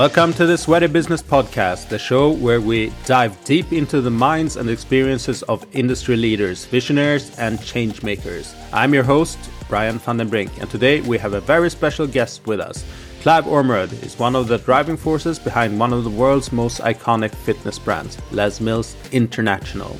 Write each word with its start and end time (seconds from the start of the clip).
Welcome 0.00 0.32
to 0.32 0.46
the 0.46 0.56
Sweaty 0.56 0.86
Business 0.86 1.20
Podcast, 1.20 1.90
the 1.90 1.98
show 1.98 2.30
where 2.30 2.62
we 2.62 2.90
dive 3.04 3.36
deep 3.44 3.70
into 3.70 4.00
the 4.00 4.10
minds 4.10 4.56
and 4.56 4.70
experiences 4.70 5.42
of 5.42 5.66
industry 5.76 6.16
leaders, 6.16 6.64
visionaries, 6.64 7.38
and 7.38 7.62
change 7.62 8.02
makers. 8.02 8.54
I'm 8.72 8.94
your 8.94 9.02
host, 9.02 9.38
Brian 9.68 9.98
van 9.98 10.16
den 10.16 10.30
Brink, 10.30 10.58
and 10.58 10.70
today 10.70 11.02
we 11.02 11.18
have 11.18 11.34
a 11.34 11.40
very 11.42 11.68
special 11.68 12.06
guest 12.06 12.46
with 12.46 12.60
us. 12.60 12.82
Clive 13.20 13.44
Ormerod 13.44 13.92
is 14.02 14.18
one 14.18 14.34
of 14.34 14.48
the 14.48 14.56
driving 14.56 14.96
forces 14.96 15.38
behind 15.38 15.78
one 15.78 15.92
of 15.92 16.04
the 16.04 16.08
world's 16.08 16.50
most 16.50 16.80
iconic 16.80 17.34
fitness 17.34 17.78
brands, 17.78 18.16
Les 18.32 18.58
Mills 18.58 18.96
International. 19.12 19.98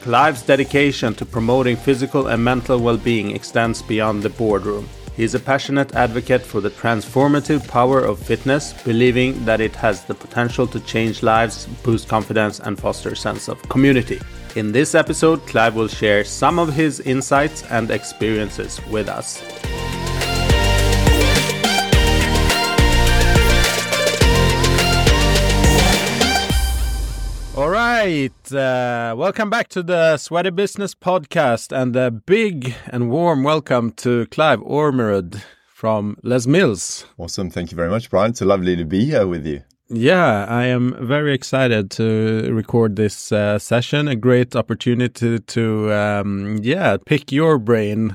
Clive's 0.00 0.42
dedication 0.42 1.14
to 1.14 1.24
promoting 1.24 1.76
physical 1.76 2.26
and 2.26 2.42
mental 2.42 2.80
well 2.80 2.96
being 2.96 3.30
extends 3.30 3.80
beyond 3.80 4.24
the 4.24 4.30
boardroom. 4.30 4.88
He 5.16 5.24
is 5.24 5.34
a 5.34 5.40
passionate 5.40 5.94
advocate 5.94 6.42
for 6.42 6.60
the 6.60 6.68
transformative 6.68 7.66
power 7.66 8.00
of 8.00 8.18
fitness, 8.18 8.74
believing 8.84 9.46
that 9.46 9.62
it 9.62 9.74
has 9.76 10.04
the 10.04 10.14
potential 10.14 10.66
to 10.66 10.78
change 10.80 11.22
lives, 11.22 11.66
boost 11.82 12.06
confidence, 12.06 12.60
and 12.60 12.78
foster 12.78 13.08
a 13.08 13.16
sense 13.16 13.48
of 13.48 13.66
community. 13.70 14.20
In 14.56 14.72
this 14.72 14.94
episode, 14.94 15.46
Clive 15.46 15.74
will 15.74 15.88
share 15.88 16.22
some 16.22 16.58
of 16.58 16.74
his 16.74 17.00
insights 17.00 17.62
and 17.70 17.90
experiences 17.90 18.78
with 18.90 19.08
us. 19.08 19.42
Right, 27.86 28.52
uh, 28.52 29.14
welcome 29.16 29.48
back 29.48 29.68
to 29.68 29.80
the 29.80 30.16
Sweaty 30.16 30.50
Business 30.50 30.92
Podcast, 30.92 31.70
and 31.70 31.94
a 31.94 32.10
big 32.10 32.74
and 32.88 33.10
warm 33.10 33.44
welcome 33.44 33.92
to 33.92 34.26
Clive 34.26 34.58
Ormerod 34.60 35.40
from 35.68 36.16
Les 36.24 36.48
Mills. 36.48 37.06
Awesome, 37.16 37.48
thank 37.48 37.70
you 37.70 37.76
very 37.76 37.88
much, 37.88 38.10
Brian. 38.10 38.32
It's 38.32 38.40
lovely 38.40 38.74
to 38.74 38.84
be 38.84 39.04
here 39.04 39.28
with 39.28 39.46
you. 39.46 39.62
Yeah, 39.88 40.46
I 40.48 40.64
am 40.64 40.96
very 41.06 41.32
excited 41.32 41.92
to 41.92 42.52
record 42.52 42.96
this 42.96 43.30
uh, 43.30 43.60
session. 43.60 44.08
A 44.08 44.16
great 44.16 44.56
opportunity 44.56 45.38
to, 45.38 45.92
um, 45.92 46.58
yeah, 46.60 46.96
pick 47.06 47.30
your 47.30 47.58
brain, 47.58 48.10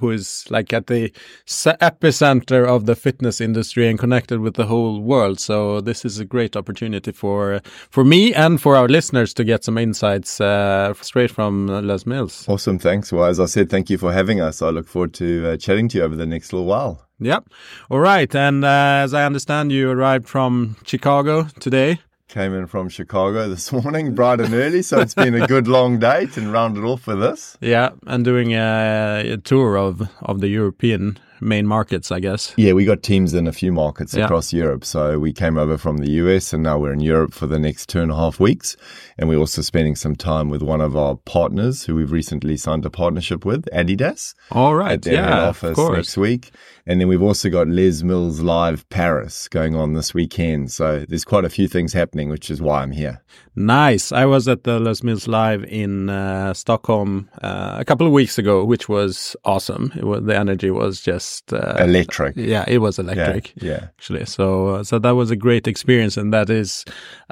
who 0.00 0.10
is 0.10 0.44
like 0.50 0.74
at 0.74 0.88
the 0.88 1.12
epicenter 1.48 2.66
of 2.66 2.84
the 2.84 2.94
fitness 2.94 3.40
industry 3.40 3.88
and 3.88 3.98
connected 3.98 4.40
with 4.40 4.54
the 4.54 4.66
whole 4.66 5.00
world. 5.00 5.40
So 5.40 5.80
this 5.80 6.04
is 6.04 6.18
a 6.18 6.26
great 6.26 6.56
opportunity 6.56 7.12
for 7.12 7.62
for 7.88 8.04
me 8.04 8.34
and 8.34 8.60
for 8.60 8.76
our 8.76 8.88
listeners 8.88 9.32
to 9.34 9.44
get 9.44 9.64
some 9.64 9.78
insights 9.78 10.42
uh, 10.42 10.92
straight 11.00 11.30
from 11.30 11.68
Les 11.68 12.04
Mills. 12.04 12.44
Awesome, 12.48 12.78
thanks. 12.78 13.12
Well, 13.12 13.24
as 13.24 13.40
I 13.40 13.46
said, 13.46 13.70
thank 13.70 13.88
you 13.88 13.96
for 13.96 14.12
having 14.12 14.42
us. 14.42 14.60
I 14.60 14.68
look 14.68 14.86
forward 14.86 15.14
to 15.14 15.52
uh, 15.52 15.56
chatting 15.56 15.88
to 15.88 15.98
you 15.98 16.04
over 16.04 16.16
the 16.16 16.26
next 16.26 16.52
little 16.52 16.66
while. 16.66 17.00
Yep. 17.24 17.48
All 17.90 18.00
right. 18.00 18.34
And 18.34 18.64
uh, 18.64 19.02
as 19.04 19.14
I 19.14 19.24
understand, 19.24 19.72
you 19.72 19.90
arrived 19.90 20.28
from 20.28 20.76
Chicago 20.84 21.44
today. 21.60 22.00
Came 22.28 22.52
in 22.54 22.66
from 22.66 22.88
Chicago 22.88 23.48
this 23.48 23.72
morning, 23.72 24.14
bright 24.14 24.40
and 24.40 24.52
early. 24.52 24.82
So 24.82 25.00
it's 25.00 25.14
been 25.14 25.34
a 25.34 25.46
good 25.46 25.68
long 25.68 25.98
date 25.98 26.36
and 26.36 26.52
rounded 26.52 26.84
off 26.84 27.06
with 27.06 27.20
this. 27.20 27.56
Yeah. 27.60 27.90
And 28.06 28.24
doing 28.24 28.52
a, 28.52 29.22
a 29.32 29.36
tour 29.38 29.76
of, 29.76 30.08
of 30.22 30.40
the 30.40 30.48
European 30.48 31.18
main 31.44 31.66
markets, 31.66 32.10
I 32.10 32.20
guess. 32.20 32.54
Yeah, 32.56 32.72
we 32.72 32.84
got 32.84 33.02
teams 33.02 33.34
in 33.34 33.46
a 33.46 33.52
few 33.52 33.72
markets 33.72 34.14
yeah. 34.14 34.24
across 34.24 34.52
Europe. 34.52 34.84
So 34.84 35.18
we 35.18 35.32
came 35.32 35.56
over 35.56 35.78
from 35.78 35.98
the 35.98 36.10
US 36.12 36.52
and 36.52 36.62
now 36.62 36.78
we're 36.78 36.92
in 36.92 37.00
Europe 37.00 37.34
for 37.34 37.46
the 37.46 37.58
next 37.58 37.88
two 37.88 38.00
and 38.00 38.10
a 38.10 38.16
half 38.16 38.40
weeks. 38.40 38.76
And 39.18 39.28
we're 39.28 39.38
also 39.38 39.62
spending 39.62 39.94
some 39.94 40.16
time 40.16 40.48
with 40.48 40.62
one 40.62 40.80
of 40.80 40.96
our 40.96 41.16
partners 41.16 41.84
who 41.84 41.94
we've 41.94 42.10
recently 42.10 42.56
signed 42.56 42.84
a 42.84 42.90
partnership 42.90 43.44
with, 43.44 43.66
Adidas. 43.72 44.34
All 44.50 44.74
right. 44.74 44.92
At 44.92 45.02
their 45.02 45.14
yeah, 45.14 45.48
office 45.48 45.78
next 45.78 46.16
week. 46.16 46.50
And 46.86 47.00
then 47.00 47.08
we've 47.08 47.22
also 47.22 47.48
got 47.48 47.68
Les 47.68 48.02
Mills 48.02 48.40
Live 48.40 48.86
Paris 48.90 49.48
going 49.48 49.74
on 49.74 49.94
this 49.94 50.12
weekend. 50.12 50.70
So 50.70 51.04
there's 51.08 51.24
quite 51.24 51.44
a 51.44 51.48
few 51.48 51.66
things 51.66 51.94
happening, 51.94 52.28
which 52.28 52.50
is 52.50 52.60
why 52.60 52.82
I'm 52.82 52.92
here. 52.92 53.22
Nice. 53.56 54.12
I 54.12 54.26
was 54.26 54.48
at 54.48 54.64
the 54.64 54.78
Les 54.78 55.02
Mills 55.02 55.26
Live 55.26 55.64
in 55.64 56.10
uh, 56.10 56.52
Stockholm 56.52 57.30
uh, 57.40 57.76
a 57.78 57.84
couple 57.84 58.06
of 58.06 58.12
weeks 58.12 58.36
ago, 58.36 58.64
which 58.64 58.88
was 58.88 59.34
awesome. 59.44 59.92
Was, 60.02 60.24
the 60.24 60.36
energy 60.36 60.70
was 60.70 61.00
just 61.00 61.33
uh, 61.52 61.76
electric. 61.78 62.36
Yeah, 62.36 62.64
it 62.66 62.78
was 62.78 62.98
electric. 62.98 63.52
Yeah, 63.56 63.70
yeah. 63.70 63.84
actually. 63.84 64.26
So, 64.26 64.68
uh, 64.68 64.84
so 64.84 64.98
that 64.98 65.12
was 65.12 65.30
a 65.30 65.36
great 65.36 65.66
experience, 65.66 66.16
and 66.16 66.32
that 66.32 66.50
is 66.50 66.84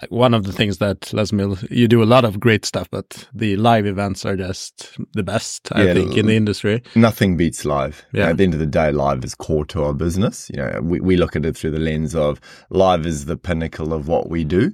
uh, 0.03 0.07
one 0.11 0.35
of 0.35 0.45
the 0.45 0.53
things 0.53 0.79
that 0.79 1.13
Les 1.13 1.33
Mills. 1.33 1.65
You 1.71 1.89
do 1.89 2.03
a 2.03 2.05
lot 2.05 2.25
of 2.25 2.41
great 2.41 2.65
stuff, 2.65 2.89
but 2.91 3.29
the 3.35 3.57
live 3.57 3.87
events 3.87 4.25
are 4.25 4.37
just 4.37 4.99
the 5.15 5.23
best. 5.23 5.69
I 5.73 5.85
yeah, 5.85 5.95
think 5.95 6.17
in 6.17 6.27
the 6.27 6.37
industry, 6.37 6.83
nothing 6.95 7.37
beats 7.37 7.65
live. 7.65 8.05
Yeah. 8.12 8.29
At 8.29 8.37
the 8.37 8.45
end 8.45 8.55
of 8.55 8.61
the 8.61 8.67
day, 8.67 8.93
live 8.93 9.25
is 9.25 9.35
core 9.35 9.65
to 9.67 9.85
our 9.85 9.95
business. 9.95 10.51
You 10.53 10.62
know, 10.62 10.81
we, 10.83 11.01
we 11.01 11.17
look 11.17 11.37
at 11.37 11.45
it 11.45 11.57
through 11.57 11.73
the 11.73 11.79
lens 11.79 12.15
of 12.15 12.41
live 12.71 13.07
is 13.07 13.27
the 13.27 13.37
pinnacle 13.37 13.93
of 13.93 14.09
what 14.09 14.29
we 14.29 14.45
do. 14.45 14.73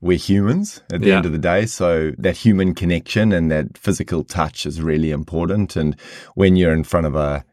We're 0.00 0.18
humans 0.18 0.82
at 0.92 1.00
the 1.00 1.08
yeah. 1.08 1.18
end 1.18 1.26
of 1.26 1.32
the 1.32 1.38
day. 1.38 1.64
So 1.66 2.10
that 2.18 2.36
human 2.36 2.74
connection 2.74 3.32
and 3.32 3.52
that 3.52 3.78
physical 3.78 4.24
touch 4.24 4.66
is 4.66 4.82
really 4.82 5.12
important. 5.12 5.76
And 5.76 5.94
when 6.34 6.56
you're 6.56 6.72
in 6.72 6.82
front 6.82 7.06
of 7.06 7.14
a 7.14 7.44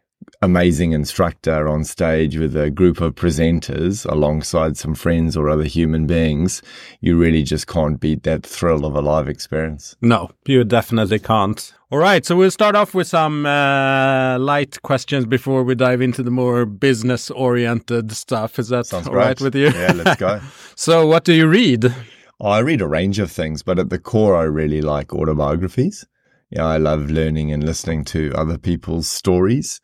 amazing 0.41 0.93
instructor 0.93 1.67
on 1.67 1.83
stage 1.83 2.37
with 2.37 2.55
a 2.55 2.69
group 2.69 3.01
of 3.01 3.15
presenters 3.15 4.09
alongside 4.09 4.77
some 4.77 4.95
friends 4.95 5.35
or 5.35 5.49
other 5.49 5.63
human 5.63 6.07
beings, 6.07 6.61
you 7.01 7.17
really 7.17 7.43
just 7.43 7.67
can't 7.67 7.99
beat 7.99 8.23
that 8.23 8.45
thrill 8.45 8.85
of 8.85 8.95
a 8.95 9.01
live 9.01 9.27
experience. 9.27 9.95
No, 10.01 10.31
you 10.45 10.63
definitely 10.63 11.19
can't. 11.19 11.73
All 11.91 11.99
right, 11.99 12.23
so 12.25 12.35
we'll 12.35 12.51
start 12.51 12.75
off 12.75 12.93
with 12.93 13.07
some 13.07 13.45
uh, 13.45 14.37
light 14.37 14.81
questions 14.83 15.25
before 15.25 15.63
we 15.63 15.73
dive 15.75 16.01
into 16.01 16.21
the 16.21 16.31
more 16.31 16.65
business 16.65 17.31
oriented 17.31 18.11
stuff. 18.11 18.59
Is 18.59 18.69
that 18.69 18.85
Sounds 18.85 19.07
all 19.07 19.15
right 19.15 19.39
with 19.41 19.55
you? 19.55 19.69
Yeah, 19.69 19.93
let's 19.93 20.19
go. 20.19 20.39
so, 20.75 21.07
what 21.07 21.23
do 21.23 21.33
you 21.33 21.47
read? 21.47 21.93
I 22.39 22.59
read 22.59 22.81
a 22.81 22.87
range 22.87 23.19
of 23.19 23.31
things, 23.31 23.63
but 23.63 23.79
at 23.79 23.89
the 23.89 23.99
core, 23.99 24.35
I 24.35 24.43
really 24.43 24.81
like 24.81 25.13
autobiographies. 25.13 26.05
Yeah, 26.49 26.65
I 26.65 26.77
love 26.77 27.09
learning 27.09 27.51
and 27.51 27.63
listening 27.63 28.05
to 28.05 28.33
other 28.35 28.57
people's 28.57 29.07
stories 29.07 29.79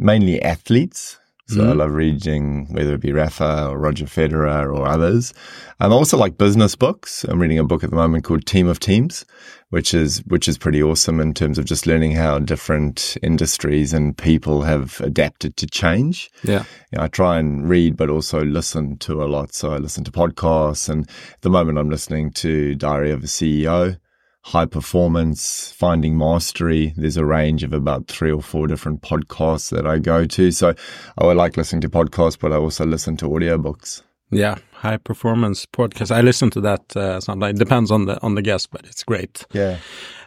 mainly 0.00 0.42
athletes. 0.42 1.18
So 1.46 1.56
mm-hmm. 1.56 1.70
I 1.70 1.72
love 1.72 1.94
reading 1.94 2.72
whether 2.72 2.94
it 2.94 3.00
be 3.00 3.12
Rafa 3.12 3.66
or 3.68 3.78
Roger 3.78 4.04
Federer 4.04 4.72
or 4.72 4.86
others. 4.86 5.34
And 5.80 5.92
I 5.92 5.96
also 5.96 6.16
like 6.16 6.38
business 6.38 6.76
books. 6.76 7.24
I'm 7.24 7.40
reading 7.40 7.58
a 7.58 7.64
book 7.64 7.82
at 7.82 7.90
the 7.90 7.96
moment 7.96 8.22
called 8.22 8.46
Team 8.46 8.68
of 8.68 8.78
Teams, 8.78 9.26
which 9.70 9.92
is 9.92 10.20
which 10.26 10.46
is 10.46 10.56
pretty 10.56 10.80
awesome 10.80 11.18
in 11.18 11.34
terms 11.34 11.58
of 11.58 11.64
just 11.64 11.88
learning 11.88 12.12
how 12.12 12.38
different 12.38 13.16
industries 13.22 13.92
and 13.92 14.16
people 14.16 14.62
have 14.62 15.00
adapted 15.00 15.56
to 15.56 15.66
change. 15.66 16.30
Yeah. 16.44 16.64
You 16.92 16.98
know, 16.98 17.04
I 17.04 17.08
try 17.08 17.38
and 17.38 17.68
read 17.68 17.96
but 17.96 18.10
also 18.10 18.44
listen 18.44 18.96
to 18.98 19.20
a 19.20 19.26
lot. 19.26 19.52
So 19.52 19.72
I 19.72 19.78
listen 19.78 20.04
to 20.04 20.12
podcasts 20.12 20.88
and 20.88 21.08
at 21.32 21.40
the 21.40 21.50
moment 21.50 21.78
I'm 21.78 21.90
listening 21.90 22.30
to 22.34 22.76
Diary 22.76 23.10
of 23.10 23.24
a 23.24 23.26
CEO 23.26 23.98
high 24.42 24.66
performance, 24.66 25.72
finding 25.72 26.16
mastery. 26.16 26.94
There's 26.96 27.16
a 27.16 27.24
range 27.24 27.62
of 27.62 27.72
about 27.72 28.08
three 28.08 28.32
or 28.32 28.42
four 28.42 28.66
different 28.66 29.02
podcasts 29.02 29.70
that 29.70 29.86
I 29.86 29.98
go 29.98 30.24
to. 30.24 30.50
So 30.50 30.74
I 31.18 31.24
like 31.24 31.56
listening 31.56 31.82
to 31.82 31.90
podcasts, 31.90 32.38
but 32.38 32.52
I 32.52 32.56
also 32.56 32.86
listen 32.86 33.16
to 33.18 33.26
audiobooks. 33.26 34.02
Yeah, 34.30 34.58
high 34.80 34.96
performance 34.96 35.66
podcast. 35.66 36.10
I 36.10 36.20
listen 36.22 36.50
to 36.50 36.60
that 36.62 36.96
uh, 36.96 37.20
sometimes. 37.20 37.58
It 37.58 37.64
depends 37.64 37.90
on 37.90 38.06
the 38.06 38.20
on 38.22 38.34
the 38.34 38.42
guest, 38.42 38.70
but 38.70 38.84
it's 38.86 39.04
great. 39.04 39.46
Yeah, 39.52 39.78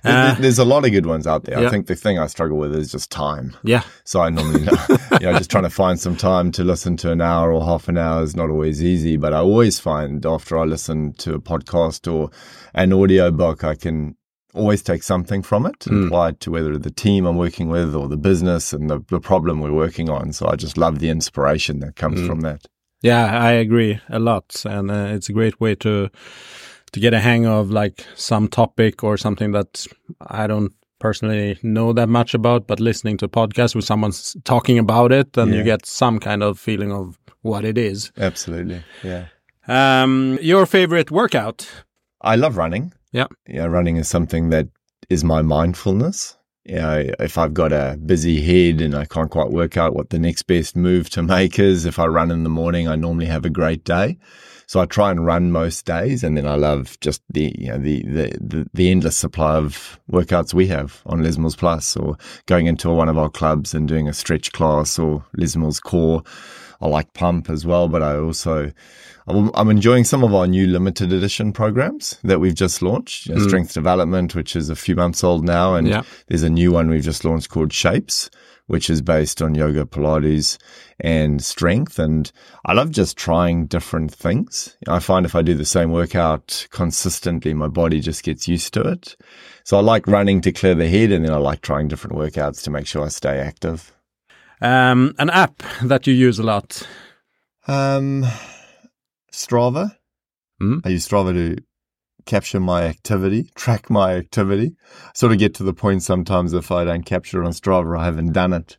uh, 0.04 0.36
there's 0.36 0.60
a 0.60 0.66
lot 0.66 0.86
of 0.86 0.92
good 0.92 1.06
ones 1.06 1.26
out 1.26 1.46
there. 1.46 1.60
Yeah. 1.60 1.68
I 1.68 1.70
think 1.70 1.88
the 1.88 1.96
thing 1.96 2.20
I 2.20 2.28
struggle 2.28 2.58
with 2.58 2.76
is 2.76 2.92
just 2.92 3.10
time. 3.10 3.56
Yeah. 3.64 3.84
So 4.04 4.22
I 4.22 4.30
normally, 4.30 4.62
you 4.62 4.66
know, 4.66 4.78
just 5.38 5.50
trying 5.50 5.64
to 5.64 5.70
find 5.70 6.00
some 6.00 6.16
time 6.16 6.52
to 6.54 6.64
listen 6.64 6.98
to 6.98 7.12
an 7.12 7.22
hour 7.22 7.52
or 7.54 7.66
half 7.66 7.88
an 7.88 7.98
hour 7.98 8.24
is 8.24 8.36
not 8.36 8.50
always 8.50 8.84
easy. 8.84 9.18
But 9.18 9.34
I 9.34 9.38
always 9.38 9.80
find 9.80 10.26
after 10.26 10.58
I 10.58 10.64
listen 10.64 11.14
to 11.14 11.36
a 11.36 11.40
podcast 11.40 12.12
or 12.12 12.30
an 12.74 12.92
audio 12.92 13.32
book, 13.32 13.64
I 13.64 13.76
can 13.76 14.16
always 14.54 14.84
take 14.84 15.04
something 15.04 15.42
from 15.42 15.66
it 15.66 15.88
and 15.88 16.04
mm. 16.04 16.08
apply 16.08 16.30
it 16.30 16.40
to 16.42 16.52
whether 16.52 16.78
the 16.78 16.92
team 16.92 17.26
I'm 17.26 17.38
working 17.38 17.70
with 17.70 17.96
or 17.96 18.08
the 18.08 18.18
business 18.18 18.72
and 18.72 18.90
the, 18.90 19.04
the 19.10 19.20
problem 19.20 19.62
we're 19.62 19.74
working 19.74 20.10
on. 20.10 20.32
So 20.34 20.48
I 20.48 20.56
just 20.56 20.78
love 20.78 21.00
the 21.00 21.10
inspiration 21.10 21.80
that 21.80 21.96
comes 21.96 22.20
mm. 22.20 22.28
from 22.28 22.42
that. 22.42 22.68
Yeah, 23.04 23.38
I 23.38 23.52
agree 23.52 24.00
a 24.10 24.18
lot, 24.18 24.64
and 24.66 24.90
uh, 24.90 25.10
it's 25.14 25.30
a 25.30 25.34
great 25.34 25.60
way 25.60 25.76
to 25.76 26.10
to 26.94 27.00
get 27.00 27.14
a 27.14 27.20
hang 27.20 27.46
of 27.46 27.70
like 27.70 28.06
some 28.16 28.48
topic 28.48 29.04
or 29.04 29.18
something 29.18 29.52
that 29.52 29.86
I 30.22 30.48
don't 30.48 30.72
personally 31.00 31.60
know 31.62 31.92
that 31.92 32.08
much 32.08 32.34
about, 32.34 32.66
but 32.66 32.80
listening 32.80 33.18
to 33.18 33.26
a 33.26 33.30
podcast 33.30 33.76
with 33.76 33.84
someone 33.84 34.14
talking 34.46 34.80
about 34.80 35.12
it, 35.12 35.34
then 35.34 35.50
yeah. 35.50 35.56
you 35.56 35.64
get 35.64 35.86
some 35.86 36.18
kind 36.20 36.42
of 36.42 36.58
feeling 36.58 36.94
of 36.94 37.20
what 37.42 37.66
it 37.66 37.78
is. 37.78 38.12
Absolutely, 38.18 38.82
yeah. 39.04 39.26
Um, 39.68 40.40
your 40.42 40.66
favorite 40.66 41.12
workout? 41.12 41.70
I 42.22 42.38
love 42.38 42.56
running. 42.56 42.94
Yeah, 43.12 43.28
yeah. 43.48 43.66
Running 43.66 43.98
is 43.98 44.08
something 44.08 44.50
that 44.52 44.70
is 45.10 45.26
my 45.26 45.42
mindfulness 45.42 46.38
you 46.66 46.76
know, 46.76 47.06
if 47.20 47.38
I've 47.38 47.54
got 47.54 47.74
a 47.74 47.98
busy 48.06 48.42
head 48.42 48.82
and 48.82 48.96
I 48.96 49.06
can't 49.06 49.32
quite 49.32 49.50
work 49.50 49.78
out 49.78 49.94
what 49.94 50.10
the 50.10 50.20
next 50.20 50.44
best 50.44 50.76
move 50.76 51.10
to 51.12 51.24
make 51.36 51.60
is, 51.60 51.86
if 51.86 52.00
I 52.00 52.06
run 52.06 52.32
in 52.32 52.44
the 52.44 52.50
morning, 52.50 52.88
I 52.88 52.96
normally 52.96 53.26
have 53.28 53.46
a 53.46 53.50
great 53.50 53.84
day. 53.84 54.18
So 54.66 54.80
I 54.80 54.86
try 54.86 55.12
and 55.12 55.26
run 55.26 55.52
most 55.52 55.86
days, 55.86 56.24
and 56.24 56.38
then 56.38 56.48
I 56.48 56.56
love 56.56 56.98
just 57.02 57.22
the 57.30 57.54
you 57.60 57.68
know 57.68 57.78
the 57.78 58.02
the 58.04 58.38
the, 58.40 58.68
the 58.74 58.92
endless 58.92 59.18
supply 59.18 59.56
of 59.56 60.00
workouts 60.10 60.54
we 60.54 60.68
have 60.68 61.02
on 61.06 61.22
Les 61.22 61.38
Plus, 61.56 61.98
or 61.98 62.18
going 62.46 62.68
into 62.68 62.90
one 62.90 63.10
of 63.10 63.18
our 63.18 63.30
clubs 63.30 63.74
and 63.74 63.90
doing 63.90 64.08
a 64.08 64.14
stretch 64.14 64.54
class 64.54 64.98
or 64.98 65.26
Les 65.36 65.80
Core 65.82 66.24
I 66.84 66.88
like 66.88 67.14
pump 67.14 67.50
as 67.50 67.66
well, 67.66 67.88
but 67.88 68.04
I 68.04 68.18
also 68.18 68.74
I'm 69.28 69.70
enjoying 69.70 70.04
some 70.04 70.24
of 70.24 70.34
our 70.34 70.48
new 70.48 70.68
limited 70.68 71.14
edition 71.14 71.54
programs 71.54 72.18
that 72.24 72.40
we've 72.40 72.56
just 72.56 72.82
launched. 72.82 73.28
You 73.28 73.36
know, 73.36 73.42
mm. 73.42 73.48
Strength 73.48 73.74
Development, 73.74 74.36
which 74.36 74.56
is 74.56 74.70
a 74.70 74.76
few 74.76 74.96
months 74.96 75.24
old 75.24 75.46
now, 75.46 75.76
and 75.76 75.88
yeah. 75.88 76.04
there's 76.28 76.44
a 76.44 76.50
new 76.50 76.74
one 76.74 76.90
we've 76.90 77.04
just 77.04 77.24
launched 77.24 77.50
called 77.50 77.72
Shapes, 77.72 78.30
which 78.68 78.90
is 78.90 79.02
based 79.02 79.42
on 79.42 79.56
yoga, 79.56 79.86
Pilates, 79.86 80.58
and 81.00 81.42
strength. 81.42 82.00
And 82.00 82.30
I 82.66 82.74
love 82.74 82.92
just 82.92 83.16
trying 83.16 83.68
different 83.68 84.14
things. 84.14 84.76
I 84.90 85.00
find 85.00 85.26
if 85.26 85.36
I 85.36 85.42
do 85.42 85.54
the 85.54 85.66
same 85.66 85.92
workout 85.92 86.68
consistently, 86.72 87.54
my 87.54 87.70
body 87.70 88.02
just 88.02 88.24
gets 88.24 88.48
used 88.48 88.74
to 88.74 88.82
it. 88.82 89.16
So 89.64 89.78
I 89.78 89.82
like 89.82 90.06
running 90.06 90.42
to 90.42 90.52
clear 90.52 90.76
the 90.76 90.90
head, 90.90 91.12
and 91.12 91.24
then 91.24 91.34
I 91.34 91.38
like 91.38 91.62
trying 91.62 91.88
different 91.88 92.18
workouts 92.18 92.62
to 92.64 92.72
make 92.72 92.88
sure 92.88 93.06
I 93.06 93.08
stay 93.08 93.40
active. 93.40 93.94
Um, 94.60 95.16
an 95.18 95.30
app 95.30 95.64
that 95.82 96.08
you 96.08 96.14
use 96.14 96.40
a 96.40 96.44
lot. 96.44 96.86
Um, 97.68 98.26
Strava. 99.34 99.98
Mm. 100.62 100.82
I 100.86 100.90
use 100.90 101.08
Strava 101.08 101.34
to 101.34 101.62
capture 102.26 102.60
my 102.60 102.84
activity, 102.84 103.50
track 103.56 103.90
my 103.90 104.14
activity. 104.14 104.76
Sort 105.14 105.32
of 105.34 105.40
get 105.40 105.54
to 105.56 105.64
the 105.64 105.74
point 105.74 106.04
sometimes 106.04 106.54
if 106.54 106.72
I 106.72 106.86
don't 106.86 107.04
capture 107.04 107.42
it 107.42 107.46
on 107.46 107.52
Strava, 107.52 108.00
I 108.00 108.06
haven't 108.06 108.32
done 108.32 108.54
it. 108.54 108.78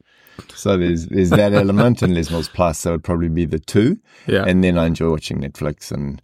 So 0.54 0.76
there's 0.76 1.06
there's 1.06 1.30
that 1.30 1.52
element 1.52 2.02
and 2.02 2.14
Les 2.14 2.30
Mills 2.30 2.48
Plus. 2.48 2.78
So 2.78 2.90
it'd 2.90 3.04
probably 3.04 3.28
be 3.28 3.44
the 3.44 3.58
two. 3.58 3.98
Yeah. 4.26 4.44
And 4.44 4.64
then 4.64 4.78
I 4.78 4.86
enjoy 4.86 5.10
watching 5.10 5.40
Netflix 5.40 5.92
and 5.92 6.20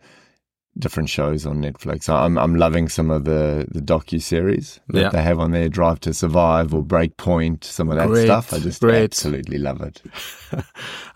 different 0.80 1.08
shows 1.08 1.46
on 1.46 1.62
Netflix. 1.62 2.08
I'm 2.08 2.38
I'm 2.38 2.56
loving 2.56 2.88
some 2.88 3.10
of 3.10 3.24
the 3.24 3.66
the 3.70 3.80
docu 3.80 4.20
series 4.20 4.80
that 4.88 5.00
yeah. 5.00 5.08
they 5.10 5.22
have 5.22 5.38
on 5.38 5.52
there, 5.52 5.68
Drive 5.68 6.00
to 6.00 6.14
Survive 6.14 6.74
or 6.74 6.82
Breakpoint, 6.82 7.64
some 7.64 7.90
of 7.90 7.96
that 7.96 8.08
great, 8.08 8.24
stuff. 8.24 8.52
I 8.52 8.58
just 8.58 8.80
great. 8.80 9.04
absolutely 9.04 9.58
love 9.58 9.80
it. 9.82 10.02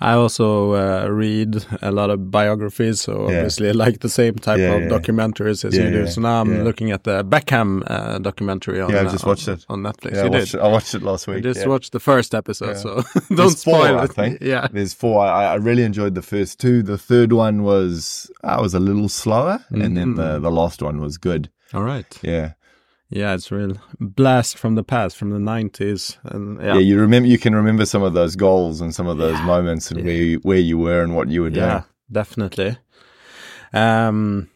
I 0.01 0.13
also 0.13 0.75
uh, 0.75 1.09
read 1.09 1.65
a 1.83 1.91
lot 1.91 2.11
of 2.11 2.31
biographies, 2.31 3.01
so 3.01 3.13
yeah. 3.13 3.37
obviously 3.37 3.69
I 3.69 3.73
like 3.73 4.01
the 4.01 4.09
same 4.09 4.35
type 4.37 4.59
yeah, 4.59 4.75
of 4.75 4.83
documentaries 4.91 5.65
as 5.65 5.77
you 5.77 5.91
do. 5.91 6.07
So 6.07 6.21
now 6.21 6.41
I'm 6.41 6.65
looking 6.65 6.91
at 6.91 7.05
the 7.05 7.25
Beckham 7.25 7.83
uh, 7.87 8.19
documentary 8.19 8.81
on 8.81 8.91
yeah, 8.91 9.01
I 9.01 9.05
just 9.05 9.27
watched 9.27 9.49
on, 9.49 9.55
it 9.55 9.67
on 9.69 9.83
Netflix. 9.83 10.19
I 10.19 10.29
watched, 10.29 10.55
it, 10.55 10.61
I 10.61 10.69
watched 10.69 10.95
it 10.95 11.03
last 11.03 11.27
week. 11.27 11.39
I 11.39 11.41
just 11.41 11.67
watched 11.67 11.93
the 11.93 12.01
first 12.01 12.35
episode, 12.35 12.77
so 12.77 12.95
don't 13.15 13.37
There's 13.37 13.59
spoil 13.59 13.87
four, 13.87 13.89
it. 13.89 14.01
I 14.01 14.07
think. 14.07 14.35
Yeah, 14.45 14.69
there's 14.71 14.93
four. 14.93 15.25
I, 15.25 15.53
I 15.53 15.55
really 15.55 15.85
enjoyed 15.85 16.15
the 16.15 16.23
first 16.23 16.61
two. 16.61 16.83
The 16.83 16.99
third 16.99 17.33
one 17.33 17.63
was 17.63 18.31
I 18.43 18.61
was 18.61 18.75
a 18.75 18.81
little 18.81 19.09
slower 19.09 19.54
mm-hmm. 19.59 19.81
and 19.81 19.97
then 19.97 20.15
the, 20.15 20.39
mm. 20.39 20.43
the 20.43 20.51
last 20.51 20.83
one 20.83 21.01
was 21.01 21.19
good. 21.19 21.51
All 21.73 21.83
right. 21.83 22.19
Yeah. 22.23 22.53
Yeah, 23.11 23.35
it's 23.35 23.53
real 23.53 23.77
blast 24.01 24.59
from 24.59 24.75
the 24.75 24.83
past, 24.83 25.17
from 25.17 25.31
the 25.31 25.39
nineties, 25.39 26.19
and 26.25 26.61
yeah. 26.61 26.75
yeah. 26.75 26.81
you 26.81 26.99
remember, 26.99 27.29
you 27.29 27.39
can 27.39 27.55
remember 27.55 27.87
some 27.87 28.03
of 28.03 28.15
those 28.15 28.35
goals 28.35 28.81
and 28.81 28.95
some 28.95 29.06
of 29.06 29.19
those 29.19 29.39
yeah. 29.39 29.47
moments 29.47 29.91
and 29.91 30.01
yeah. 30.01 30.06
where 30.06 30.15
you, 30.15 30.39
where 30.39 30.59
you 30.59 30.79
were 30.79 31.03
and 31.03 31.15
what 31.15 31.29
you 31.29 31.43
were 31.43 31.51
doing. 31.51 31.67
Yeah, 31.67 31.83
definitely. 32.11 32.77
Um, 33.73 34.49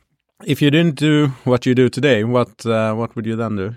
if 0.45 0.63
you 0.63 0.71
didn't 0.71 0.97
do 0.97 1.29
what 1.45 1.67
you 1.67 1.75
do 1.75 1.89
today, 1.89 2.25
what 2.25 2.65
uh, 2.67 2.95
what 2.95 3.15
would 3.15 3.27
you 3.27 3.37
then 3.37 3.57
do? 3.57 3.75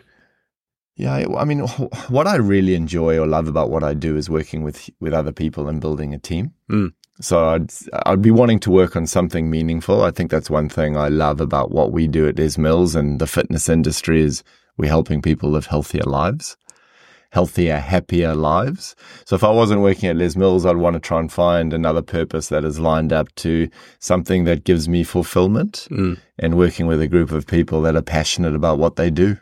Yeah, 0.95 1.25
I 1.37 1.45
mean, 1.45 1.59
what 2.09 2.27
I 2.27 2.35
really 2.37 2.75
enjoy 2.75 3.17
or 3.19 3.27
love 3.27 3.47
about 3.47 3.69
what 3.69 3.83
I 3.83 3.93
do 3.93 4.15
is 4.15 4.29
working 4.29 4.63
with 4.63 4.89
with 4.99 5.13
other 5.13 5.31
people 5.31 5.67
and 5.67 5.81
building 5.81 6.13
a 6.13 6.19
team. 6.19 6.53
Mm. 6.69 6.93
So 7.21 7.49
I'd 7.49 7.71
I'd 8.05 8.21
be 8.21 8.31
wanting 8.31 8.59
to 8.61 8.71
work 8.71 8.95
on 8.95 9.07
something 9.07 9.49
meaningful. 9.49 10.03
I 10.03 10.11
think 10.11 10.31
that's 10.31 10.49
one 10.49 10.69
thing 10.69 10.97
I 10.97 11.07
love 11.07 11.39
about 11.39 11.71
what 11.71 11.91
we 11.91 12.07
do 12.07 12.27
at 12.27 12.37
Les 12.37 12.57
Mills 12.57 12.95
and 12.95 13.19
the 13.19 13.27
fitness 13.27 13.69
industry 13.69 14.21
is 14.21 14.43
we're 14.77 14.89
helping 14.89 15.21
people 15.21 15.51
live 15.51 15.67
healthier 15.67 16.03
lives, 16.03 16.57
healthier, 17.31 17.77
happier 17.77 18.33
lives. 18.33 18.95
So 19.25 19.35
if 19.35 19.43
I 19.43 19.51
wasn't 19.51 19.81
working 19.81 20.09
at 20.09 20.15
Les 20.15 20.35
Mills, 20.35 20.65
I'd 20.65 20.77
want 20.77 20.95
to 20.95 20.99
try 20.99 21.19
and 21.19 21.31
find 21.31 21.73
another 21.73 22.01
purpose 22.01 22.49
that 22.49 22.65
is 22.65 22.79
lined 22.79 23.13
up 23.13 23.33
to 23.35 23.69
something 23.99 24.45
that 24.45 24.63
gives 24.63 24.89
me 24.89 25.03
fulfillment 25.03 25.87
mm. 25.91 26.17
and 26.39 26.57
working 26.57 26.87
with 26.87 27.01
a 27.01 27.07
group 27.07 27.31
of 27.31 27.45
people 27.45 27.81
that 27.83 27.95
are 27.95 28.01
passionate 28.01 28.55
about 28.55 28.79
what 28.79 28.95
they 28.95 29.09
do. 29.11 29.37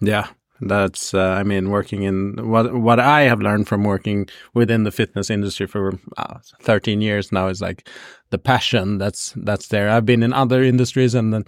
Yeah. 0.00 0.28
That's, 0.60 1.12
uh, 1.12 1.36
I 1.38 1.42
mean, 1.42 1.70
working 1.70 2.02
in 2.02 2.36
what 2.50 2.74
what 2.74 2.98
I 2.98 3.22
have 3.22 3.40
learned 3.40 3.68
from 3.68 3.84
working 3.84 4.28
within 4.54 4.84
the 4.84 4.90
fitness 4.90 5.30
industry 5.30 5.66
for 5.66 5.98
uh, 6.16 6.38
13 6.62 7.00
years 7.00 7.32
now 7.32 7.48
is 7.48 7.60
like 7.60 7.88
the 8.30 8.38
passion 8.38 8.98
that's 8.98 9.34
that's 9.36 9.68
there. 9.68 9.90
I've 9.90 10.06
been 10.06 10.22
in 10.22 10.32
other 10.32 10.62
industries, 10.62 11.14
and 11.14 11.32
then, 11.32 11.44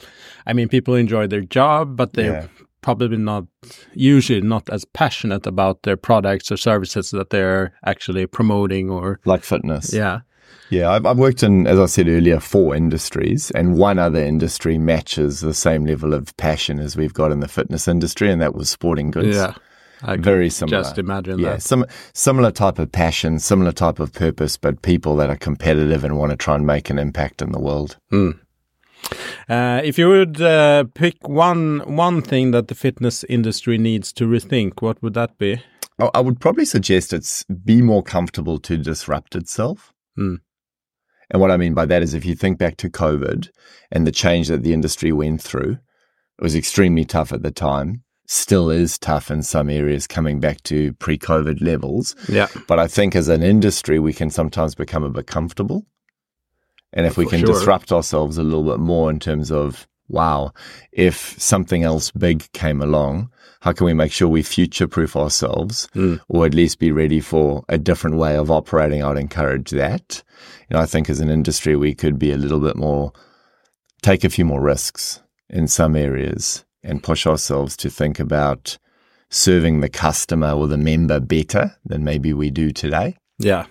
I 0.46 0.52
mean, 0.52 0.68
people 0.68 0.94
enjoy 0.94 1.26
their 1.26 1.40
job, 1.40 1.96
but 1.96 2.12
they're 2.12 2.42
yeah. 2.42 2.46
probably 2.82 3.16
not 3.16 3.44
usually 3.94 4.42
not 4.42 4.68
as 4.70 4.84
passionate 4.84 5.46
about 5.46 5.82
their 5.82 5.96
products 5.96 6.52
or 6.52 6.56
services 6.56 7.10
that 7.10 7.30
they're 7.30 7.72
actually 7.84 8.26
promoting 8.26 8.90
or 8.90 9.20
like 9.24 9.42
fitness. 9.42 9.92
Yeah. 9.92 10.20
Yeah, 10.70 10.90
I've, 10.90 11.06
I've, 11.06 11.18
worked 11.18 11.42
in, 11.42 11.66
as 11.66 11.78
I 11.78 11.86
said 11.86 12.08
earlier, 12.08 12.40
four 12.40 12.74
industries, 12.74 13.50
and 13.52 13.78
one 13.78 13.98
other 13.98 14.22
industry 14.22 14.76
matches 14.76 15.40
the 15.40 15.54
same 15.54 15.86
level 15.86 16.12
of 16.12 16.36
passion 16.36 16.78
as 16.78 16.96
we've 16.96 17.14
got 17.14 17.32
in 17.32 17.40
the 17.40 17.48
fitness 17.48 17.88
industry, 17.88 18.30
and 18.30 18.40
that 18.42 18.54
was 18.54 18.68
sporting 18.68 19.10
goods. 19.10 19.36
Yeah. 19.36 19.54
I 20.02 20.16
very 20.16 20.48
similar. 20.50 20.82
Just 20.82 20.98
imagine 20.98 21.38
yeah, 21.38 21.52
that. 21.52 21.62
Some, 21.62 21.84
similar 22.12 22.50
type 22.50 22.78
of 22.78 22.92
passion, 22.92 23.38
similar 23.38 23.72
type 23.72 23.98
of 23.98 24.12
purpose, 24.12 24.56
but 24.56 24.82
people 24.82 25.16
that 25.16 25.30
are 25.30 25.36
competitive 25.36 26.04
and 26.04 26.16
want 26.16 26.30
to 26.30 26.36
try 26.36 26.54
and 26.54 26.66
make 26.66 26.90
an 26.90 26.98
impact 26.98 27.42
in 27.42 27.52
the 27.52 27.58
world. 27.58 27.96
Mm. 28.12 28.38
Uh, 29.48 29.80
if 29.82 29.98
you 29.98 30.08
would 30.08 30.40
uh, 30.40 30.84
pick 30.94 31.28
one 31.28 31.80
one 31.96 32.20
thing 32.20 32.50
that 32.50 32.68
the 32.68 32.74
fitness 32.74 33.24
industry 33.24 33.78
needs 33.78 34.12
to 34.12 34.24
rethink, 34.24 34.82
what 34.82 35.02
would 35.02 35.14
that 35.14 35.38
be? 35.38 35.62
I 36.14 36.20
would 36.20 36.38
probably 36.38 36.64
suggest 36.64 37.12
it's 37.12 37.42
be 37.44 37.82
more 37.82 38.04
comfortable 38.04 38.58
to 38.60 38.76
disrupt 38.76 39.34
itself. 39.34 39.92
Mm. 40.16 40.38
And 41.30 41.40
what 41.40 41.50
I 41.50 41.56
mean 41.56 41.74
by 41.74 41.86
that 41.86 42.02
is 42.02 42.14
if 42.14 42.24
you 42.24 42.34
think 42.34 42.58
back 42.58 42.76
to 42.78 42.90
COVID 42.90 43.48
and 43.90 44.06
the 44.06 44.12
change 44.12 44.48
that 44.48 44.62
the 44.62 44.72
industry 44.72 45.12
went 45.12 45.42
through, 45.42 45.72
it 45.72 46.42
was 46.42 46.54
extremely 46.54 47.04
tough 47.04 47.32
at 47.32 47.42
the 47.42 47.50
time. 47.50 48.02
Still 48.26 48.70
is 48.70 48.98
tough 48.98 49.30
in 49.30 49.42
some 49.42 49.70
areas 49.70 50.06
coming 50.06 50.38
back 50.38 50.62
to 50.64 50.92
pre 50.94 51.18
COVID 51.18 51.62
levels. 51.62 52.14
Yeah. 52.28 52.48
But 52.66 52.78
I 52.78 52.86
think 52.86 53.16
as 53.16 53.28
an 53.28 53.42
industry, 53.42 53.98
we 53.98 54.12
can 54.12 54.30
sometimes 54.30 54.74
become 54.74 55.02
a 55.02 55.10
bit 55.10 55.26
comfortable. 55.26 55.86
And 56.92 57.06
if 57.06 57.16
we 57.16 57.26
can 57.26 57.40
sure. 57.40 57.54
disrupt 57.54 57.92
ourselves 57.92 58.38
a 58.38 58.42
little 58.42 58.64
bit 58.64 58.78
more 58.78 59.10
in 59.10 59.18
terms 59.18 59.50
of, 59.50 59.86
wow, 60.08 60.52
if 60.92 61.40
something 61.40 61.82
else 61.82 62.10
big 62.10 62.50
came 62.52 62.80
along, 62.80 63.30
how 63.60 63.72
can 63.72 63.86
we 63.86 63.94
make 63.94 64.12
sure 64.12 64.28
we 64.28 64.42
future 64.42 64.86
proof 64.86 65.16
ourselves 65.16 65.88
mm. 65.94 66.20
or 66.28 66.46
at 66.46 66.54
least 66.54 66.78
be 66.78 66.92
ready 66.92 67.20
for 67.20 67.64
a 67.68 67.78
different 67.78 68.16
way 68.16 68.36
of 68.36 68.50
operating? 68.50 69.02
I 69.02 69.08
would 69.08 69.18
encourage 69.18 69.70
that. 69.70 70.22
You 70.68 70.76
know, 70.76 70.82
I 70.82 70.86
think 70.86 71.10
as 71.10 71.20
an 71.20 71.30
industry, 71.30 71.76
we 71.76 71.94
could 71.94 72.18
be 72.18 72.32
a 72.32 72.36
little 72.36 72.60
bit 72.60 72.76
more, 72.76 73.12
take 74.02 74.24
a 74.24 74.30
few 74.30 74.44
more 74.44 74.60
risks 74.60 75.20
in 75.48 75.66
some 75.66 75.96
areas 75.96 76.64
and 76.82 77.02
push 77.02 77.26
ourselves 77.26 77.76
to 77.78 77.90
think 77.90 78.20
about 78.20 78.78
serving 79.30 79.80
the 79.80 79.88
customer 79.88 80.52
or 80.52 80.66
the 80.66 80.78
member 80.78 81.20
better 81.20 81.76
than 81.84 82.04
maybe 82.04 82.32
we 82.32 82.50
do 82.50 82.70
today. 82.70 83.16
Yeah. 83.38 83.66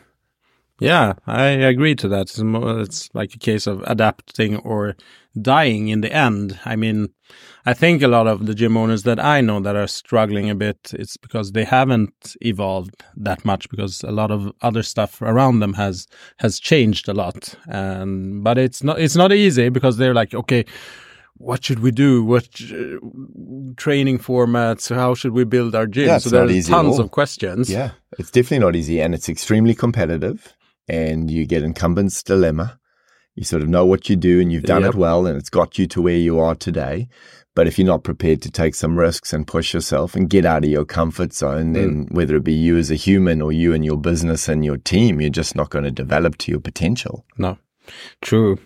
Yeah, 0.79 1.13
I 1.25 1.45
agree 1.45 1.95
to 1.95 2.07
that. 2.09 2.21
It's, 2.21 2.39
more, 2.39 2.81
it's 2.81 3.09
like 3.15 3.33
a 3.33 3.39
case 3.39 3.65
of 3.65 3.83
adapting 3.87 4.57
or 4.57 4.95
dying 5.41 5.89
in 5.89 6.01
the 6.01 6.11
end. 6.11 6.59
I 6.65 6.75
mean, 6.75 7.09
I 7.65 7.73
think 7.73 8.01
a 8.01 8.07
lot 8.07 8.27
of 8.27 8.45
the 8.45 8.55
gym 8.55 8.77
owners 8.77 9.03
that 9.03 9.19
I 9.19 9.41
know 9.41 9.59
that 9.59 9.75
are 9.75 9.87
struggling 9.87 10.49
a 10.49 10.55
bit, 10.55 10.91
it's 10.93 11.17
because 11.17 11.51
they 11.51 11.65
haven't 11.65 12.35
evolved 12.41 13.03
that 13.17 13.43
much 13.43 13.69
because 13.69 14.03
a 14.03 14.11
lot 14.11 14.31
of 14.31 14.51
other 14.61 14.83
stuff 14.83 15.21
around 15.21 15.59
them 15.59 15.73
has 15.73 16.07
has 16.37 16.59
changed 16.59 17.09
a 17.09 17.13
lot. 17.13 17.55
And 17.67 18.43
but 18.43 18.57
it's 18.57 18.83
not 18.83 18.99
it's 18.99 19.15
not 19.15 19.33
easy 19.33 19.69
because 19.69 19.97
they're 19.97 20.13
like, 20.13 20.33
okay, 20.33 20.65
what 21.35 21.63
should 21.63 21.79
we 21.79 21.91
do? 21.91 22.23
What 22.23 22.47
uh, 22.71 22.97
training 23.75 24.19
formats? 24.19 24.93
How 24.93 25.13
should 25.13 25.33
we 25.33 25.43
build 25.43 25.75
our 25.75 25.87
gym? 25.87 26.07
Yeah, 26.07 26.19
so 26.19 26.29
there's 26.29 26.67
tons 26.67 26.99
of 26.99 27.11
questions. 27.11 27.69
Yeah, 27.69 27.91
it's 28.17 28.31
definitely 28.31 28.59
not 28.59 28.75
easy, 28.75 29.01
and 29.01 29.13
it's 29.13 29.29
extremely 29.29 29.75
competitive 29.75 30.53
and 30.87 31.29
you 31.29 31.45
get 31.45 31.63
incumbent's 31.63 32.23
dilemma. 32.23 32.79
You 33.37 33.43
sort 33.43 33.61
of 33.61 33.69
know 33.69 33.85
what 33.85 34.09
you 34.09 34.15
do 34.15 34.41
and 34.41 34.51
you've 34.51 34.63
done 34.63 34.81
yep. 34.81 34.95
it 34.95 34.97
well 34.97 35.27
and 35.27 35.37
it's 35.37 35.51
got 35.51 35.77
you 35.77 35.85
to 35.89 36.01
where 36.01 36.15
you 36.15 36.39
are 36.39 36.55
today. 36.55 37.07
But 37.53 37.67
if 37.67 37.77
you're 37.77 37.85
not 37.85 38.03
prepared 38.03 38.41
to 38.41 38.51
take 38.51 38.73
some 38.73 38.97
risks 38.97 39.31
and 39.31 39.45
push 39.45 39.75
yourself 39.75 40.15
and 40.15 40.27
get 40.27 40.43
out 40.43 40.63
of 40.63 40.71
your 40.71 40.85
comfort 40.85 41.33
zone, 41.33 41.73
then 41.73 42.07
mm. 42.07 42.11
whether 42.11 42.35
it 42.35 42.43
be 42.43 42.53
you 42.53 42.77
as 42.77 42.89
a 42.89 42.95
human 42.95 43.43
or 43.43 43.51
you 43.51 43.75
and 43.75 43.85
your 43.85 43.97
business 43.97 44.47
and 44.49 44.65
your 44.65 44.77
team, 44.77 45.21
you're 45.21 45.29
just 45.29 45.55
not 45.55 45.69
going 45.69 45.85
to 45.85 45.91
develop 45.91 46.39
to 46.39 46.51
your 46.51 46.59
potential. 46.59 47.25
No, 47.37 47.59
true. 48.23 48.57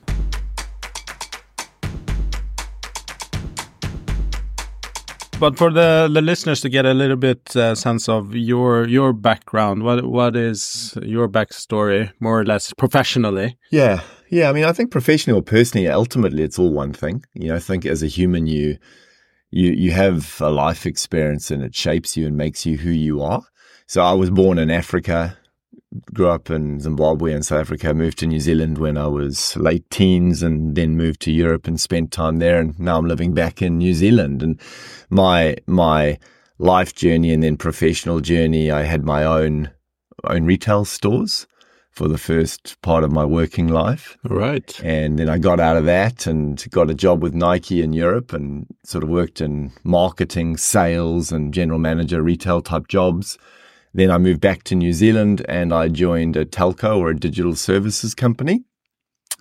but 5.42 5.58
for 5.58 5.72
the 5.72 6.08
the 6.14 6.22
listeners 6.22 6.62
to 6.62 6.70
get 6.70 6.86
a 6.86 6.94
little 6.94 7.18
bit 7.18 7.56
uh, 7.56 7.74
sense 7.76 8.08
of 8.08 8.36
your 8.36 8.88
your 8.88 9.12
background, 9.12 9.84
what 9.84 10.06
what 10.06 10.36
is 10.36 10.98
your 11.02 11.28
backstory, 11.28 12.12
more 12.20 12.40
or 12.40 12.46
less 12.46 12.74
professionally? 12.74 13.58
Yeah, 13.72 14.02
yeah. 14.32 14.50
I 14.50 14.54
mean, 14.54 14.64
I 14.64 14.74
think 14.74 14.90
professionally 14.90 15.38
or 15.38 15.44
personally, 15.44 15.88
ultimately, 15.88 16.44
it's 16.44 16.58
all 16.58 16.74
one 16.74 16.94
thing. 16.94 17.24
You 17.34 17.50
know, 17.50 17.56
I 17.56 17.60
think 17.60 17.86
as 17.86 18.02
a 18.02 18.08
human, 18.08 18.48
you 18.48 18.78
you 19.52 19.72
you 19.72 19.92
have 19.92 20.38
a 20.42 20.50
life 20.50 20.86
experience 20.86 21.52
and 21.52 21.62
it 21.62 21.76
shapes 21.76 22.18
you 22.18 22.26
and 22.26 22.36
makes 22.36 22.66
you 22.66 22.78
who 22.78 22.90
you 22.90 23.22
are. 23.22 23.44
So 23.86 24.02
I 24.02 24.14
was 24.14 24.30
born 24.30 24.58
in 24.58 24.72
Africa, 24.72 25.38
grew 26.14 26.30
up 26.30 26.50
in 26.50 26.80
Zimbabwe 26.80 27.34
and 27.34 27.46
South 27.46 27.60
Africa, 27.60 27.94
moved 27.94 28.20
to 28.20 28.26
New 28.26 28.40
Zealand 28.40 28.78
when 28.78 28.98
I 28.98 29.08
was 29.08 29.58
late 29.58 29.90
teens 29.90 30.42
and 30.42 30.76
then 30.76 30.96
moved 30.96 31.22
to 31.22 31.32
Europe 31.32 31.68
and 31.68 31.80
spent 31.80 32.12
time 32.12 32.40
there. 32.40 32.60
And 32.60 32.80
now 32.80 32.98
I'm 32.98 33.08
living 33.08 33.34
back 33.34 33.62
in 33.62 33.78
New 33.78 33.94
Zealand. 33.94 34.42
And 34.42 34.60
my, 35.10 35.58
my 35.68 36.18
life 36.58 36.96
journey 36.96 37.34
and 37.34 37.44
then 37.44 37.58
professional 37.58 38.22
journey, 38.22 38.72
I 38.72 38.84
had 38.84 39.04
my 39.04 39.26
own, 39.26 39.72
own 40.24 40.46
retail 40.46 40.86
stores 40.86 41.46
for 41.92 42.08
the 42.08 42.18
first 42.18 42.82
part 42.82 43.04
of 43.04 43.12
my 43.12 43.26
working 43.26 43.68
life. 43.68 44.18
Right. 44.24 44.80
And 44.84 45.20
then 45.20 45.30
I 45.30 45.38
got 45.38 45.60
out 45.60 45.76
of 45.76 45.86
that 45.86 46.26
and 46.26 46.64
got 46.72 46.90
a 46.90 46.94
job 46.94 47.22
with 47.22 47.34
Nike 47.34 47.82
in 47.82 47.92
Europe 47.92 48.32
and 48.34 48.66
sort 48.84 49.04
of 49.04 49.10
worked 49.10 49.42
in 49.42 49.74
marketing, 49.84 50.58
sales, 50.58 51.32
and 51.32 51.54
general 51.54 51.80
manager 51.80 52.22
retail 52.22 52.62
type 52.62 52.88
jobs. 52.88 53.38
Then 53.94 54.10
I 54.10 54.18
moved 54.18 54.40
back 54.40 54.64
to 54.64 54.76
New 54.76 54.94
Zealand 54.94 55.46
and 55.50 55.74
I 55.74 55.90
joined 55.90 56.38
a 56.38 56.46
telco 56.46 56.98
or 56.98 57.10
a 57.10 57.20
digital 57.20 57.56
services 57.56 58.16
company. 58.16 58.64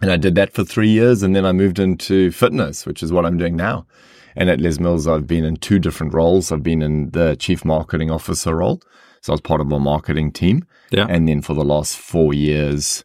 And 0.03 0.11
I 0.11 0.17
did 0.17 0.35
that 0.35 0.53
for 0.53 0.65
three 0.65 0.89
years. 0.89 1.23
And 1.23 1.37
then 1.37 1.47
I 1.47 1.53
moved 1.53 1.79
into 1.79 2.33
fitness, 2.33 2.85
which 2.85 3.03
is 3.03 3.13
what 3.13 3.25
I'm 3.25 3.39
doing 3.39 3.55
now. 3.55 3.87
And 4.35 4.51
at 4.51 4.61
Les 4.61 4.81
Mills, 4.81 5.07
I've 5.07 5.27
been 5.27 5.45
in 5.45 5.57
two 5.57 5.79
different 5.79 6.15
roles. 6.15 6.51
I've 6.51 6.63
been 6.63 6.83
in 6.83 7.11
the 7.11 7.37
chief 7.37 7.65
marketing 7.65 8.11
officer 8.11 8.57
role. 8.57 8.83
So 9.21 9.33
I 9.33 9.35
was 9.35 9.41
part 9.41 9.61
of 9.61 9.71
a 9.71 9.79
marketing 9.79 10.33
team. 10.33 10.67
Yeah. 10.91 11.07
And 11.09 11.29
then 11.29 11.43
for 11.43 11.55
the 11.55 11.65
last 11.65 11.97
four 11.99 12.33
years, 12.33 13.05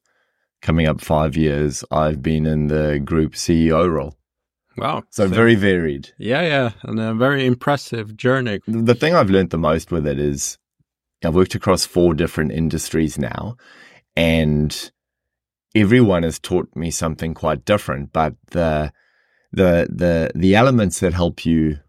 coming 0.62 0.88
up 0.88 1.02
five 1.02 1.36
years, 1.36 1.84
I've 1.92 2.22
been 2.22 2.46
in 2.46 2.68
the 2.68 3.00
group 3.00 3.34
CEO 3.34 3.90
role. 3.92 4.16
Wow. 4.78 5.04
So, 5.10 5.28
so 5.28 5.34
very 5.34 5.56
varied. 5.56 6.10
Yeah, 6.18 6.42
yeah. 6.42 6.72
And 6.84 7.00
a 7.00 7.14
very 7.14 7.46
impressive 7.46 8.18
journey. 8.18 8.60
The 8.68 8.96
thing 8.96 9.16
I've 9.16 9.30
learned 9.30 9.52
the 9.52 9.58
most 9.58 9.92
with 9.92 10.06
it 10.08 10.20
is 10.20 10.58
I've 11.24 11.36
worked 11.36 11.56
across 11.56 11.86
four 11.86 12.14
different 12.14 12.52
industries 12.52 13.18
now, 13.18 13.56
and 14.16 14.92
everyone 15.74 16.24
has 16.24 16.40
taught 16.40 16.74
me 16.76 16.92
something 16.92 17.34
quite 17.34 17.66
different. 17.66 18.12
But 18.12 18.36
the 18.52 18.92
the 19.52 19.88
the 19.90 20.32
the 20.36 20.56
elements 20.56 21.00
that 21.00 21.14
help 21.14 21.46
you 21.46 21.80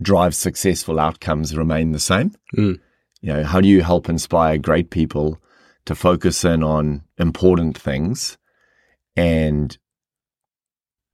drive 0.00 0.34
successful 0.34 1.00
outcomes 1.00 1.56
remain 1.56 1.92
the 1.92 1.98
same. 1.98 2.32
Mm. 2.56 2.80
You 3.20 3.32
know, 3.32 3.44
how 3.44 3.60
do 3.60 3.68
you 3.68 3.82
help 3.82 4.08
inspire 4.08 4.58
great 4.58 4.90
people 4.90 5.40
to 5.86 5.94
focus 5.94 6.44
in 6.44 6.62
on 6.62 7.02
important 7.18 7.76
things 7.76 8.38
and 9.16 9.76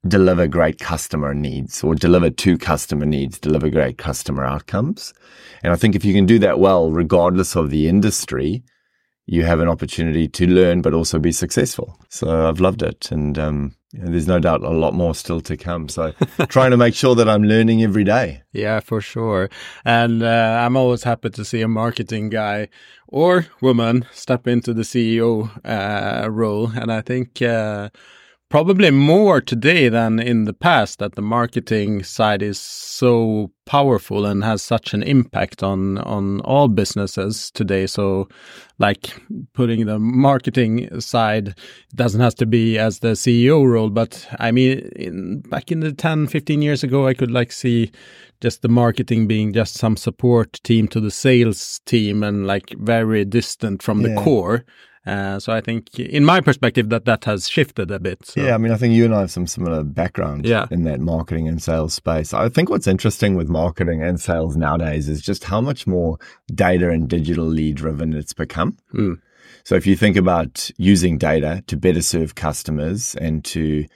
deliver 0.06 0.46
great 0.46 0.78
customer 0.78 1.32
needs 1.32 1.82
or 1.82 1.94
deliver 1.94 2.28
to 2.28 2.58
customer 2.58 3.06
needs, 3.06 3.38
deliver 3.38 3.70
great 3.70 3.96
customer 3.96 4.44
outcomes. 4.44 5.14
And 5.62 5.72
I 5.72 5.76
think 5.76 5.94
if 5.94 6.04
you 6.04 6.12
can 6.12 6.26
do 6.26 6.38
that 6.40 6.58
well, 6.58 6.90
regardless 6.90 7.56
of 7.56 7.70
the 7.70 7.88
industry, 7.88 8.62
you 9.26 9.44
have 9.44 9.60
an 9.60 9.68
opportunity 9.68 10.28
to 10.28 10.46
learn, 10.46 10.82
but 10.82 10.92
also 10.92 11.18
be 11.18 11.32
successful. 11.32 11.98
So 12.08 12.48
I've 12.48 12.60
loved 12.60 12.82
it. 12.82 13.10
And 13.10 13.38
um, 13.38 13.74
there's 13.92 14.28
no 14.28 14.38
doubt 14.38 14.62
a 14.62 14.70
lot 14.70 14.94
more 14.94 15.14
still 15.14 15.40
to 15.42 15.56
come. 15.56 15.88
So 15.88 16.12
trying 16.48 16.72
to 16.72 16.76
make 16.76 16.94
sure 16.94 17.14
that 17.14 17.28
I'm 17.28 17.44
learning 17.44 17.82
every 17.82 18.04
day. 18.04 18.42
Yeah, 18.52 18.80
for 18.80 19.00
sure. 19.00 19.48
And 19.84 20.22
uh, 20.22 20.60
I'm 20.62 20.76
always 20.76 21.04
happy 21.04 21.30
to 21.30 21.44
see 21.44 21.62
a 21.62 21.68
marketing 21.68 22.28
guy 22.28 22.68
or 23.08 23.46
woman 23.60 24.06
step 24.12 24.46
into 24.46 24.74
the 24.74 24.82
CEO 24.82 25.50
uh, 25.64 26.28
role. 26.30 26.72
And 26.74 26.92
I 26.92 27.00
think 27.00 27.40
uh, 27.40 27.90
probably 28.54 28.92
more 28.92 29.40
today 29.40 29.88
than 29.88 30.20
in 30.20 30.44
the 30.44 30.52
past 30.52 31.00
that 31.00 31.16
the 31.16 31.20
marketing 31.20 32.04
side 32.04 32.40
is 32.40 32.56
so 32.56 33.50
powerful 33.66 34.24
and 34.24 34.44
has 34.44 34.62
such 34.62 34.94
an 34.94 35.02
impact 35.02 35.64
on 35.64 35.98
on 35.98 36.40
all 36.42 36.68
businesses 36.68 37.50
today 37.50 37.84
so 37.84 38.28
like 38.78 39.12
putting 39.54 39.86
the 39.86 39.98
marketing 39.98 40.88
side 41.00 41.58
doesn't 41.96 42.20
have 42.20 42.36
to 42.36 42.46
be 42.46 42.78
as 42.78 43.00
the 43.00 43.14
CEO 43.14 43.68
role 43.68 43.90
but 43.90 44.24
i 44.38 44.52
mean 44.52 44.78
in, 44.94 45.40
back 45.40 45.72
in 45.72 45.80
the 45.80 45.92
10 45.92 46.28
15 46.28 46.62
years 46.62 46.84
ago 46.84 47.08
i 47.08 47.12
could 47.12 47.32
like 47.32 47.50
see 47.50 47.90
just 48.40 48.62
the 48.62 48.68
marketing 48.68 49.26
being 49.26 49.52
just 49.52 49.74
some 49.74 49.96
support 49.96 50.60
team 50.62 50.86
to 50.86 51.00
the 51.00 51.10
sales 51.10 51.80
team 51.86 52.22
and 52.22 52.46
like 52.46 52.72
very 52.78 53.24
distant 53.24 53.82
from 53.82 54.00
yeah. 54.00 54.14
the 54.14 54.20
core 54.20 54.64
uh, 55.06 55.38
so 55.38 55.52
I 55.52 55.60
think, 55.60 55.98
in 55.98 56.24
my 56.24 56.40
perspective, 56.40 56.88
that 56.88 57.04
that 57.04 57.24
has 57.24 57.48
shifted 57.48 57.90
a 57.90 57.98
bit. 57.98 58.24
So. 58.24 58.40
Yeah, 58.40 58.54
I 58.54 58.58
mean, 58.58 58.72
I 58.72 58.76
think 58.76 58.94
you 58.94 59.04
and 59.04 59.14
I 59.14 59.20
have 59.20 59.30
some 59.30 59.46
similar 59.46 59.82
background 59.82 60.46
yeah. 60.46 60.66
in 60.70 60.84
that 60.84 61.00
marketing 61.00 61.46
and 61.46 61.62
sales 61.62 61.92
space. 61.92 62.32
I 62.32 62.48
think 62.48 62.70
what's 62.70 62.86
interesting 62.86 63.34
with 63.34 63.48
marketing 63.48 64.02
and 64.02 64.18
sales 64.18 64.56
nowadays 64.56 65.08
is 65.08 65.20
just 65.20 65.44
how 65.44 65.60
much 65.60 65.86
more 65.86 66.18
data 66.54 66.90
and 66.90 67.08
digitally 67.08 67.74
driven 67.74 68.14
it's 68.14 68.32
become. 68.32 68.78
Mm. 68.94 69.20
So 69.64 69.74
if 69.74 69.86
you 69.86 69.96
think 69.96 70.16
about 70.16 70.70
using 70.78 71.18
data 71.18 71.62
to 71.66 71.76
better 71.76 72.02
serve 72.02 72.34
customers 72.34 73.14
and 73.16 73.44
to 73.46 73.86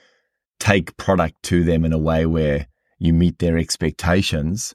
take 0.59 0.97
product 0.97 1.41
to 1.43 1.63
them 1.63 1.85
in 1.85 1.93
a 1.93 1.97
way 1.97 2.25
where 2.25 2.67
you 2.99 3.13
meet 3.13 3.39
their 3.39 3.57
expectations, 3.57 4.73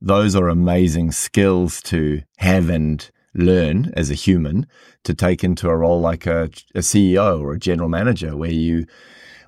those 0.00 0.34
are 0.34 0.48
amazing 0.48 1.12
skills 1.12 1.80
to 1.82 2.22
have 2.38 2.70
and 2.70 3.10
learn 3.36 3.92
as 3.96 4.10
a 4.10 4.14
human 4.14 4.66
to 5.04 5.14
take 5.14 5.44
into 5.44 5.68
a 5.68 5.76
role 5.76 6.00
like 6.00 6.26
a, 6.26 6.44
a 6.74 6.80
CEO 6.80 7.40
or 7.40 7.52
a 7.52 7.58
general 7.58 7.88
manager 7.88 8.36
where 8.36 8.50
you 8.50 8.86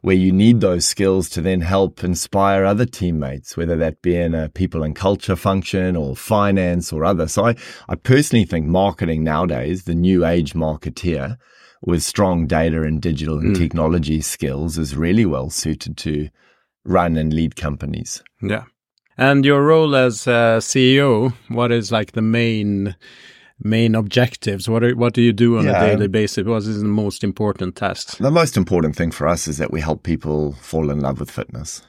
where 0.02 0.14
you 0.14 0.30
need 0.30 0.60
those 0.60 0.86
skills 0.86 1.28
to 1.28 1.40
then 1.40 1.60
help 1.60 2.04
inspire 2.04 2.64
other 2.64 2.86
teammates, 2.86 3.56
whether 3.56 3.76
that 3.76 4.00
be 4.00 4.16
in 4.16 4.32
a 4.32 4.48
people 4.48 4.84
and 4.84 4.94
culture 4.94 5.34
function 5.34 5.96
or 5.96 6.14
finance 6.14 6.92
or 6.92 7.04
other. 7.04 7.26
So 7.26 7.46
I, 7.46 7.56
I 7.88 7.96
personally 7.96 8.44
think 8.44 8.66
marketing 8.66 9.24
nowadays, 9.24 9.84
the 9.84 9.96
new 9.96 10.24
age 10.24 10.54
marketeer 10.54 11.36
with 11.82 12.02
strong 12.02 12.46
data 12.46 12.82
and 12.82 13.00
digital 13.00 13.38
and 13.38 13.56
mm. 13.56 13.58
technology 13.58 14.20
skills 14.20 14.78
is 14.78 14.96
really 14.96 15.26
well 15.26 15.50
suited 15.50 15.96
to 15.98 16.28
run 16.84 17.16
and 17.16 17.32
lead 17.32 17.56
companies. 17.56 18.22
Yeah. 18.40 18.64
And 19.16 19.44
your 19.44 19.64
role 19.64 19.96
as 19.96 20.28
uh, 20.28 20.58
CEO, 20.60 21.32
what 21.48 21.72
is 21.72 21.90
like 21.90 22.12
the 22.12 22.22
main 22.22 22.94
main 23.60 23.94
objectives? 23.94 24.68
What 24.68 24.84
are, 24.84 24.94
what 24.94 25.14
do 25.14 25.22
you 25.22 25.32
do 25.32 25.58
on 25.58 25.64
yeah. 25.64 25.82
a 25.82 25.86
daily 25.86 26.08
basis? 26.08 26.46
What 26.46 26.58
is 26.58 26.80
the 26.80 26.88
most 26.88 27.24
important 27.24 27.76
tasks? 27.76 28.16
The 28.16 28.30
most 28.30 28.56
important 28.56 28.96
thing 28.96 29.10
for 29.10 29.26
us 29.26 29.48
is 29.48 29.58
that 29.58 29.70
we 29.70 29.80
help 29.80 30.02
people 30.02 30.52
fall 30.52 30.90
in 30.90 31.00
love 31.00 31.20
with 31.20 31.30
fitness. 31.30 31.82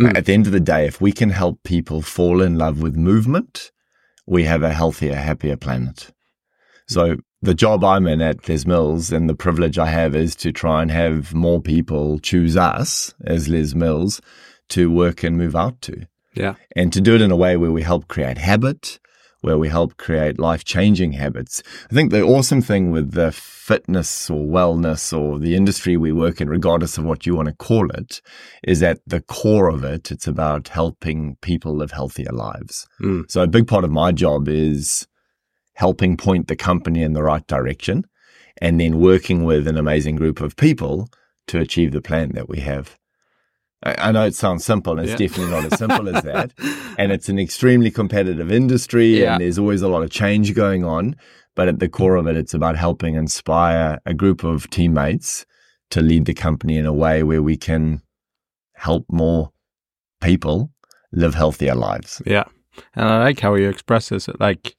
Mm. 0.00 0.16
At 0.16 0.26
the 0.26 0.34
end 0.34 0.46
of 0.46 0.52
the 0.52 0.60
day, 0.60 0.86
if 0.86 1.00
we 1.00 1.12
can 1.12 1.30
help 1.30 1.62
people 1.62 2.02
fall 2.02 2.42
in 2.42 2.58
love 2.58 2.82
with 2.82 2.96
movement, 2.96 3.72
we 4.26 4.44
have 4.44 4.62
a 4.62 4.74
healthier, 4.74 5.14
happier 5.14 5.56
planet. 5.56 6.12
So 6.86 7.16
the 7.42 7.54
job 7.54 7.82
I'm 7.84 8.06
in 8.06 8.20
at 8.20 8.48
Les 8.48 8.66
Mills 8.66 9.12
and 9.12 9.28
the 9.28 9.34
privilege 9.34 9.78
I 9.78 9.86
have 9.86 10.14
is 10.14 10.36
to 10.36 10.52
try 10.52 10.82
and 10.82 10.90
have 10.90 11.34
more 11.34 11.60
people 11.60 12.18
choose 12.18 12.56
us 12.56 13.14
as 13.24 13.48
Les 13.48 13.74
Mills 13.74 14.20
to 14.68 14.90
work 14.90 15.22
and 15.22 15.36
move 15.36 15.56
out 15.56 15.80
to. 15.82 16.06
Yeah. 16.34 16.54
And 16.74 16.92
to 16.92 17.00
do 17.00 17.14
it 17.14 17.22
in 17.22 17.30
a 17.30 17.36
way 17.36 17.56
where 17.56 17.72
we 17.72 17.82
help 17.82 18.08
create 18.08 18.36
habit, 18.36 18.98
where 19.40 19.58
we 19.58 19.68
help 19.68 19.96
create 19.96 20.38
life 20.38 20.64
changing 20.64 21.12
habits. 21.12 21.62
I 21.90 21.94
think 21.94 22.10
the 22.10 22.22
awesome 22.22 22.62
thing 22.62 22.90
with 22.90 23.12
the 23.12 23.32
fitness 23.32 24.30
or 24.30 24.46
wellness 24.46 25.16
or 25.16 25.38
the 25.38 25.54
industry 25.54 25.96
we 25.96 26.12
work 26.12 26.40
in, 26.40 26.48
regardless 26.48 26.98
of 26.98 27.04
what 27.04 27.26
you 27.26 27.34
want 27.34 27.48
to 27.48 27.54
call 27.54 27.90
it, 27.90 28.20
is 28.64 28.82
at 28.82 29.00
the 29.06 29.20
core 29.20 29.68
of 29.68 29.84
it, 29.84 30.10
it's 30.10 30.26
about 30.26 30.68
helping 30.68 31.36
people 31.42 31.74
live 31.74 31.92
healthier 31.92 32.32
lives. 32.32 32.86
Mm. 33.00 33.30
So 33.30 33.42
a 33.42 33.46
big 33.46 33.66
part 33.66 33.84
of 33.84 33.90
my 33.90 34.12
job 34.12 34.48
is 34.48 35.06
helping 35.74 36.16
point 36.16 36.48
the 36.48 36.56
company 36.56 37.02
in 37.02 37.12
the 37.12 37.22
right 37.22 37.46
direction 37.46 38.04
and 38.62 38.80
then 38.80 38.98
working 38.98 39.44
with 39.44 39.68
an 39.68 39.76
amazing 39.76 40.16
group 40.16 40.40
of 40.40 40.56
people 40.56 41.08
to 41.46 41.60
achieve 41.60 41.92
the 41.92 42.00
plan 42.00 42.32
that 42.32 42.48
we 42.48 42.60
have. 42.60 42.96
I 43.98 44.12
know 44.12 44.24
it 44.26 44.34
sounds 44.34 44.64
simple, 44.64 44.98
and 44.98 45.08
it's 45.08 45.20
yeah. 45.20 45.28
definitely 45.28 45.52
not 45.52 45.72
as 45.72 45.78
simple 45.78 46.14
as 46.14 46.22
that. 46.24 46.52
And 46.98 47.12
it's 47.12 47.28
an 47.28 47.38
extremely 47.38 47.90
competitive 47.90 48.50
industry, 48.50 49.20
yeah. 49.20 49.34
and 49.34 49.42
there's 49.42 49.58
always 49.58 49.82
a 49.82 49.88
lot 49.88 50.02
of 50.02 50.08
change 50.08 50.54
going 50.54 50.82
on. 50.82 51.14
But 51.54 51.68
at 51.68 51.78
the 51.78 51.90
core 51.90 52.16
of 52.16 52.26
it, 52.26 52.36
it's 52.36 52.54
about 52.54 52.76
helping 52.76 53.16
inspire 53.16 53.98
a 54.06 54.14
group 54.14 54.44
of 54.44 54.70
teammates 54.70 55.44
to 55.90 56.00
lead 56.00 56.24
the 56.24 56.34
company 56.34 56.78
in 56.78 56.86
a 56.86 56.92
way 56.92 57.22
where 57.22 57.42
we 57.42 57.56
can 57.56 58.02
help 58.74 59.04
more 59.10 59.50
people 60.22 60.70
live 61.12 61.34
healthier 61.34 61.74
lives. 61.74 62.22
Yeah. 62.24 62.44
And 62.94 63.08
I 63.08 63.18
like 63.24 63.40
how 63.40 63.54
you 63.54 63.68
express 63.68 64.08
this. 64.08 64.28
Like, 64.40 64.76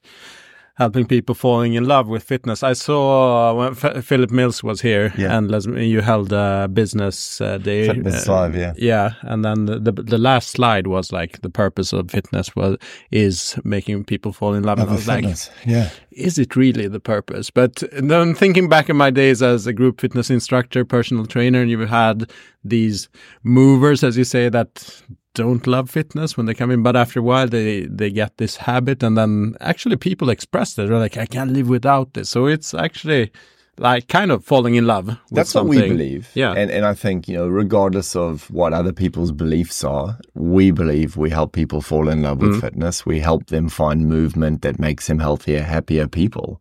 helping 0.77 1.07
people 1.07 1.33
falling 1.33 1.73
in 1.73 1.85
love 1.85 2.07
with 2.07 2.23
fitness. 2.23 2.61
I 2.61 2.73
saw 2.73 3.49
uh, 3.49 3.53
when 3.55 3.71
F 3.71 4.05
Philip 4.05 4.29
Mills 4.29 4.63
was 4.63 4.81
here, 4.81 5.11
yeah. 5.17 5.35
and 5.35 5.49
you 5.77 6.01
held 6.01 6.31
a 6.31 6.69
business 6.71 7.41
uh, 7.41 7.57
day. 7.57 7.87
Fitness 7.87 8.29
uh, 8.29 8.33
live, 8.33 8.55
yeah, 8.55 8.73
yeah. 8.77 9.13
And 9.21 9.43
then 9.43 9.65
the, 9.65 9.79
the, 9.79 9.91
the 9.91 10.17
last 10.17 10.49
slide 10.49 10.85
was 10.85 11.11
like 11.11 11.41
the 11.41 11.49
purpose 11.49 11.93
of 11.93 12.11
fitness 12.11 12.55
was 12.55 12.77
is 13.11 13.59
making 13.63 14.03
people 14.05 14.31
fall 14.31 14.53
in 14.53 14.63
love. 14.63 14.77
love 14.77 14.87
and 14.87 14.93
I 14.93 14.95
was 14.97 15.05
fitness. 15.05 15.49
like, 15.49 15.67
yeah, 15.67 15.89
is 16.11 16.37
it 16.37 16.55
really 16.55 16.87
the 16.87 16.99
purpose? 16.99 17.49
But 17.49 17.83
then 17.91 18.35
thinking 18.35 18.69
back 18.69 18.89
in 18.89 18.97
my 18.97 19.09
days 19.09 19.41
as 19.41 19.65
a 19.65 19.73
group 19.73 19.99
fitness 19.99 20.29
instructor, 20.29 20.85
personal 20.85 21.25
trainer, 21.25 21.61
and 21.61 21.71
you 21.71 21.79
had 21.87 22.31
these 22.63 23.09
movers, 23.43 24.03
as 24.03 24.15
you 24.15 24.23
say, 24.23 24.49
that 24.49 25.01
don't 25.37 25.67
love 25.67 25.89
fitness 25.89 26.35
when 26.35 26.47
they 26.47 26.53
come 26.53 26.71
in, 26.71 26.83
but 26.83 26.95
after 26.95 27.19
a 27.19 27.23
while 27.23 27.47
they 27.47 27.83
they 27.83 28.09
get 28.09 28.37
this 28.37 28.57
habit, 28.57 29.03
and 29.03 29.17
then 29.17 29.55
actually 29.61 29.95
people 29.95 30.29
express 30.29 30.73
that 30.73 30.87
they're 30.87 30.99
like, 30.99 31.17
I 31.17 31.27
can't 31.27 31.51
live 31.51 31.69
without 31.69 32.13
this. 32.13 32.29
So 32.29 32.47
it's 32.47 32.73
actually 32.73 33.31
like 33.77 34.07
kind 34.07 34.31
of 34.31 34.43
falling 34.43 34.75
in 34.75 34.87
love. 34.87 35.05
That's 35.31 35.51
something. 35.51 35.79
what 35.79 35.83
we 35.83 35.95
believe. 35.95 36.29
Yeah, 36.33 36.53
and 36.53 36.71
and 36.71 36.85
I 36.85 36.95
think 36.95 37.27
you 37.27 37.37
know, 37.37 37.47
regardless 37.47 38.15
of 38.15 38.49
what 38.49 38.73
other 38.73 38.93
people's 38.93 39.31
beliefs 39.31 39.83
are, 39.83 40.17
we 40.33 40.71
believe 40.71 41.15
we 41.17 41.29
help 41.29 41.53
people 41.53 41.81
fall 41.81 42.09
in 42.09 42.23
love 42.23 42.41
with 42.41 42.55
mm. 42.55 42.61
fitness. 42.61 43.05
We 43.05 43.19
help 43.19 43.47
them 43.47 43.69
find 43.69 44.09
movement 44.09 44.63
that 44.63 44.79
makes 44.79 45.07
them 45.07 45.19
healthier, 45.19 45.61
happier 45.61 46.07
people. 46.07 46.59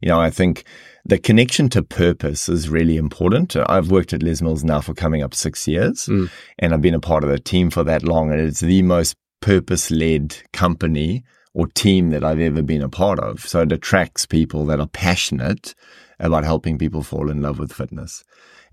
You 0.00 0.08
know, 0.08 0.20
I 0.20 0.30
think 0.30 0.64
the 1.04 1.18
connection 1.18 1.68
to 1.70 1.82
purpose 1.82 2.48
is 2.48 2.68
really 2.68 2.96
important. 2.96 3.56
I've 3.56 3.90
worked 3.90 4.12
at 4.12 4.22
Les 4.22 4.40
Mills 4.40 4.64
now 4.64 4.80
for 4.80 4.94
coming 4.94 5.22
up 5.22 5.34
six 5.34 5.68
years, 5.68 6.06
mm. 6.06 6.30
and 6.58 6.72
I've 6.72 6.80
been 6.80 6.94
a 6.94 7.00
part 7.00 7.24
of 7.24 7.30
the 7.30 7.38
team 7.38 7.70
for 7.70 7.84
that 7.84 8.02
long, 8.02 8.32
and 8.32 8.40
it's 8.40 8.60
the 8.60 8.82
most 8.82 9.16
purpose 9.40 9.90
led 9.90 10.36
company 10.52 11.22
or 11.52 11.66
team 11.68 12.10
that 12.10 12.24
I've 12.24 12.40
ever 12.40 12.62
been 12.62 12.82
a 12.82 12.88
part 12.88 13.18
of. 13.18 13.40
So 13.40 13.60
it 13.60 13.72
attracts 13.72 14.26
people 14.26 14.64
that 14.66 14.80
are 14.80 14.88
passionate 14.88 15.74
about 16.18 16.44
helping 16.44 16.78
people 16.78 17.02
fall 17.02 17.30
in 17.30 17.42
love 17.42 17.58
with 17.58 17.72
fitness. 17.72 18.24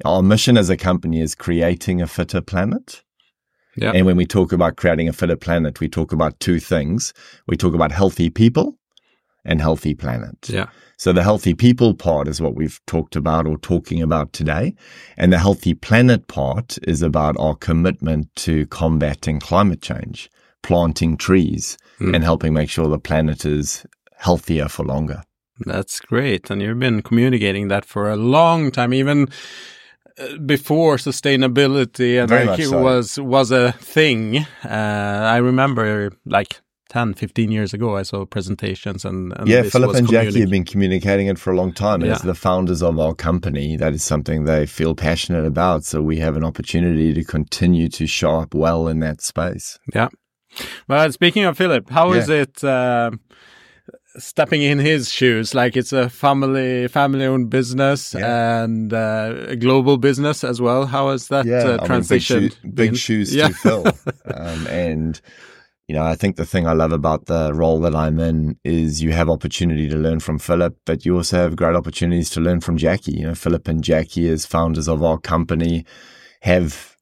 Our 0.06 0.24
mission 0.24 0.58
as 0.58 0.70
a 0.70 0.78
company 0.78 1.22
is 1.22 1.36
creating 1.36 2.02
a 2.02 2.08
fitter 2.08 2.42
planet. 2.42 3.04
Yeah. 3.76 3.92
And 3.94 4.06
when 4.06 4.18
we 4.18 4.26
talk 4.26 4.52
about 4.52 4.78
creating 4.78 5.08
a 5.08 5.14
fitter 5.14 5.36
planet, 5.36 5.80
we 5.80 5.88
talk 5.88 6.12
about 6.12 6.40
two 6.40 6.60
things. 6.60 7.14
We 7.48 7.56
talk 7.56 7.74
about 7.74 7.92
healthy 7.92 8.30
people 8.30 8.78
and 9.46 9.62
healthy 9.62 9.94
planet. 9.94 10.50
Yeah. 10.50 10.68
So 11.02 11.12
the 11.12 11.24
healthy 11.24 11.56
people 11.56 11.96
part 11.96 12.28
is 12.28 12.40
what 12.40 12.54
we've 12.54 12.80
talked 12.86 13.16
about 13.16 13.48
or 13.48 13.58
talking 13.58 14.04
about 14.04 14.34
today. 14.34 14.76
And 15.18 15.34
the 15.34 15.40
healthy 15.40 15.74
planet 15.74 16.28
part 16.28 16.78
is 16.84 17.02
about 17.02 17.36
our 17.40 17.56
commitment 17.56 18.28
to 18.46 18.68
combating 18.68 19.40
climate 19.40 19.82
change, 19.82 20.30
planting 20.62 21.18
trees 21.18 21.76
mm. 22.00 22.14
and 22.14 22.24
helping 22.24 22.54
make 22.54 22.70
sure 22.70 22.88
the 22.88 23.00
planet 23.00 23.48
is 23.48 23.84
healthier 24.18 24.68
for 24.68 24.86
longer. 24.86 25.24
That's 25.62 26.00
great. 26.00 26.52
And 26.52 26.62
you've 26.62 26.78
been 26.78 27.02
communicating 27.02 27.68
that 27.70 27.84
for 27.84 28.12
a 28.12 28.16
long 28.16 28.70
time, 28.70 28.94
even 28.94 29.28
uh, 30.20 30.38
before 30.38 30.98
sustainability, 30.98 32.22
and 32.22 32.30
like 32.30 32.62
so. 32.62 32.80
was 32.80 33.20
was 33.20 33.50
a 33.50 33.72
thing. 33.72 34.46
Uh, 34.64 34.68
I 35.36 35.38
remember 35.38 36.12
like 36.28 36.62
10, 36.92 37.14
15 37.14 37.52
years 37.52 37.74
ago, 37.74 37.96
I 37.96 38.04
saw 38.04 38.26
presentations 38.26 39.06
and, 39.06 39.32
and 39.38 39.48
yeah, 39.48 39.64
Philip 39.64 39.96
and 39.96 40.10
Jackie 40.10 40.42
have 40.42 40.50
been 40.50 40.66
communicating 40.66 41.28
it 41.28 41.40
for 41.40 41.54
a 41.54 41.56
long 41.56 41.72
time. 41.72 42.02
Yeah. 42.02 42.16
As 42.16 42.22
the 42.22 42.36
founders 42.36 42.84
of 42.84 43.00
our 43.00 43.16
company, 43.16 43.78
that 43.78 43.94
is 43.94 44.04
something 44.04 44.44
they 44.44 44.66
feel 44.66 44.94
passionate 44.94 45.46
about. 45.46 45.86
So 45.86 46.02
we 46.02 46.18
have 46.18 46.36
an 46.36 46.44
opportunity 46.44 47.14
to 47.14 47.24
continue 47.24 47.88
to 47.88 48.06
show 48.08 48.42
up 48.42 48.54
well 48.54 48.90
in 48.90 49.00
that 49.00 49.22
space. 49.22 49.80
Yeah. 49.94 50.10
Well, 50.90 51.10
speaking 51.14 51.46
of 51.46 51.58
Philip, 51.58 51.90
how 51.90 52.12
yeah. 52.12 52.20
is 52.20 52.30
it? 52.30 52.64
Uh, 52.64 53.12
stepping 54.18 54.62
in 54.62 54.78
his 54.78 55.10
shoes 55.10 55.56
like 55.56 55.78
it's 55.78 55.94
a 55.94 56.10
family 56.10 56.86
family 56.90 57.24
owned 57.24 57.50
business 57.50 58.14
yeah. 58.14 58.64
and 58.64 58.92
uh, 58.94 59.34
a 59.48 59.56
global 59.56 59.98
business 59.98 60.44
as 60.44 60.60
well 60.60 60.86
how 60.86 61.10
has 61.10 61.30
that 61.30 61.46
yeah, 61.46 61.60
uh, 61.60 61.86
transition 61.86 62.38
I 62.38 62.42
mean, 62.42 62.50
big, 62.64 62.76
big, 62.76 62.98
shoes 62.98 63.32
to 63.32 63.54
fill 63.54 63.88
um, 64.26 64.68
and 64.68 65.22
you 65.92 65.98
know, 65.98 66.06
I 66.06 66.16
think 66.16 66.38
the 66.38 66.46
thing 66.46 66.66
I 66.66 66.72
love 66.72 66.94
about 66.94 67.26
the 67.26 67.54
role 67.54 67.82
that 67.82 67.94
I'm 67.94 68.18
in 68.18 68.58
is 68.64 69.02
you 69.02 69.12
have 69.12 69.30
opportunity 69.30 69.90
to 69.90 69.98
learn 69.98 70.22
from 70.22 70.40
Philip, 70.40 70.78
but 70.86 71.06
you 71.06 71.18
also 71.18 71.36
have 71.36 71.58
great 71.58 71.76
opportunities 71.76 72.30
to 72.30 72.40
learn 72.40 72.62
from 72.62 72.78
Jackie. 72.78 73.12
You 73.12 73.28
know, 73.28 73.36
Philip 73.36 73.68
and 73.68 73.84
Jackie, 73.84 74.30
as 74.30 74.46
founders 74.46 74.88
of 74.88 75.04
our 75.04 75.18
company, 75.18 75.84
have 76.44 76.96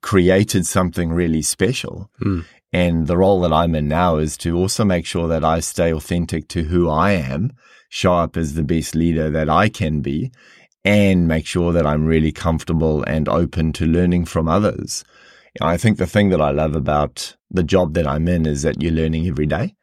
created 0.00 0.66
something 0.66 1.10
really 1.10 1.42
special. 1.42 2.10
Mm. 2.22 2.46
And 2.72 3.08
the 3.08 3.18
role 3.18 3.42
that 3.42 3.52
I'm 3.52 3.74
in 3.74 3.88
now 3.88 4.16
is 4.16 4.38
to 4.38 4.56
also 4.56 4.86
make 4.86 5.04
sure 5.04 5.28
that 5.28 5.44
I 5.44 5.60
stay 5.60 5.92
authentic 5.92 6.48
to 6.48 6.62
who 6.62 6.88
I 6.88 7.10
am, 7.10 7.52
show 7.90 8.14
up 8.14 8.38
as 8.38 8.54
the 8.54 8.64
best 8.64 8.94
leader 8.94 9.28
that 9.28 9.50
I 9.50 9.68
can 9.68 10.00
be, 10.00 10.32
and 10.82 11.28
make 11.28 11.44
sure 11.44 11.74
that 11.74 11.86
I'm 11.86 12.06
really 12.06 12.32
comfortable 12.32 13.02
and 13.02 13.28
open 13.28 13.74
to 13.74 13.84
learning 13.84 14.24
from 14.24 14.48
others. 14.48 15.04
I 15.60 15.76
think 15.76 15.98
the 15.98 16.06
thing 16.06 16.30
that 16.30 16.40
I 16.40 16.50
love 16.50 16.74
about 16.74 17.36
the 17.50 17.62
job 17.62 17.94
that 17.94 18.06
I'm 18.06 18.28
in 18.28 18.46
is 18.46 18.62
that 18.62 18.82
you're 18.82 18.92
learning 18.92 19.26
every 19.26 19.46
day 19.46 19.74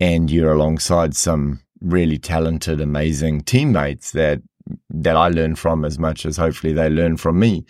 and 0.00 0.30
you're 0.30 0.52
alongside 0.52 1.14
some 1.14 1.60
really 1.80 2.18
talented, 2.18 2.80
amazing 2.80 3.42
teammates 3.42 4.12
that 4.12 4.42
that 4.90 5.16
I 5.16 5.28
learn 5.28 5.54
from 5.54 5.84
as 5.84 5.98
much 5.98 6.26
as 6.26 6.36
hopefully 6.36 6.74
they 6.74 6.90
learn 6.90 7.16
from 7.16 7.38
me. 7.38 7.64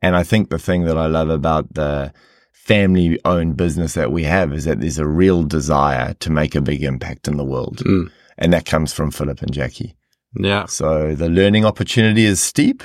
And 0.00 0.16
I 0.16 0.22
think 0.22 0.48
the 0.48 0.58
thing 0.58 0.84
that 0.84 0.96
I 0.96 1.06
love 1.06 1.28
about 1.28 1.74
the 1.74 2.12
family 2.52 3.18
owned 3.24 3.56
business 3.56 3.94
that 3.94 4.12
we 4.12 4.24
have 4.24 4.52
is 4.52 4.64
that 4.64 4.80
there's 4.80 4.98
a 4.98 5.06
real 5.06 5.42
desire 5.42 6.14
to 6.20 6.30
make 6.30 6.54
a 6.54 6.60
big 6.60 6.82
impact 6.82 7.28
in 7.28 7.36
the 7.36 7.44
world. 7.44 7.78
Mm. 7.78 8.10
And 8.38 8.52
that 8.52 8.66
comes 8.66 8.92
from 8.92 9.10
Philip 9.10 9.42
and 9.42 9.52
Jackie. 9.52 9.96
Yeah. 10.38 10.66
So 10.66 11.14
the 11.14 11.28
learning 11.28 11.64
opportunity 11.64 12.24
is 12.24 12.40
steep, 12.40 12.82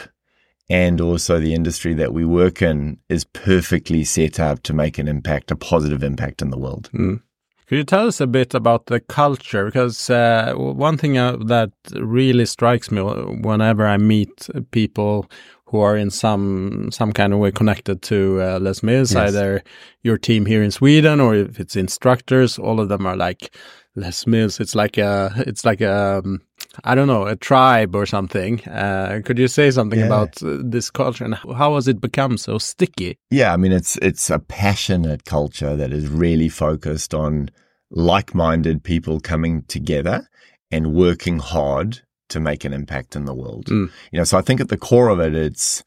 and 0.69 1.01
also 1.01 1.39
the 1.39 1.53
industry 1.53 1.93
that 1.95 2.13
we 2.13 2.25
work 2.25 2.61
in 2.61 2.97
is 3.09 3.23
perfectly 3.23 4.03
set 4.03 4.39
up 4.39 4.63
to 4.63 4.73
make 4.73 4.97
an 4.97 5.07
impact, 5.07 5.51
a 5.51 5.55
positive 5.55 6.03
impact 6.03 6.41
in 6.41 6.49
the 6.49 6.57
world. 6.57 6.89
Mm. 6.93 7.21
Could 7.67 7.77
you 7.77 7.83
tell 7.83 8.07
us 8.07 8.19
a 8.19 8.27
bit 8.27 8.53
about 8.53 8.87
the 8.87 8.99
culture? 8.99 9.65
Because 9.65 10.09
uh, 10.09 10.53
one 10.55 10.97
thing 10.97 11.17
uh, 11.17 11.37
that 11.45 11.71
really 11.93 12.45
strikes 12.45 12.91
me 12.91 13.01
whenever 13.01 13.87
I 13.87 13.97
meet 13.97 14.49
people 14.71 15.29
who 15.65 15.79
are 15.79 15.97
in 15.97 16.11
some 16.11 16.91
some 16.91 17.11
kind 17.11 17.33
of 17.33 17.39
way 17.39 17.51
connected 17.51 18.03
to 18.03 18.39
uh, 18.41 18.59
Les 18.59 18.83
Mills, 18.83 19.13
yes. 19.13 19.29
either 19.29 19.63
your 20.03 20.19
team 20.19 20.45
here 20.45 20.61
in 20.61 20.69
Sweden 20.69 21.19
or 21.19 21.33
if 21.33 21.59
it's 21.59 21.75
instructors, 21.75 22.59
all 22.59 22.79
of 22.79 22.89
them 22.89 23.07
are 23.07 23.15
like 23.15 23.55
Les 23.95 24.27
Mills. 24.27 24.59
It's 24.59 24.75
like 24.75 24.99
a 24.99 25.33
it's 25.47 25.65
like 25.65 25.81
a 25.81 26.19
um, 26.23 26.41
I 26.83 26.95
don't 26.95 27.07
know, 27.07 27.25
a 27.25 27.35
tribe 27.35 27.95
or 27.95 28.05
something. 28.05 28.61
Uh, 28.67 29.21
could 29.23 29.37
you 29.37 29.47
say 29.47 29.69
something 29.71 29.99
yeah. 29.99 30.05
about 30.05 30.41
uh, 30.41 30.57
this 30.63 30.89
culture 30.89 31.23
and 31.23 31.35
how 31.35 31.75
has 31.75 31.87
it 31.87 32.01
become 32.01 32.37
so 32.37 32.57
sticky? 32.57 33.17
Yeah, 33.29 33.53
I 33.53 33.57
mean, 33.57 33.71
it's 33.71 33.97
it's 33.97 34.29
a 34.29 34.39
passionate 34.39 35.25
culture 35.25 35.75
that 35.75 35.93
is 35.93 36.07
really 36.07 36.49
focused 36.49 37.13
on 37.13 37.49
like-minded 37.91 38.83
people 38.83 39.19
coming 39.19 39.63
together 39.63 40.27
and 40.71 40.93
working 40.93 41.39
hard 41.39 42.01
to 42.29 42.39
make 42.39 42.65
an 42.65 42.73
impact 42.73 43.15
in 43.15 43.25
the 43.25 43.33
world. 43.33 43.65
Mm. 43.65 43.91
You 44.11 44.19
know, 44.19 44.23
so 44.23 44.39
I 44.39 44.41
think 44.41 44.59
at 44.59 44.69
the 44.69 44.77
core 44.77 45.09
of 45.09 45.19
it, 45.19 45.35
it's 45.35 45.83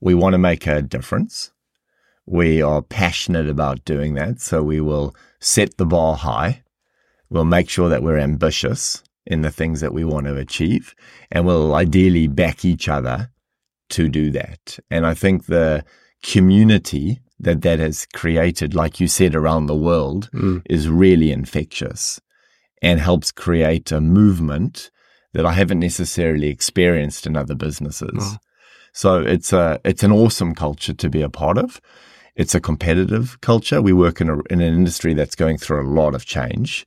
we 0.00 0.14
want 0.14 0.34
to 0.34 0.38
make 0.38 0.66
a 0.66 0.82
difference. 0.82 1.52
We 2.26 2.60
are 2.60 2.82
passionate 2.82 3.48
about 3.48 3.84
doing 3.84 4.14
that, 4.14 4.40
so 4.40 4.62
we 4.62 4.80
will 4.80 5.14
set 5.40 5.78
the 5.78 5.86
bar 5.86 6.16
high. 6.16 6.62
We'll 7.30 7.44
make 7.44 7.70
sure 7.70 7.88
that 7.88 8.02
we're 8.02 8.18
ambitious 8.18 9.02
in 9.26 9.42
the 9.42 9.50
things 9.50 9.80
that 9.80 9.92
we 9.92 10.04
want 10.04 10.26
to 10.26 10.36
achieve. 10.36 10.94
And 11.30 11.46
we'll 11.46 11.74
ideally 11.74 12.28
back 12.28 12.64
each 12.64 12.88
other 12.88 13.30
to 13.90 14.08
do 14.08 14.30
that. 14.30 14.78
And 14.90 15.06
I 15.06 15.14
think 15.14 15.46
the 15.46 15.84
community 16.22 17.20
that 17.38 17.62
that 17.62 17.78
has 17.78 18.06
created, 18.14 18.74
like 18.74 19.00
you 19.00 19.08
said, 19.08 19.34
around 19.34 19.66
the 19.66 19.74
world 19.74 20.30
mm. 20.32 20.62
is 20.66 20.88
really 20.88 21.30
infectious 21.30 22.20
and 22.82 23.00
helps 23.00 23.32
create 23.32 23.92
a 23.92 24.00
movement 24.00 24.90
that 25.32 25.44
I 25.44 25.52
haven't 25.52 25.80
necessarily 25.80 26.48
experienced 26.48 27.26
in 27.26 27.36
other 27.36 27.54
businesses. 27.54 28.10
Oh. 28.18 28.36
So 28.92 29.20
it's 29.20 29.52
a, 29.52 29.80
it's 29.84 30.02
an 30.02 30.12
awesome 30.12 30.54
culture 30.54 30.94
to 30.94 31.10
be 31.10 31.20
a 31.20 31.28
part 31.28 31.58
of. 31.58 31.80
It's 32.36 32.54
a 32.54 32.60
competitive 32.60 33.38
culture. 33.40 33.82
We 33.82 33.92
work 33.92 34.20
in, 34.20 34.28
a, 34.28 34.38
in 34.50 34.60
an 34.60 34.74
industry 34.74 35.14
that's 35.14 35.34
going 35.34 35.58
through 35.58 35.82
a 35.82 35.92
lot 35.92 36.14
of 36.14 36.24
change 36.24 36.86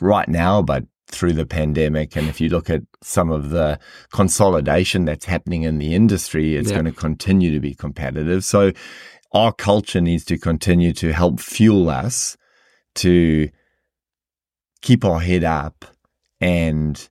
right 0.00 0.28
now, 0.28 0.62
but 0.62 0.84
through 1.10 1.32
the 1.34 1.46
pandemic. 1.46 2.16
And 2.16 2.28
if 2.28 2.40
you 2.40 2.48
look 2.48 2.70
at 2.70 2.82
some 3.02 3.30
of 3.30 3.50
the 3.50 3.78
consolidation 4.12 5.04
that's 5.04 5.24
happening 5.24 5.62
in 5.62 5.78
the 5.78 5.94
industry, 5.94 6.56
it's 6.56 6.70
yeah. 6.70 6.76
going 6.76 6.86
to 6.86 6.92
continue 6.92 7.52
to 7.52 7.60
be 7.60 7.74
competitive. 7.74 8.44
So 8.44 8.72
our 9.32 9.52
culture 9.52 10.00
needs 10.00 10.24
to 10.26 10.38
continue 10.38 10.92
to 10.94 11.12
help 11.12 11.40
fuel 11.40 11.88
us 11.88 12.36
to 12.96 13.48
keep 14.82 15.04
our 15.04 15.20
head 15.20 15.44
up 15.44 15.84
and 16.40 17.08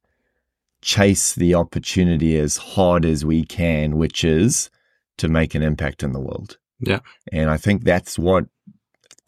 chase 0.82 1.36
the 1.36 1.56
opportunity 1.56 2.38
as 2.38 2.58
hard 2.58 3.06
as 3.06 3.24
we 3.24 3.44
can, 3.44 3.98
which 3.98 4.24
is 4.24 4.70
to 5.18 5.28
make 5.28 5.54
an 5.54 5.62
impact 5.62 6.04
in 6.04 6.14
the 6.14 6.20
world. 6.20 6.58
Yeah. 6.80 7.00
And 7.32 7.50
I 7.50 7.58
think 7.58 7.84
that's 7.84 8.18
what 8.18 8.46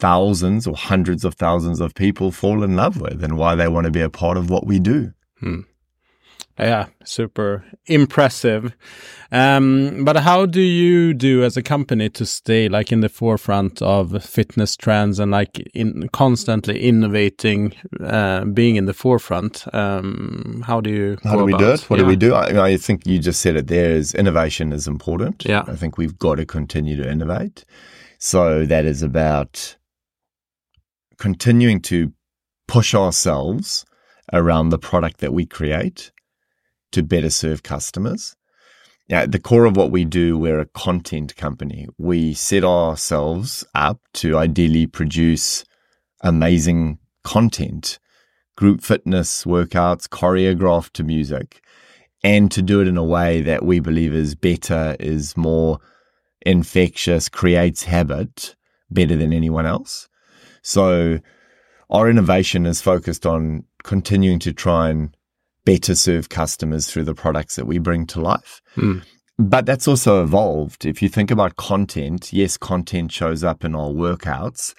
thousands 0.02 0.66
or 0.66 0.74
hundreds 0.74 1.24
of 1.24 1.34
thousands 1.34 1.80
of 1.80 1.94
people 1.94 2.32
fall 2.32 2.64
in 2.64 2.74
love 2.74 3.00
with 3.00 3.22
and 3.22 3.38
why 3.38 3.54
they 3.54 3.68
want 3.68 3.84
to 3.84 3.90
be 3.92 4.00
a 4.00 4.10
part 4.10 4.36
of 4.36 4.50
what 4.50 4.66
we 4.66 4.80
do. 4.80 5.12
Hmm. 5.38 5.60
Yeah, 6.58 6.86
super 7.04 7.64
impressive. 7.86 8.74
Um, 9.30 10.04
but 10.04 10.16
how 10.16 10.44
do 10.44 10.60
you 10.60 11.14
do 11.14 11.44
as 11.44 11.56
a 11.56 11.62
company 11.62 12.10
to 12.10 12.26
stay 12.26 12.68
like 12.68 12.90
in 12.92 13.00
the 13.00 13.08
forefront 13.08 13.80
of 13.80 14.22
fitness 14.24 14.76
trends 14.76 15.20
and 15.20 15.30
like 15.30 15.58
in 15.72 16.08
constantly 16.08 16.82
innovating, 16.82 17.72
uh, 18.00 18.44
being 18.44 18.74
in 18.76 18.86
the 18.86 18.94
forefront? 18.94 19.64
Um, 19.72 20.64
how 20.66 20.80
do 20.80 20.90
you? 20.90 21.18
How 21.22 21.36
do 21.36 21.44
we 21.44 21.54
about? 21.54 21.60
do 21.60 21.72
it? 21.72 21.90
What 21.90 21.98
yeah. 21.98 22.02
do 22.02 22.08
we 22.08 22.16
do? 22.16 22.34
I, 22.34 22.66
I, 22.66 22.76
think 22.76 23.06
you 23.06 23.18
just 23.20 23.40
said 23.40 23.56
it. 23.56 23.68
There 23.68 23.92
is 23.92 24.14
innovation 24.14 24.72
is 24.72 24.86
important. 24.88 25.44
Yeah, 25.46 25.62
I 25.68 25.76
think 25.76 25.96
we've 25.96 26.18
got 26.18 26.34
to 26.34 26.44
continue 26.44 26.96
to 26.96 27.08
innovate. 27.08 27.64
So 28.18 28.66
that 28.66 28.84
is 28.84 29.02
about 29.02 29.76
continuing 31.18 31.80
to 31.82 32.12
push 32.68 32.94
ourselves 32.94 33.84
around 34.32 34.68
the 34.68 34.78
product 34.78 35.18
that 35.18 35.32
we 35.32 35.46
create 35.46 36.12
to 36.92 37.02
better 37.02 37.30
serve 37.30 37.62
customers. 37.62 38.36
At 39.10 39.32
the 39.32 39.40
core 39.40 39.64
of 39.64 39.76
what 39.76 39.90
we 39.90 40.04
do, 40.04 40.38
we're 40.38 40.60
a 40.60 40.66
content 40.66 41.36
company. 41.36 41.86
We 41.98 42.34
set 42.34 42.64
ourselves 42.64 43.64
up 43.74 44.00
to 44.14 44.38
ideally 44.38 44.86
produce 44.86 45.64
amazing 46.22 46.98
content, 47.24 47.98
group 48.56 48.80
fitness 48.80 49.44
workouts, 49.44 50.08
choreographed 50.08 50.92
to 50.94 51.04
music, 51.04 51.62
and 52.22 52.50
to 52.52 52.62
do 52.62 52.80
it 52.80 52.88
in 52.88 52.96
a 52.96 53.04
way 53.04 53.42
that 53.42 53.64
we 53.64 53.80
believe 53.80 54.14
is 54.14 54.34
better, 54.34 54.96
is 55.00 55.36
more 55.36 55.78
infectious, 56.46 57.28
creates 57.28 57.84
habit 57.84 58.54
better 58.90 59.16
than 59.16 59.32
anyone 59.32 59.66
else. 59.66 60.08
So 60.62 61.18
our 61.90 62.08
innovation 62.08 62.66
is 62.66 62.80
focused 62.80 63.26
on 63.26 63.64
continuing 63.82 64.38
to 64.40 64.52
try 64.52 64.88
and 64.88 65.16
better 65.64 65.94
serve 65.94 66.28
customers 66.28 66.90
through 66.90 67.04
the 67.04 67.14
products 67.14 67.56
that 67.56 67.66
we 67.66 67.78
bring 67.78 68.06
to 68.06 68.20
life. 68.20 68.60
Mm. 68.76 69.02
But 69.38 69.66
that's 69.66 69.88
also 69.88 70.22
evolved. 70.22 70.84
If 70.84 71.02
you 71.02 71.08
think 71.08 71.30
about 71.30 71.56
content, 71.56 72.32
yes, 72.32 72.56
content 72.56 73.12
shows 73.12 73.42
up 73.42 73.64
in 73.64 73.74
our 73.74 73.90
workouts, 73.90 74.74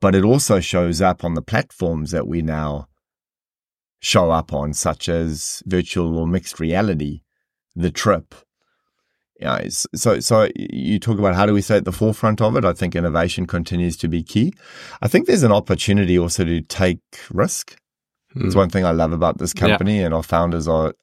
but 0.00 0.14
it 0.14 0.24
also 0.24 0.60
shows 0.60 1.00
up 1.00 1.24
on 1.24 1.34
the 1.34 1.42
platforms 1.42 2.10
that 2.12 2.26
we 2.26 2.42
now 2.42 2.88
show 4.00 4.30
up 4.30 4.52
on, 4.52 4.72
such 4.72 5.08
as 5.08 5.62
virtual 5.66 6.18
or 6.18 6.26
mixed 6.26 6.60
reality, 6.60 7.22
the 7.74 7.90
trip. 7.90 8.34
Yeah, 9.40 9.68
so 9.94 10.20
so 10.20 10.48
you 10.56 10.98
talk 10.98 11.18
about 11.18 11.34
how 11.34 11.44
do 11.44 11.52
we 11.52 11.60
stay 11.60 11.76
at 11.76 11.84
the 11.84 11.92
forefront 11.92 12.40
of 12.40 12.56
it? 12.56 12.64
I 12.64 12.72
think 12.72 12.96
innovation 12.96 13.46
continues 13.46 13.96
to 13.98 14.08
be 14.08 14.22
key. 14.22 14.54
I 15.02 15.08
think 15.08 15.26
there's 15.26 15.42
an 15.42 15.52
opportunity 15.52 16.18
also 16.18 16.44
to 16.44 16.62
take 16.62 17.00
risk. 17.30 17.76
Mm. 18.34 18.46
It's 18.46 18.54
one 18.54 18.70
thing 18.70 18.86
I 18.86 18.92
love 18.92 19.12
about 19.12 19.38
this 19.38 19.52
company, 19.52 19.98
yeah. 19.98 20.06
and 20.06 20.14
our 20.14 20.22
founders 20.22 20.66
are 20.66 20.94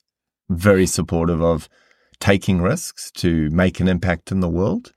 very 0.50 0.88
supportive 0.88 1.42
of 1.42 1.70
taking 2.20 2.62
risks 2.62 3.12
to 3.12 3.50
make 3.52 3.80
an 3.80 3.88
impact 3.88 4.32
in 4.32 4.40
the 4.40 4.50
world. 4.50 4.94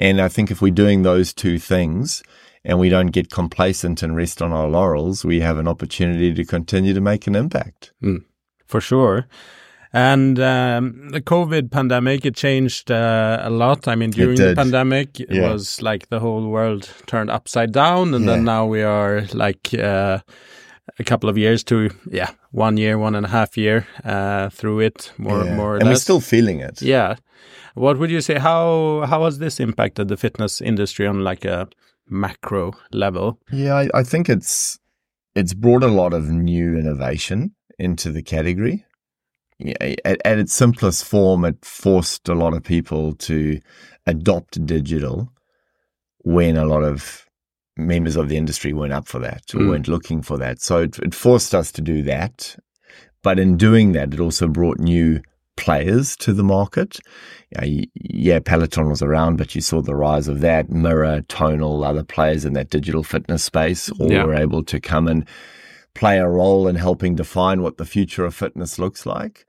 And 0.00 0.20
I 0.20 0.28
think 0.28 0.50
if 0.50 0.62
we're 0.62 0.72
doing 0.72 1.02
those 1.02 1.32
two 1.32 1.58
things 1.58 2.22
and 2.64 2.78
we 2.78 2.88
don't 2.88 3.08
get 3.08 3.30
complacent 3.30 4.02
and 4.02 4.14
rest 4.14 4.42
on 4.42 4.52
our 4.52 4.68
laurels, 4.68 5.24
we 5.24 5.40
have 5.40 5.58
an 5.58 5.66
opportunity 5.66 6.32
to 6.34 6.44
continue 6.44 6.94
to 6.94 7.00
make 7.00 7.26
an 7.26 7.34
impact. 7.34 7.92
Mm, 8.02 8.24
for 8.66 8.80
sure. 8.80 9.26
And 9.92 10.38
um, 10.38 11.08
the 11.10 11.20
COVID 11.20 11.70
pandemic, 11.70 12.26
it 12.26 12.36
changed 12.36 12.90
uh, 12.90 13.40
a 13.42 13.50
lot. 13.50 13.88
I 13.88 13.94
mean, 13.94 14.10
during 14.10 14.36
the 14.36 14.54
pandemic, 14.54 15.18
it 15.20 15.30
yeah. 15.30 15.50
was 15.50 15.80
like 15.80 16.08
the 16.08 16.20
whole 16.20 16.46
world 16.48 16.90
turned 17.06 17.30
upside 17.30 17.72
down. 17.72 18.14
And 18.14 18.24
yeah. 18.24 18.32
then 18.32 18.44
now 18.44 18.66
we 18.66 18.82
are 18.82 19.22
like 19.32 19.72
uh, 19.72 20.18
a 20.98 21.04
couple 21.04 21.30
of 21.30 21.38
years 21.38 21.64
to, 21.64 21.90
yeah, 22.10 22.30
one 22.50 22.76
year, 22.76 22.98
one 22.98 23.14
and 23.14 23.24
a 23.24 23.30
half 23.30 23.56
year 23.56 23.86
uh, 24.04 24.50
through 24.50 24.80
it, 24.80 25.12
more, 25.16 25.44
yeah. 25.44 25.54
more 25.54 25.76
and 25.76 25.84
less. 25.84 25.94
we're 25.94 26.00
still 26.00 26.20
feeling 26.20 26.60
it. 26.60 26.82
Yeah. 26.82 27.16
What 27.74 27.98
would 27.98 28.10
you 28.10 28.20
say? 28.20 28.38
How 28.38 29.06
how 29.06 29.24
has 29.24 29.38
this 29.38 29.60
impacted 29.60 30.08
the 30.08 30.16
fitness 30.16 30.60
industry 30.60 31.06
on 31.06 31.22
like 31.22 31.44
a 31.44 31.68
macro 32.08 32.72
level? 32.90 33.38
Yeah, 33.52 33.74
I, 33.74 33.88
I 33.94 34.02
think 34.02 34.28
it's 34.28 34.80
it's 35.36 35.54
brought 35.54 35.84
a 35.84 35.88
lot 35.88 36.12
of 36.12 36.28
new 36.28 36.76
innovation 36.76 37.54
into 37.78 38.10
the 38.10 38.22
category 38.22 38.84
at, 39.80 40.20
at 40.24 40.38
its 40.38 40.52
simplest 40.52 41.04
form, 41.04 41.44
it 41.44 41.64
forced 41.64 42.28
a 42.28 42.34
lot 42.34 42.54
of 42.54 42.62
people 42.62 43.14
to 43.14 43.60
adopt 44.06 44.64
digital 44.64 45.32
when 46.24 46.56
a 46.56 46.64
lot 46.64 46.82
of 46.82 47.26
members 47.76 48.16
of 48.16 48.28
the 48.28 48.36
industry 48.36 48.72
weren't 48.72 48.92
up 48.92 49.06
for 49.06 49.18
that 49.20 49.42
or 49.54 49.60
mm. 49.60 49.70
weren't 49.70 49.88
looking 49.88 50.22
for 50.22 50.36
that. 50.38 50.60
So 50.60 50.82
it, 50.82 50.98
it, 50.98 51.14
forced 51.14 51.54
us 51.54 51.70
to 51.72 51.80
do 51.80 52.02
that. 52.02 52.56
But 53.22 53.38
in 53.38 53.56
doing 53.56 53.92
that, 53.92 54.14
it 54.14 54.20
also 54.20 54.48
brought 54.48 54.78
new 54.78 55.20
players 55.56 56.16
to 56.16 56.32
the 56.32 56.44
market. 56.44 56.98
yeah, 57.94 58.38
Peloton 58.40 58.88
was 58.88 59.02
around, 59.02 59.36
but 59.38 59.54
you 59.54 59.60
saw 59.60 59.82
the 59.82 59.94
rise 59.94 60.28
of 60.28 60.40
that. 60.40 60.70
Mirror, 60.70 61.22
Tonal, 61.28 61.84
other 61.84 62.04
players 62.04 62.44
in 62.44 62.52
that 62.54 62.70
digital 62.70 63.02
fitness 63.02 63.44
space 63.44 63.90
all 63.92 64.10
yeah. 64.10 64.24
were 64.24 64.34
able 64.34 64.62
to 64.64 64.80
come 64.80 65.08
and 65.08 65.26
play 65.94 66.18
a 66.18 66.28
role 66.28 66.68
in 66.68 66.76
helping 66.76 67.16
define 67.16 67.60
what 67.60 67.76
the 67.76 67.84
future 67.84 68.24
of 68.24 68.34
fitness 68.34 68.78
looks 68.78 69.04
like. 69.04 69.44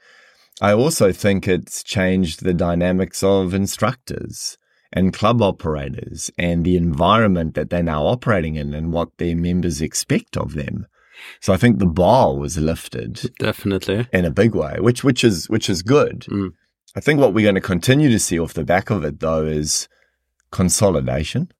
I 0.61 0.73
also 0.73 1.11
think 1.11 1.47
it's 1.47 1.83
changed 1.83 2.43
the 2.43 2.53
dynamics 2.53 3.23
of 3.23 3.53
instructors 3.53 4.57
and 4.91 5.13
club 5.13 5.41
operators 5.41 6.31
and 6.37 6.65
the 6.65 6.75
environment 6.75 7.53
that 7.53 7.69
they're 7.69 7.83
now 7.83 8.05
operating 8.05 8.55
in 8.55 8.73
and 8.73 8.91
what 8.91 9.17
their 9.17 9.35
members 9.35 9.81
expect 9.81 10.35
of 10.35 10.53
them. 10.53 10.87
So 11.41 11.53
I 11.53 11.57
think 11.57 11.79
the 11.79 11.85
bar 11.85 12.35
was 12.35 12.57
lifted 12.57 13.31
definitely 13.39 14.07
in 14.11 14.25
a 14.25 14.31
big 14.31 14.55
way, 14.55 14.77
which 14.79 15.03
which 15.03 15.23
is 15.23 15.49
which 15.49 15.69
is 15.69 15.81
good. 15.81 16.21
Mm. 16.29 16.53
I 16.95 17.01
think 17.01 17.19
what 17.19 17.33
we're 17.33 17.45
going 17.45 17.55
to 17.55 17.61
continue 17.61 18.09
to 18.09 18.19
see 18.19 18.39
off 18.39 18.53
the 18.53 18.63
back 18.63 18.89
of 18.89 19.03
it 19.03 19.19
though 19.19 19.45
is 19.45 19.87
consolidation 20.51 21.51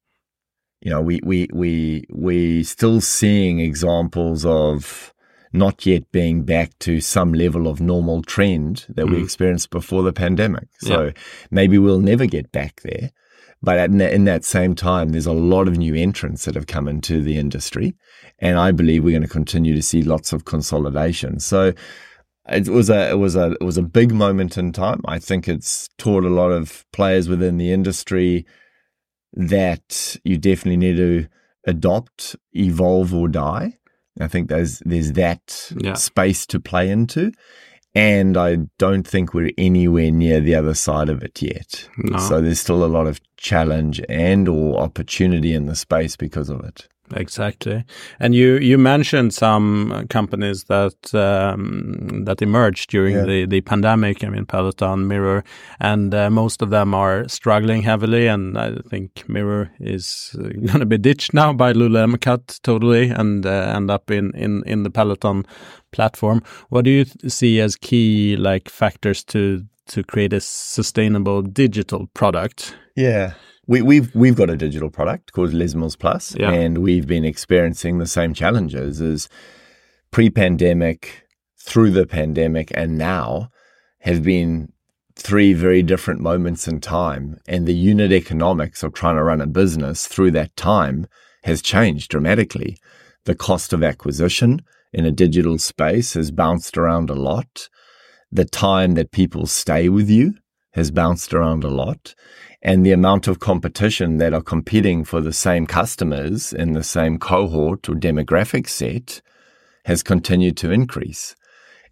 you 0.81 0.91
know, 0.91 1.01
we 1.01 1.19
we 1.23 1.47
we 1.53 2.05
we 2.09 2.63
still 2.63 3.01
seeing 3.01 3.59
examples 3.59 4.45
of 4.45 5.13
not 5.51 5.85
yet 5.85 6.11
being 6.11 6.43
back 6.43 6.77
to 6.79 7.01
some 7.01 7.33
level 7.33 7.67
of 7.67 7.81
normal 7.81 8.21
trend 8.21 8.85
that 8.89 9.05
mm. 9.05 9.11
we 9.11 9.23
experienced 9.23 9.69
before 9.69 10.03
the 10.03 10.13
pandemic. 10.13 10.67
So 10.79 11.05
yeah. 11.05 11.11
maybe 11.49 11.77
we'll 11.77 11.99
never 11.99 12.25
get 12.25 12.51
back 12.51 12.81
there. 12.81 13.11
But 13.61 13.89
in 13.89 13.97
that, 13.97 14.13
in 14.13 14.23
that 14.25 14.45
same 14.45 14.73
time, 14.73 15.09
there's 15.09 15.25
a 15.25 15.33
lot 15.33 15.67
of 15.67 15.77
new 15.77 15.93
entrants 15.93 16.45
that 16.45 16.55
have 16.55 16.67
come 16.67 16.87
into 16.87 17.21
the 17.21 17.37
industry. 17.37 17.93
And 18.39 18.57
I 18.57 18.71
believe 18.71 19.03
we're 19.03 19.11
going 19.11 19.21
to 19.23 19.27
continue 19.27 19.75
to 19.75 19.81
see 19.81 20.01
lots 20.01 20.31
of 20.31 20.45
consolidation. 20.45 21.39
So 21.39 21.73
it 22.47 22.69
was 22.69 22.89
a 22.89 23.09
it 23.11 23.17
was 23.17 23.35
a 23.35 23.51
it 23.59 23.63
was 23.63 23.77
a 23.77 23.83
big 23.83 24.13
moment 24.13 24.57
in 24.57 24.71
time. 24.71 25.01
I 25.05 25.19
think 25.19 25.47
it's 25.47 25.89
taught 25.97 26.23
a 26.23 26.29
lot 26.29 26.51
of 26.51 26.85
players 26.93 27.27
within 27.27 27.57
the 27.57 27.71
industry 27.71 28.45
that 29.33 30.15
you 30.23 30.37
definitely 30.37 30.77
need 30.77 30.97
to 30.97 31.27
adopt, 31.65 32.35
evolve, 32.53 33.13
or 33.13 33.27
die. 33.27 33.77
I 34.19 34.27
think 34.27 34.49
there's 34.49 34.79
there's 34.85 35.13
that 35.13 35.71
yeah. 35.77 35.93
space 35.93 36.45
to 36.47 36.59
play 36.59 36.89
into, 36.89 37.31
and 37.95 38.37
I 38.37 38.57
don't 38.77 39.07
think 39.07 39.33
we're 39.33 39.51
anywhere 39.57 40.11
near 40.11 40.39
the 40.39 40.55
other 40.55 40.73
side 40.73 41.09
of 41.09 41.23
it 41.23 41.41
yet. 41.41 41.87
No. 41.97 42.19
So 42.19 42.41
there's 42.41 42.59
still 42.59 42.83
a 42.83 42.87
lot 42.87 43.07
of 43.07 43.21
challenge 43.37 44.01
and 44.09 44.47
or 44.47 44.79
opportunity 44.79 45.53
in 45.53 45.65
the 45.65 45.75
space 45.75 46.15
because 46.15 46.49
of 46.49 46.63
it. 46.63 46.87
Exactly, 47.15 47.83
and 48.19 48.35
you 48.35 48.57
you 48.57 48.77
mentioned 48.77 49.33
some 49.33 50.07
companies 50.09 50.65
that 50.65 51.13
um, 51.13 52.23
that 52.25 52.41
emerged 52.41 52.89
during 52.89 53.15
yeah. 53.15 53.25
the 53.25 53.45
the 53.45 53.61
pandemic. 53.61 54.23
I 54.23 54.29
mean, 54.29 54.45
Peloton, 54.45 55.07
Mirror, 55.07 55.43
and 55.79 56.13
uh, 56.13 56.29
most 56.29 56.61
of 56.61 56.69
them 56.69 56.93
are 56.93 57.27
struggling 57.27 57.81
heavily. 57.81 58.27
And 58.27 58.57
I 58.57 58.75
think 58.89 59.27
Mirror 59.27 59.71
is 59.79 60.35
uh, 60.39 60.43
going 60.65 60.79
to 60.79 60.85
be 60.85 60.97
ditched 60.97 61.33
now 61.33 61.53
by 61.53 61.73
Lululemon 61.73 62.21
Cut 62.21 62.59
totally, 62.63 63.09
and 63.09 63.45
uh, 63.45 63.73
end 63.75 63.89
up 63.89 64.11
in 64.11 64.31
in 64.35 64.63
in 64.65 64.83
the 64.83 64.91
Peloton 64.91 65.45
platform. 65.91 66.43
What 66.69 66.85
do 66.85 66.91
you 66.91 67.05
see 67.27 67.59
as 67.59 67.75
key 67.75 68.35
like 68.37 68.69
factors 68.69 69.23
to 69.25 69.65
to 69.87 70.03
create 70.03 70.33
a 70.33 70.41
sustainable 70.41 71.41
digital 71.41 72.07
product? 72.13 72.75
Yeah 72.95 73.33
we, 73.69 73.83
we've 73.83 74.13
we've 74.15 74.35
got 74.35 74.49
a 74.49 74.57
digital 74.57 74.89
product 74.89 75.31
called 75.31 75.53
Les 75.53 75.75
Mills 75.75 75.95
Plus, 75.95 76.35
yeah. 76.35 76.51
and 76.51 76.79
we've 76.79 77.05
been 77.05 77.23
experiencing 77.23 77.99
the 77.99 78.07
same 78.07 78.33
challenges 78.33 78.99
as 78.99 79.29
pre-pandemic, 80.09 81.27
through 81.59 81.91
the 81.91 82.07
pandemic, 82.07 82.71
and 82.73 82.97
now 82.97 83.51
have 83.99 84.23
been 84.23 84.73
three 85.15 85.53
very 85.53 85.83
different 85.83 86.19
moments 86.19 86.67
in 86.67 86.81
time. 86.81 87.39
And 87.47 87.67
the 87.67 87.75
unit 87.75 88.11
economics 88.11 88.81
of 88.81 88.93
trying 88.93 89.17
to 89.17 89.23
run 89.23 89.39
a 89.39 89.45
business 89.45 90.07
through 90.07 90.31
that 90.31 90.55
time 90.55 91.05
has 91.43 91.61
changed 91.61 92.09
dramatically. 92.09 92.75
The 93.25 93.35
cost 93.35 93.71
of 93.71 93.83
acquisition 93.83 94.63
in 94.91 95.05
a 95.05 95.11
digital 95.11 95.59
space 95.59 96.15
has 96.15 96.31
bounced 96.31 96.75
around 96.75 97.11
a 97.11 97.15
lot. 97.15 97.69
The 98.31 98.45
time 98.45 98.95
that 98.95 99.11
people 99.11 99.45
stay 99.45 99.89
with 99.89 100.09
you 100.09 100.33
has 100.71 100.89
bounced 100.89 101.35
around 101.35 101.63
a 101.63 101.69
lot 101.69 102.15
and 102.61 102.85
the 102.85 102.91
amount 102.91 103.27
of 103.27 103.39
competition 103.39 104.17
that 104.17 104.33
are 104.33 104.41
competing 104.41 105.03
for 105.03 105.21
the 105.21 105.33
same 105.33 105.65
customers 105.65 106.51
in 106.51 106.73
the 106.73 106.83
same 106.83 107.17
cohort 107.17 107.87
or 107.87 107.95
demographic 107.95 108.67
set 108.67 109.21
has 109.85 110.03
continued 110.03 110.57
to 110.57 110.71
increase. 110.71 111.35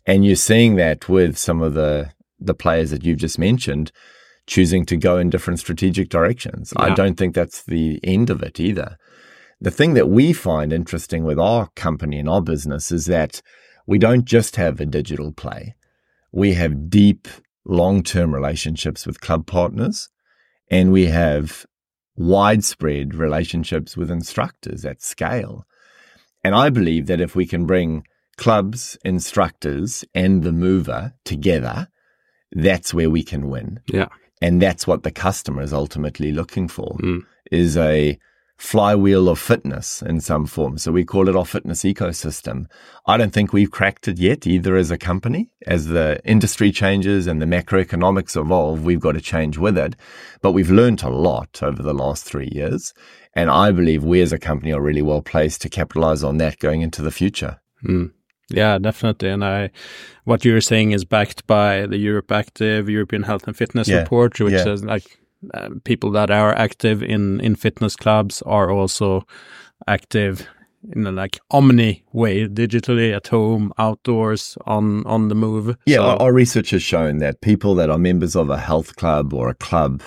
And 0.06 0.25
you're 0.25 0.36
seeing 0.36 0.75
that 0.75 1.08
with 1.08 1.38
some 1.38 1.62
of 1.62 1.73
the, 1.73 2.12
the 2.39 2.53
players 2.53 2.91
that 2.91 3.03
you've 3.03 3.19
just 3.19 3.39
mentioned 3.39 3.91
choosing 4.45 4.86
to 4.86 4.97
go 4.97 5.17
in 5.17 5.30
different 5.30 5.60
strategic 5.60 6.10
directions. 6.10 6.73
Yeah. 6.77 6.86
I 6.86 6.93
don't 6.93 7.15
think 7.15 7.36
that's 7.36 7.63
the 7.63 7.99
end 8.03 8.30
of 8.30 8.41
it 8.41 8.60
either. 8.60 8.97
The 9.60 9.71
thing 9.71 9.93
that 9.95 10.10
we 10.10 10.34
find 10.34 10.71
interesting 10.71 11.23
with 11.23 11.39
our 11.39 11.69
company 11.75 12.19
and 12.19 12.30
our 12.30 12.41
business 12.41 12.91
is 12.91 13.06
that 13.08 13.41
we 13.86 13.97
don't 13.97 14.25
just 14.25 14.56
have 14.58 14.80
a 14.80 14.86
digital 14.86 15.32
play. 15.32 15.75
We 16.32 16.53
have 16.53 16.89
deep, 16.89 17.27
long 17.65 18.03
term 18.03 18.34
relationships 18.34 19.08
with 19.08 19.21
club 19.21 19.47
partners 19.47 20.10
and 20.69 20.91
we 20.91 21.08
have 21.08 21.65
widespread 22.15 23.13
relationships 23.13 23.95
with 23.95 24.12
instructors 24.12 24.86
at 24.86 25.01
scale. 25.01 25.65
And 26.43 26.56
I 26.56 26.69
believe 26.69 27.08
that 27.08 27.21
if 27.21 27.36
we 27.36 27.45
can 27.45 27.65
bring 27.65 28.03
clubs, 28.38 28.97
instructors, 29.03 30.06
and 30.13 30.43
the 30.43 30.51
mover 30.51 31.13
together, 31.23 31.89
that's 32.51 32.93
where 32.93 33.10
we 33.10 33.23
can 33.23 33.49
win. 33.49 33.80
Yeah. 33.88 34.08
And 34.41 34.62
that's 34.62 34.86
what 34.86 35.03
the 35.03 35.12
customer 35.12 35.62
is 35.62 35.73
ultimately 35.73 36.32
looking 36.32 36.67
for 36.67 36.97
mm. 37.01 37.21
is 37.51 37.75
a 37.75 38.19
flywheel 38.58 39.30
of 39.30 39.39
fitness 39.39 40.02
in 40.02 40.20
some 40.20 40.48
form. 40.48 40.78
So 40.78 40.91
we 40.91 41.06
call 41.06 41.30
it 41.30 41.36
our 41.36 41.46
fitness 41.46 41.84
ecosystem. 41.84 42.65
I 43.06 43.15
don't 43.15 43.32
think 43.32 43.54
we've 43.54 43.70
cracked 43.70 44.08
it 44.08 44.17
yet 44.17 44.48
either 44.48 44.76
as 44.76 44.89
a 44.89 44.98
company. 44.98 45.50
As 45.67 45.88
the 45.88 46.20
industry 46.26 46.72
changes 46.72 47.28
and 47.28 47.39
the 47.39 47.46
macroeconomics 47.46 48.36
evolve, 48.36 48.84
we've 48.84 49.00
got 49.00 49.12
to 49.12 49.22
change 49.22 49.58
with 49.60 49.78
it. 49.78 49.96
But 50.41 50.54
we've 50.54 50.72
learned 50.72 51.04
a 51.04 51.10
lot 51.10 51.62
over 51.62 51.84
the 51.84 51.93
last 51.93 52.26
three 52.26 52.50
years. 52.52 52.93
And 53.34 53.52
I 53.52 53.72
believe 53.72 54.04
we 54.04 54.22
as 54.22 54.34
a 54.34 54.39
company 54.39 54.74
are 54.74 54.82
really 54.82 55.04
well 55.04 55.22
placed 55.22 55.62
to 55.62 55.70
capitalize 55.70 56.24
on 56.24 56.38
that 56.38 56.58
going 56.58 56.82
into 56.82 57.04
the 57.04 57.12
future. 57.12 57.60
Mm. 57.84 58.12
Yeah, 58.50 58.80
definitely. 58.80 59.30
And 59.30 59.43
I, 59.43 59.70
what 60.24 60.46
you're 60.46 60.62
saying 60.62 60.93
is 60.93 61.06
backed 61.06 61.46
by 61.46 61.86
the 61.86 61.98
Europe 61.98 62.32
Active 62.32 62.89
European 62.89 63.24
Health 63.24 63.46
and 63.46 63.56
Fitness 63.56 63.88
yeah. 63.88 64.00
report, 64.00 64.39
which 64.39 64.54
yeah. 64.54 64.63
says 64.63 64.84
like 64.84 65.20
uh, 65.54 65.69
people 65.84 66.12
that 66.12 66.30
are 66.32 66.54
active 66.54 67.04
in 67.04 67.39
in 67.41 67.56
fitness 67.56 67.95
clubs 67.95 68.41
are 68.43 68.71
also 68.71 69.26
active 69.88 70.47
in 70.93 71.06
a 71.06 71.12
like 71.12 71.39
omni 71.52 72.04
way, 72.13 72.47
digitally 72.47 73.15
at 73.15 73.28
home, 73.28 73.73
outdoors, 73.78 74.58
on 74.65 75.06
on 75.06 75.30
the 75.30 75.36
move. 75.36 75.76
Yeah, 75.86 75.97
so, 75.97 76.04
our, 76.04 76.21
our 76.21 76.34
research 76.34 76.71
has 76.71 76.84
shown 76.84 77.17
that 77.19 77.41
people 77.41 77.76
that 77.76 77.89
are 77.89 77.97
members 77.97 78.36
of 78.36 78.50
a 78.50 78.58
health 78.58 78.95
club 78.95 79.34
or 79.34 79.50
a 79.50 79.56
club 79.56 80.02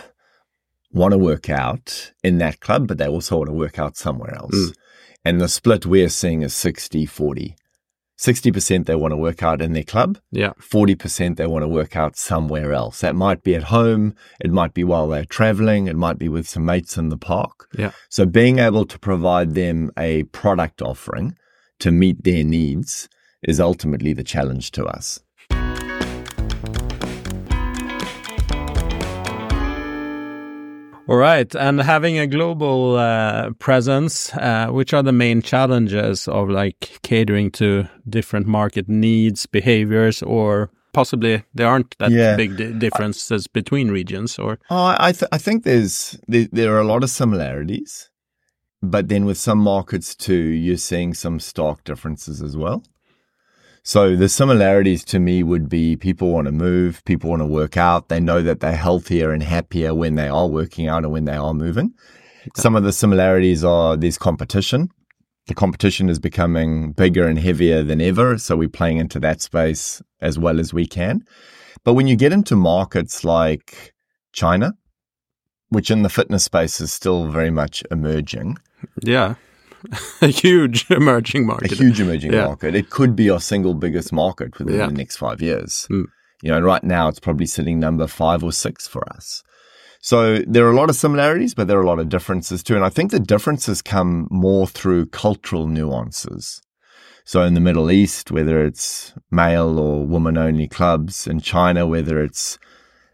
want 0.92 1.12
to 1.12 1.18
work 1.18 1.48
out 1.48 2.12
in 2.22 2.38
that 2.38 2.60
club, 2.60 2.88
but 2.88 2.98
they 2.98 3.06
also 3.06 3.38
want 3.38 3.48
to 3.48 3.54
work 3.54 3.78
out 3.78 3.96
somewhere 3.96 4.34
else. 4.34 4.54
Mm. 4.54 4.74
And 5.24 5.40
the 5.40 5.48
split 5.48 5.86
we're 5.86 6.08
seeing 6.08 6.42
is 6.42 6.54
60 6.54 7.06
40. 7.06 7.56
60% 8.20 8.85
they 8.85 8.94
want 8.94 9.12
to 9.12 9.16
work 9.16 9.42
out 9.42 9.62
in 9.62 9.72
their 9.72 9.83
club. 9.83 10.18
Yeah. 10.30 10.52
40% 10.61 11.37
they 11.37 11.46
want 11.46 11.62
to 11.62 11.68
work 11.68 11.96
out 11.96 12.16
somewhere 12.16 12.74
else. 12.74 13.00
That 13.00 13.14
might 13.16 13.42
be 13.42 13.54
at 13.54 13.64
home. 13.64 14.14
It 14.40 14.50
might 14.50 14.74
be 14.74 14.85
while 14.85 15.09
they're 15.09 15.24
traveling. 15.24 15.87
It 15.87 15.96
might 15.96 16.18
be 16.18 16.28
with 16.28 16.46
some 16.46 16.66
mates 16.66 16.98
in 16.98 17.09
the 17.09 17.16
park. 17.16 17.68
Yeah. 17.72 17.92
So 18.11 18.26
being 18.26 18.59
able 18.59 18.85
to 18.85 18.98
provide 18.98 19.54
them 19.54 19.90
a 19.98 20.24
product 20.24 20.83
offering 20.83 21.35
to 21.78 21.90
meet 21.90 22.22
their 22.22 22.44
needs 22.44 23.09
is 23.42 23.59
ultimately 23.59 24.12
the 24.12 24.22
challenge 24.22 24.70
to 24.72 24.85
us. 24.85 25.20
All 31.10 31.16
right. 31.16 31.52
And 31.56 31.80
having 31.80 32.20
a 32.20 32.26
global 32.28 32.96
uh, 32.96 33.50
presence, 33.58 34.32
uh, 34.34 34.68
which 34.68 34.94
are 34.94 35.02
the 35.02 35.10
main 35.10 35.42
challenges 35.42 36.28
of 36.28 36.48
like 36.48 37.00
catering 37.02 37.50
to 37.52 37.88
different 38.08 38.46
market 38.46 38.88
needs, 38.88 39.44
behaviors, 39.44 40.22
or 40.22 40.70
possibly 40.92 41.42
there 41.52 41.66
aren't 41.66 41.98
that 41.98 42.12
yeah. 42.12 42.36
big 42.36 42.56
di 42.56 42.72
differences 42.74 43.48
I, 43.48 43.50
between 43.52 43.90
regions 43.90 44.38
or? 44.38 44.60
Oh, 44.70 44.94
I, 44.96 45.10
th 45.10 45.24
I 45.32 45.38
think 45.38 45.64
there's, 45.64 46.16
there, 46.28 46.46
there 46.52 46.72
are 46.76 46.80
a 46.80 46.86
lot 46.86 47.02
of 47.02 47.10
similarities, 47.10 48.08
but 48.80 49.08
then 49.08 49.24
with 49.24 49.36
some 49.36 49.58
markets 49.58 50.14
too, 50.14 50.44
you're 50.64 50.76
seeing 50.76 51.12
some 51.14 51.40
stark 51.40 51.82
differences 51.82 52.40
as 52.40 52.56
well. 52.56 52.84
So 53.82 54.14
the 54.14 54.28
similarities 54.28 55.04
to 55.06 55.18
me 55.18 55.42
would 55.42 55.68
be 55.68 55.96
people 55.96 56.30
want 56.30 56.46
to 56.46 56.52
move, 56.52 57.02
people 57.04 57.30
want 57.30 57.40
to 57.40 57.46
work 57.46 57.76
out. 57.76 58.08
They 58.08 58.20
know 58.20 58.42
that 58.42 58.60
they're 58.60 58.76
healthier 58.76 59.32
and 59.32 59.42
happier 59.42 59.94
when 59.94 60.16
they 60.16 60.28
are 60.28 60.46
working 60.46 60.86
out 60.86 61.04
and 61.04 61.12
when 61.12 61.24
they 61.24 61.36
are 61.36 61.54
moving. 61.54 61.94
Okay. 62.42 62.50
Some 62.56 62.76
of 62.76 62.84
the 62.84 62.92
similarities 62.92 63.64
are 63.64 63.96
there's 63.96 64.18
competition. 64.18 64.88
The 65.46 65.54
competition 65.54 66.08
is 66.08 66.18
becoming 66.18 66.92
bigger 66.92 67.26
and 67.26 67.38
heavier 67.38 67.82
than 67.82 68.00
ever. 68.00 68.38
So 68.38 68.56
we're 68.56 68.68
playing 68.68 68.98
into 68.98 69.18
that 69.20 69.40
space 69.40 70.02
as 70.20 70.38
well 70.38 70.60
as 70.60 70.72
we 70.72 70.86
can. 70.86 71.22
But 71.82 71.94
when 71.94 72.06
you 72.06 72.16
get 72.16 72.32
into 72.32 72.56
markets 72.56 73.24
like 73.24 73.94
China, 74.32 74.74
which 75.70 75.90
in 75.90 76.02
the 76.02 76.08
fitness 76.08 76.44
space 76.44 76.80
is 76.80 76.92
still 76.92 77.30
very 77.30 77.50
much 77.50 77.82
emerging. 77.90 78.58
Yeah. 79.02 79.36
a 80.20 80.28
huge 80.28 80.90
emerging 80.90 81.46
market. 81.46 81.72
A 81.72 81.74
huge 81.74 82.00
emerging 82.00 82.32
yeah. 82.32 82.46
market. 82.46 82.74
It 82.74 82.90
could 82.90 83.16
be 83.16 83.30
our 83.30 83.40
single 83.40 83.74
biggest 83.74 84.12
market 84.12 84.58
within 84.58 84.78
yeah. 84.78 84.86
the 84.86 84.92
next 84.92 85.16
five 85.16 85.40
years. 85.40 85.86
Mm. 85.90 86.06
You 86.42 86.50
know, 86.50 86.60
right 86.60 86.82
now 86.82 87.08
it's 87.08 87.20
probably 87.20 87.46
sitting 87.46 87.78
number 87.78 88.06
five 88.06 88.42
or 88.42 88.52
six 88.52 88.88
for 88.88 89.06
us. 89.12 89.42
So 90.02 90.38
there 90.46 90.66
are 90.66 90.72
a 90.72 90.76
lot 90.76 90.88
of 90.88 90.96
similarities, 90.96 91.52
but 91.54 91.68
there 91.68 91.78
are 91.78 91.82
a 91.82 91.86
lot 91.86 91.98
of 91.98 92.08
differences 92.08 92.62
too. 92.62 92.74
And 92.74 92.84
I 92.84 92.88
think 92.88 93.10
the 93.10 93.20
differences 93.20 93.82
come 93.82 94.26
more 94.30 94.66
through 94.66 95.06
cultural 95.06 95.66
nuances. 95.66 96.62
So 97.24 97.42
in 97.42 97.54
the 97.54 97.60
Middle 97.60 97.90
East, 97.90 98.30
whether 98.30 98.64
it's 98.64 99.12
male 99.30 99.78
or 99.78 100.06
woman 100.06 100.38
only 100.38 100.66
clubs, 100.66 101.26
in 101.26 101.40
China, 101.40 101.86
whether 101.86 102.22
it's 102.22 102.58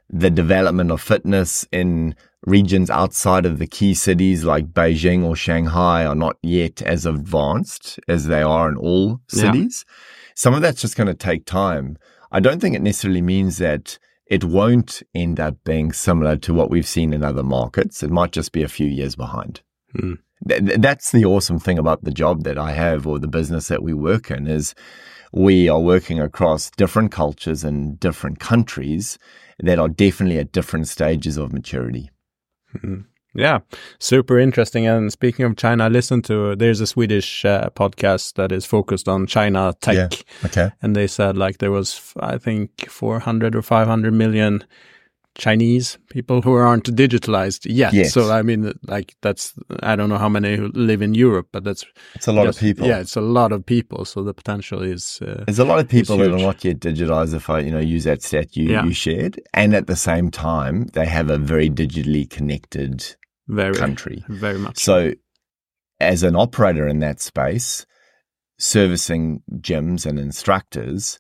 the 0.09 0.31
development 0.31 0.91
of 0.91 1.01
fitness 1.01 1.67
in 1.73 2.15
regions 2.47 2.91
outside 2.91 3.45
of 3.45 3.59
the 3.59 3.67
key 3.67 3.93
cities 3.93 4.45
like 4.45 4.73
Beijing 4.73 5.25
or 5.25 5.35
Shanghai 5.35 6.07
are 6.07 6.15
not 6.15 6.37
yet 6.43 6.81
as 6.83 7.05
advanced 7.05 7.99
as 8.09 8.27
they 8.27 8.43
are 8.43 8.69
in 8.69 8.77
all 8.77 9.21
cities. 9.29 9.85
Yeah. 9.87 9.95
Some 10.37 10.55
of 10.55 10.63
that's 10.63 10.81
just 10.81 10.97
going 10.97 11.09
to 11.09 11.15
take 11.15 11.45
time. 11.45 11.99
I 12.31 12.41
don't 12.41 12.61
think 12.61 12.77
it 12.77 12.83
necessarily 12.83 13.23
means 13.23 13.59
that 13.59 13.99
it 14.27 14.45
won't 14.45 15.03
end 15.15 15.41
up 15.41 15.57
being 15.65 15.93
similar 15.93 16.37
to 16.37 16.55
what 16.55 16.71
we've 16.71 16.87
seen 16.87 17.13
in 17.13 17.25
other 17.25 17.43
markets. 17.43 18.03
It 18.03 18.11
might 18.11 18.33
just 18.33 18.53
be 18.53 18.63
a 18.63 18.69
few 18.69 18.87
years 18.87 19.17
behind. 19.17 19.63
Mm. 19.97 20.19
Th- 20.49 20.79
that's 20.79 21.13
the 21.13 21.25
awesome 21.25 21.59
thing 21.59 21.79
about 21.79 22.05
the 22.05 22.11
job 22.11 22.45
that 22.45 22.59
I 22.59 22.73
have 22.73 23.07
or 23.07 23.19
the 23.19 23.29
business 23.29 23.69
that 23.69 23.83
we 23.83 23.95
work 23.95 24.31
in 24.31 24.47
is 24.47 24.75
we 25.33 25.69
are 25.69 25.81
working 25.81 26.21
across 26.21 26.71
different 26.71 27.13
cultures 27.13 27.65
and 27.65 27.99
different 27.99 28.39
countries 28.39 29.19
that 29.61 29.79
are 29.79 29.89
definitely 29.89 30.39
at 30.39 30.53
different 30.53 30.89
stages 30.89 31.37
of 31.37 31.53
maturity. 31.53 32.11
Mm-hmm. 32.75 33.03
Yeah, 33.37 33.61
super 33.99 34.39
interesting. 34.39 34.87
And 34.87 35.13
speaking 35.13 35.45
of 35.45 35.57
China, 35.57 35.85
I 35.85 35.89
listened 35.89 36.25
to 36.25 36.57
there's 36.57 36.81
a 36.81 36.87
Swedish 36.87 37.45
uh, 37.45 37.69
podcast 37.75 38.35
that 38.35 38.51
is 38.51 38.65
focused 38.65 39.09
on 39.09 39.27
China 39.27 39.75
tech. 39.81 39.95
Yeah. 39.95 40.47
Okay. 40.47 40.71
And 40.81 40.97
they 40.97 41.07
said 41.07 41.37
like 41.37 41.59
there 41.59 41.71
was 41.71 42.15
I 42.19 42.39
think 42.39 42.89
400 42.89 43.55
or 43.55 43.63
500 43.63 44.13
million 44.15 44.65
Chinese 45.39 45.99
people 46.09 46.41
who 46.41 46.55
aren't 46.55 46.85
digitalized 46.85 47.67
yet. 47.69 47.93
Yes. 47.93 48.13
So 48.13 48.31
I 48.33 48.43
mean, 48.43 48.73
like 48.87 49.15
that's 49.21 49.53
I 49.83 49.95
don't 49.95 50.09
know 50.09 50.19
how 50.19 50.29
many 50.29 50.57
who 50.57 50.69
live 50.75 51.03
in 51.03 51.15
Europe, 51.15 51.49
but 51.53 51.65
that's 51.65 51.85
it's 52.15 52.27
a 52.27 52.33
lot 52.33 52.47
just, 52.47 52.59
of 52.59 52.63
people. 52.63 52.87
Yeah, 52.87 53.01
it's 53.01 53.17
a 53.17 53.21
lot 53.21 53.53
of 53.53 53.65
people. 53.65 54.05
So 54.05 54.23
the 54.23 54.33
potential 54.33 54.83
is 54.83 55.21
uh, 55.23 55.45
there's 55.47 55.59
a 55.59 55.65
lot 55.65 55.79
of 55.79 55.89
people 55.89 56.17
that 56.19 56.33
are 56.33 56.39
not 56.39 56.65
yet 56.65 56.81
digitalized. 56.81 57.35
If 57.35 57.51
I 57.51 57.61
you 57.61 57.71
know 57.71 57.79
use 57.79 58.05
that 58.05 58.23
stat 58.23 58.57
you, 58.57 58.71
yeah. 58.71 58.85
you 58.85 58.93
shared, 58.93 59.41
and 59.53 59.75
at 59.75 59.87
the 59.87 59.97
same 59.97 60.31
time 60.31 60.87
they 60.95 61.07
have 61.07 61.31
a 61.31 61.39
very 61.39 61.69
digitally 61.69 62.29
connected 62.29 63.17
very, 63.47 63.75
country, 63.75 64.25
very 64.29 64.59
much. 64.59 64.79
So 64.79 65.13
as 66.01 66.23
an 66.23 66.35
operator 66.35 66.89
in 66.89 67.01
that 67.01 67.21
space, 67.21 67.85
servicing 68.59 69.43
gyms 69.61 70.07
and 70.07 70.19
instructors 70.19 71.19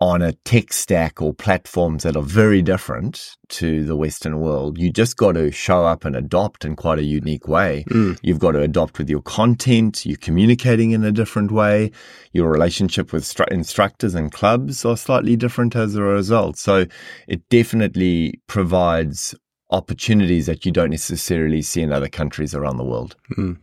on 0.00 0.22
a 0.22 0.32
tech 0.32 0.72
stack 0.72 1.20
or 1.20 1.34
platforms 1.34 2.04
that 2.04 2.16
are 2.16 2.22
very 2.22 2.62
different 2.62 3.36
to 3.48 3.84
the 3.84 3.94
Western 3.94 4.40
world. 4.40 4.78
You 4.78 4.90
just 4.90 5.18
got 5.18 5.32
to 5.32 5.52
show 5.52 5.84
up 5.84 6.06
and 6.06 6.16
adopt 6.16 6.64
in 6.64 6.74
quite 6.74 6.98
a 6.98 7.04
unique 7.04 7.46
way. 7.46 7.84
Mm. 7.90 8.18
You've 8.22 8.38
got 8.38 8.52
to 8.52 8.62
adopt 8.62 8.98
with 8.98 9.10
your 9.10 9.20
content. 9.20 10.06
You're 10.06 10.16
communicating 10.16 10.92
in 10.92 11.04
a 11.04 11.12
different 11.12 11.52
way. 11.52 11.90
Your 12.32 12.50
relationship 12.50 13.12
with 13.12 13.24
stru- 13.24 13.48
instructors 13.48 14.14
and 14.14 14.32
clubs 14.32 14.86
are 14.86 14.96
slightly 14.96 15.36
different 15.36 15.76
as 15.76 15.94
a 15.94 16.02
result. 16.02 16.56
So 16.56 16.86
it 17.28 17.46
definitely 17.50 18.40
provides 18.46 19.34
opportunities 19.70 20.46
that 20.46 20.64
you 20.64 20.72
don't 20.72 20.90
necessarily 20.90 21.60
see 21.60 21.82
in 21.82 21.92
other 21.92 22.08
countries 22.08 22.54
around 22.54 22.78
the 22.78 22.84
world. 22.84 23.16
Mm. 23.36 23.58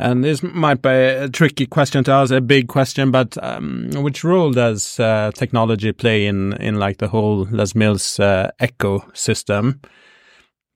And 0.00 0.24
this 0.24 0.42
might 0.42 0.80
be 0.80 0.88
a 0.88 1.28
tricky 1.28 1.66
question 1.66 2.02
to 2.04 2.10
ask, 2.10 2.32
a 2.32 2.40
big 2.40 2.68
question, 2.68 3.10
but 3.10 3.36
um, 3.44 3.90
which 3.96 4.24
role 4.24 4.50
does 4.50 4.98
uh, 4.98 5.30
technology 5.34 5.92
play 5.92 6.26
in 6.26 6.54
in 6.54 6.76
like 6.76 6.96
the 6.98 7.08
whole 7.08 7.46
Les 7.50 7.74
Mills 7.74 8.18
uh, 8.18 8.50
ecosystem? 8.60 9.84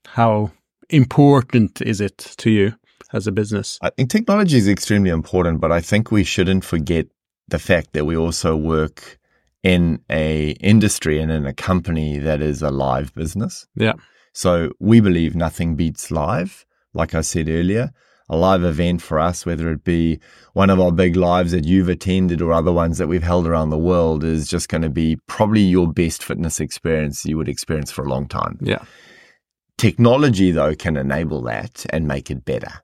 How 0.08 0.50
important 0.90 1.80
is 1.80 2.02
it 2.02 2.18
to 2.36 2.50
you 2.50 2.74
as 3.14 3.26
a 3.26 3.32
business? 3.32 3.78
I 3.80 3.88
think 3.90 4.10
technology 4.10 4.58
is 4.58 4.68
extremely 4.68 5.10
important, 5.10 5.58
but 5.58 5.72
I 5.72 5.80
think 5.80 6.10
we 6.10 6.24
shouldn't 6.24 6.62
forget 6.62 7.06
the 7.48 7.58
fact 7.58 7.94
that 7.94 8.04
we 8.04 8.18
also 8.18 8.56
work 8.56 9.18
in 9.62 10.00
a 10.10 10.50
industry 10.60 11.18
and 11.18 11.32
in 11.32 11.46
a 11.46 11.54
company 11.54 12.18
that 12.18 12.42
is 12.42 12.60
a 12.60 12.70
live 12.70 13.14
business. 13.14 13.66
Yeah. 13.74 13.94
So 14.34 14.72
we 14.80 15.00
believe 15.00 15.34
nothing 15.34 15.76
beats 15.76 16.10
live. 16.10 16.66
Like 16.92 17.14
I 17.14 17.22
said 17.22 17.48
earlier, 17.48 17.90
a 18.28 18.36
live 18.36 18.64
event 18.64 19.02
for 19.02 19.18
us, 19.18 19.44
whether 19.44 19.70
it 19.70 19.84
be 19.84 20.18
one 20.54 20.70
of 20.70 20.80
our 20.80 20.92
big 20.92 21.16
lives 21.16 21.52
that 21.52 21.64
you've 21.64 21.88
attended 21.88 22.40
or 22.40 22.52
other 22.52 22.72
ones 22.72 22.98
that 22.98 23.06
we've 23.06 23.22
held 23.22 23.46
around 23.46 23.70
the 23.70 23.78
world, 23.78 24.24
is 24.24 24.48
just 24.48 24.68
going 24.68 24.82
to 24.82 24.88
be 24.88 25.16
probably 25.26 25.60
your 25.60 25.92
best 25.92 26.24
fitness 26.24 26.60
experience 26.60 27.24
you 27.24 27.36
would 27.36 27.48
experience 27.48 27.90
for 27.90 28.04
a 28.04 28.08
long 28.08 28.26
time. 28.26 28.58
Yeah. 28.60 28.82
Technology, 29.76 30.52
though, 30.52 30.74
can 30.74 30.96
enable 30.96 31.42
that 31.42 31.84
and 31.90 32.06
make 32.06 32.30
it 32.30 32.44
better. 32.44 32.82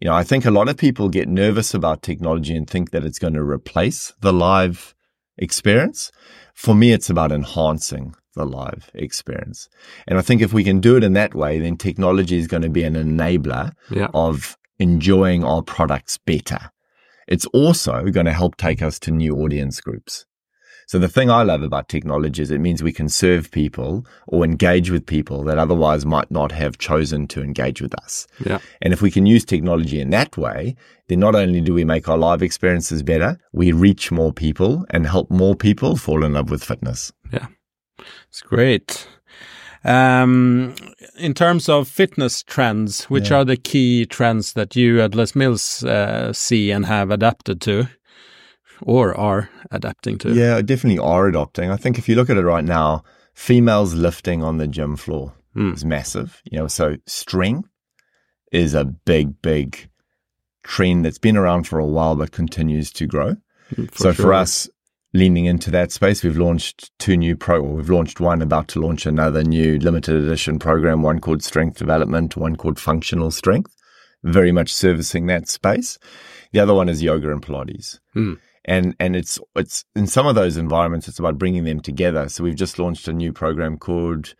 You 0.00 0.08
know, 0.08 0.14
I 0.14 0.24
think 0.24 0.44
a 0.44 0.50
lot 0.50 0.68
of 0.68 0.76
people 0.76 1.08
get 1.08 1.28
nervous 1.28 1.74
about 1.74 2.02
technology 2.02 2.56
and 2.56 2.68
think 2.68 2.90
that 2.90 3.04
it's 3.04 3.18
going 3.18 3.34
to 3.34 3.42
replace 3.42 4.12
the 4.20 4.32
live 4.32 4.94
experience. 5.38 6.10
For 6.54 6.74
me, 6.74 6.92
it's 6.92 7.10
about 7.10 7.32
enhancing 7.32 8.14
the 8.34 8.44
live 8.44 8.90
experience. 8.94 9.68
And 10.06 10.18
I 10.18 10.22
think 10.22 10.42
if 10.42 10.52
we 10.52 10.64
can 10.64 10.80
do 10.80 10.96
it 10.96 11.04
in 11.04 11.14
that 11.14 11.34
way, 11.34 11.58
then 11.58 11.76
technology 11.76 12.38
is 12.38 12.46
going 12.46 12.62
to 12.62 12.68
be 12.68 12.84
an 12.84 12.94
enabler 12.94 13.72
yeah. 13.90 14.08
of 14.14 14.56
enjoying 14.78 15.44
our 15.44 15.62
products 15.62 16.18
better. 16.18 16.70
It's 17.28 17.46
also 17.46 18.04
going 18.04 18.26
to 18.26 18.32
help 18.32 18.56
take 18.56 18.82
us 18.82 18.98
to 19.00 19.10
new 19.10 19.36
audience 19.36 19.80
groups. 19.80 20.26
So 20.90 20.98
the 20.98 21.08
thing 21.08 21.30
I 21.30 21.44
love 21.44 21.62
about 21.62 21.88
technology 21.88 22.42
is 22.42 22.50
it 22.50 22.60
means 22.60 22.82
we 22.82 22.92
can 22.92 23.08
serve 23.08 23.52
people 23.52 24.04
or 24.26 24.44
engage 24.44 24.90
with 24.90 25.06
people 25.06 25.44
that 25.44 25.56
otherwise 25.56 26.04
might 26.04 26.28
not 26.32 26.50
have 26.50 26.78
chosen 26.78 27.28
to 27.28 27.44
engage 27.44 27.80
with 27.80 27.94
us. 27.94 28.26
Yeah. 28.44 28.58
And 28.82 28.92
if 28.92 29.00
we 29.00 29.12
can 29.12 29.24
use 29.24 29.44
technology 29.44 30.00
in 30.00 30.10
that 30.10 30.36
way, 30.36 30.74
then 31.06 31.20
not 31.20 31.36
only 31.36 31.60
do 31.60 31.74
we 31.74 31.84
make 31.84 32.08
our 32.08 32.18
live 32.18 32.42
experiences 32.42 33.04
better, 33.04 33.38
we 33.52 33.70
reach 33.70 34.10
more 34.10 34.32
people 34.32 34.84
and 34.90 35.06
help 35.06 35.30
more 35.30 35.54
people 35.54 35.94
fall 35.94 36.24
in 36.24 36.32
love 36.32 36.50
with 36.50 36.64
fitness. 36.64 37.12
Yeah. 37.32 37.46
It's 38.28 38.42
great. 38.42 39.06
Um, 39.82 40.74
in 41.16 41.32
terms 41.32 41.68
of 41.68 41.88
fitness 41.88 42.42
trends, 42.42 43.04
which 43.04 43.30
yeah. 43.30 43.38
are 43.38 43.44
the 43.44 43.56
key 43.56 44.04
trends 44.04 44.52
that 44.52 44.76
you 44.76 45.00
at 45.00 45.14
Les 45.14 45.34
Mills 45.34 45.82
uh, 45.84 46.32
see 46.32 46.70
and 46.70 46.86
have 46.86 47.10
adapted 47.10 47.60
to? 47.62 47.88
or 48.82 49.16
are 49.16 49.50
adapting 49.70 50.18
to? 50.18 50.32
Yeah, 50.32 50.60
definitely 50.62 50.98
are 50.98 51.26
adopting. 51.26 51.70
I 51.70 51.76
think 51.76 51.98
if 51.98 52.08
you 52.08 52.14
look 52.14 52.30
at 52.30 52.36
it 52.36 52.42
right 52.42 52.64
now, 52.64 53.04
females 53.34 53.94
lifting 53.94 54.42
on 54.42 54.58
the 54.58 54.68
gym 54.68 54.96
floor 54.96 55.34
mm. 55.56 55.74
is 55.74 55.84
massive. 55.84 56.40
You 56.44 56.58
know, 56.58 56.66
so 56.66 56.96
strength 57.06 57.68
is 58.52 58.74
a 58.74 58.84
big, 58.84 59.40
big 59.42 59.88
trend 60.62 61.04
that's 61.04 61.18
been 61.18 61.36
around 61.36 61.64
for 61.64 61.78
a 61.78 61.86
while 61.86 62.16
but 62.16 62.32
continues 62.32 62.92
to 62.92 63.06
grow. 63.06 63.36
Hmm, 63.74 63.86
for 63.86 63.98
so 63.98 64.12
sure. 64.12 64.24
for 64.24 64.34
us, 64.34 64.68
leaning 65.12 65.46
into 65.46 65.70
that 65.70 65.92
space, 65.92 66.22
we've 66.22 66.36
launched 66.36 66.90
two 66.98 67.16
new 67.16 67.36
pro. 67.36 67.60
or 67.60 67.74
We've 67.76 67.90
launched 67.90 68.20
one, 68.20 68.42
about 68.42 68.68
to 68.68 68.80
launch 68.80 69.06
another 69.06 69.42
new 69.42 69.78
limited 69.78 70.16
edition 70.16 70.58
program. 70.58 71.02
One 71.02 71.20
called 71.20 71.42
Strength 71.42 71.78
Development, 71.78 72.36
one 72.36 72.56
called 72.56 72.78
Functional 72.78 73.30
Strength. 73.30 73.74
Very 74.22 74.52
much 74.52 74.72
servicing 74.72 75.26
that 75.26 75.48
space. 75.48 75.98
The 76.52 76.60
other 76.60 76.74
one 76.74 76.88
is 76.88 77.02
yoga 77.02 77.32
and 77.32 77.42
Pilates. 77.42 77.98
Mm 78.14 78.38
and 78.64 78.94
and 79.00 79.16
it's 79.16 79.38
it's 79.56 79.84
in 79.94 80.06
some 80.06 80.26
of 80.26 80.34
those 80.34 80.56
environments 80.56 81.08
it's 81.08 81.18
about 81.18 81.38
bringing 81.38 81.64
them 81.64 81.80
together 81.80 82.28
so 82.28 82.44
we've 82.44 82.56
just 82.56 82.78
launched 82.78 83.08
a 83.08 83.12
new 83.12 83.32
program 83.32 83.78
called 83.78 84.34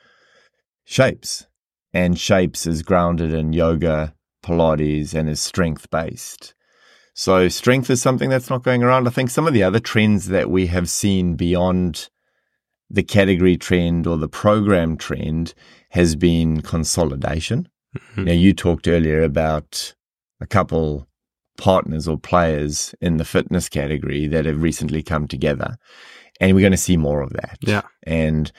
shapes 0.85 1.47
and 1.93 2.19
shapes 2.19 2.67
is 2.67 2.83
grounded 2.83 3.33
in 3.33 3.53
yoga 3.53 4.15
pilates 4.43 5.15
and 5.15 5.29
is 5.29 5.41
strength 5.41 5.91
based 5.91 6.55
so 7.21 7.49
strength 7.49 7.91
is 7.91 8.01
something 8.01 8.31
that's 8.31 8.51
not 8.51 8.63
going 8.63 8.83
around 8.83 9.07
i 9.07 9.11
think 9.11 9.31
some 9.31 9.47
of 9.47 9.55
the 9.55 9.63
other 9.63 9.81
trends 9.81 10.29
that 10.29 10.51
we 10.51 10.67
have 10.67 10.89
seen 10.89 11.35
beyond 11.35 12.09
the 12.89 13.03
category 13.03 13.57
trend 13.57 14.07
or 14.07 14.17
the 14.17 14.29
program 14.29 14.97
trend 14.97 15.55
has 15.91 16.17
been 16.17 16.61
consolidation 16.61 17.69
mm-hmm. 17.97 18.25
now 18.25 18.33
you 18.33 18.53
talked 18.53 18.89
earlier 18.89 19.23
about 19.23 19.95
a 20.41 20.47
couple 20.47 21.07
partners 21.61 22.09
or 22.09 22.19
players 22.19 22.95
in 23.01 23.19
the 23.19 23.25
fitness 23.25 23.69
category 23.69 24.27
that 24.27 24.47
have 24.47 24.63
recently 24.63 25.03
come 25.03 25.29
together. 25.29 25.77
And 26.41 26.55
we're 26.55 26.63
going 26.63 26.73
to 26.73 26.79
see 26.79 26.97
more 26.97 27.21
of 27.21 27.33
that. 27.35 27.59
Yeah. 27.61 27.83
And 28.05 28.51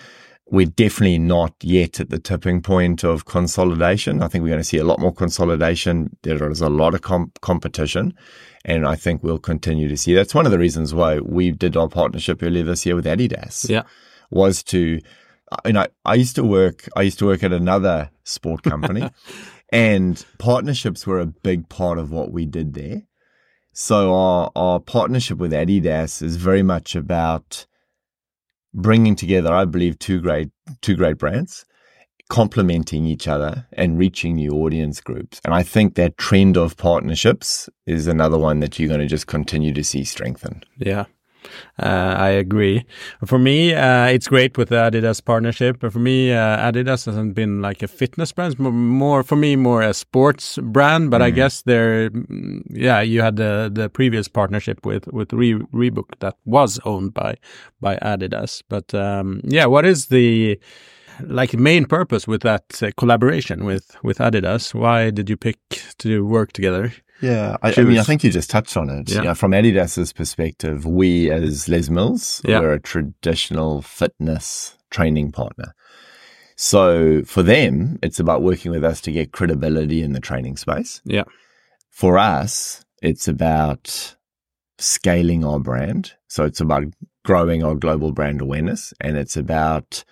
we're 0.46 0.68
definitely 0.68 1.18
not 1.18 1.56
yet 1.64 2.00
at 2.00 2.10
the 2.10 2.20
tipping 2.20 2.62
point 2.62 3.04
of 3.04 3.26
consolidation. 3.26 4.22
I 4.22 4.28
think 4.28 4.44
we're 4.44 4.50
going 4.50 4.60
to 4.60 4.64
see 4.64 4.78
a 4.78 4.84
lot 4.84 5.00
more 5.00 5.14
consolidation. 5.14 6.16
There 6.22 6.50
is 6.52 6.62
a 6.62 6.70
lot 6.70 6.94
of 6.94 7.02
comp- 7.02 7.42
competition, 7.42 8.14
and 8.66 8.86
I 8.86 8.96
think 8.96 9.24
we'll 9.24 9.40
continue 9.40 9.88
to 9.88 9.98
see. 9.98 10.14
That's 10.14 10.36
one 10.36 10.46
of 10.46 10.52
the 10.52 10.60
reasons 10.60 10.94
why 10.94 11.20
we 11.20 11.52
did 11.52 11.76
our 11.76 11.88
partnership 11.88 12.44
earlier 12.44 12.64
this 12.64 12.86
year 12.86 12.96
with 12.96 13.06
Adidas. 13.06 13.70
Yeah, 13.70 13.84
was 14.30 14.64
to, 14.64 15.02
uh, 15.52 15.58
you 15.66 15.74
know, 15.74 15.88
I 16.06 16.16
used 16.16 16.36
to 16.36 16.44
work. 16.44 16.88
I 16.96 17.02
used 17.02 17.20
to 17.20 17.26
work 17.26 17.44
at 17.44 17.54
another 17.54 18.12
sport 18.24 18.64
company, 18.64 19.10
And 19.72 20.24
partnerships 20.38 21.08
were 21.08 21.20
a 21.20 21.26
big 21.26 21.70
part 21.70 21.98
of 21.98 22.12
what 22.12 22.32
we 22.32 22.46
did 22.46 22.74
there. 22.74 23.04
So 23.74 24.14
our, 24.14 24.52
our 24.54 24.80
partnership 24.82 25.38
with 25.38 25.54
Adidas 25.54 26.22
is 26.22 26.36
very 26.36 26.62
much 26.62 26.94
about 26.94 27.66
bringing 28.74 29.16
together, 29.16 29.54
I 29.54 29.64
believe, 29.64 29.98
two 29.98 30.20
great, 30.20 30.50
two 30.82 30.98
great 30.98 31.18
brands, 31.18 31.66
complementing 32.32 33.06
each 33.06 33.28
other 33.28 33.68
and 33.74 34.00
reaching 34.00 34.36
new 34.36 34.54
audience 34.54 35.02
groups. 35.02 35.42
And 35.44 35.54
I 35.54 35.64
think 35.64 35.96
that 35.96 36.18
trend 36.18 36.56
of 36.56 36.78
partnerships 36.78 37.70
is 37.86 38.08
another 38.08 38.38
one 38.38 38.62
that 38.62 38.80
you're 38.80 38.88
going 38.88 39.02
to 39.02 39.06
just 39.06 39.28
continue 39.28 39.74
to 39.74 39.84
see 39.84 40.06
strengthen. 40.06 40.64
Yeah. 40.78 41.06
Uh, 41.78 42.16
I 42.18 42.30
agree. 42.30 42.86
For 43.26 43.38
me, 43.38 43.74
uh, 43.74 44.06
it's 44.06 44.30
great 44.30 44.58
with 44.58 44.70
the 44.70 44.76
Adidas 44.76 45.26
partnership, 45.26 45.80
but 45.82 45.92
for 45.92 46.00
me, 46.00 46.32
uh, 46.32 46.72
Adidas 46.72 47.06
hasn't 47.06 47.34
been 47.34 47.62
like 47.62 47.84
a 47.84 47.88
fitness 47.88 48.32
brand. 48.32 48.58
more 48.60 49.24
for 49.24 49.36
me, 49.36 49.58
more 49.58 49.82
a 49.82 49.94
sports 49.94 50.58
brand. 50.62 51.12
But 51.12 51.20
mm. 51.20 51.26
I 51.26 51.30
guess 51.32 51.64
there, 51.64 52.12
mm, 52.12 52.62
yeah, 52.70 53.02
you 53.02 53.22
had 53.22 53.36
the 53.36 53.70
the 53.74 53.90
previous 53.90 54.30
partnership 54.30 54.86
with 54.86 55.08
with 55.08 55.34
Re 55.34 55.56
Reebok 55.74 56.20
that 56.20 56.38
was 56.46 56.80
owned 56.86 57.14
by 57.14 57.36
by 57.82 57.98
Adidas. 57.98 58.64
But 58.70 58.94
um, 58.94 59.42
yeah, 59.44 59.66
what 59.66 59.86
is 59.86 60.06
the 60.06 60.60
like 61.28 61.54
main 61.54 61.86
purpose 61.86 62.28
with 62.28 62.42
that 62.42 62.82
uh, 62.82 62.92
collaboration 62.98 63.66
with 63.66 63.96
with 64.04 64.18
Adidas? 64.20 64.74
Why 64.74 65.10
did 65.10 65.30
you 65.30 65.38
pick 65.38 65.58
to 66.00 66.26
work 66.26 66.54
together? 66.54 66.94
Yeah, 67.22 67.58
I, 67.62 67.74
I, 67.78 67.84
mean, 67.84 68.00
I 68.00 68.04
think 68.04 68.24
you 68.24 68.32
just 68.32 68.50
touched 68.50 68.76
on 68.76 68.90
it. 68.90 69.12
Yeah. 69.12 69.36
from 69.36 69.52
Adidas's 69.52 70.12
perspective, 70.12 70.86
we 70.86 71.30
as 71.30 71.70
Les 71.70 71.88
Mills, 71.88 72.42
yeah. 72.44 72.60
we're 72.60 72.74
a 72.74 72.80
traditional 72.80 73.84
fitness 73.84 74.76
training 74.90 75.32
partner. 75.32 75.76
So 76.56 77.24
for 77.24 77.44
them, 77.44 78.00
it's 78.02 78.20
about 78.20 78.42
working 78.42 78.72
with 78.72 78.84
us 78.84 79.02
to 79.02 79.12
get 79.12 79.32
credibility 79.32 80.02
in 80.02 80.14
the 80.14 80.20
training 80.20 80.58
space. 80.58 81.02
Yeah. 81.06 81.24
For 81.90 82.18
us, 82.18 82.84
it's 83.02 83.28
about 83.28 84.16
scaling 84.78 85.46
our 85.46 85.60
brand. 85.60 86.14
So 86.28 86.44
it's 86.44 86.62
about 86.62 86.86
growing 87.24 87.64
our 87.64 87.76
global 87.76 88.12
brand 88.12 88.42
awareness 88.42 88.94
and 89.00 89.18
it's 89.18 89.38
about 89.38 90.04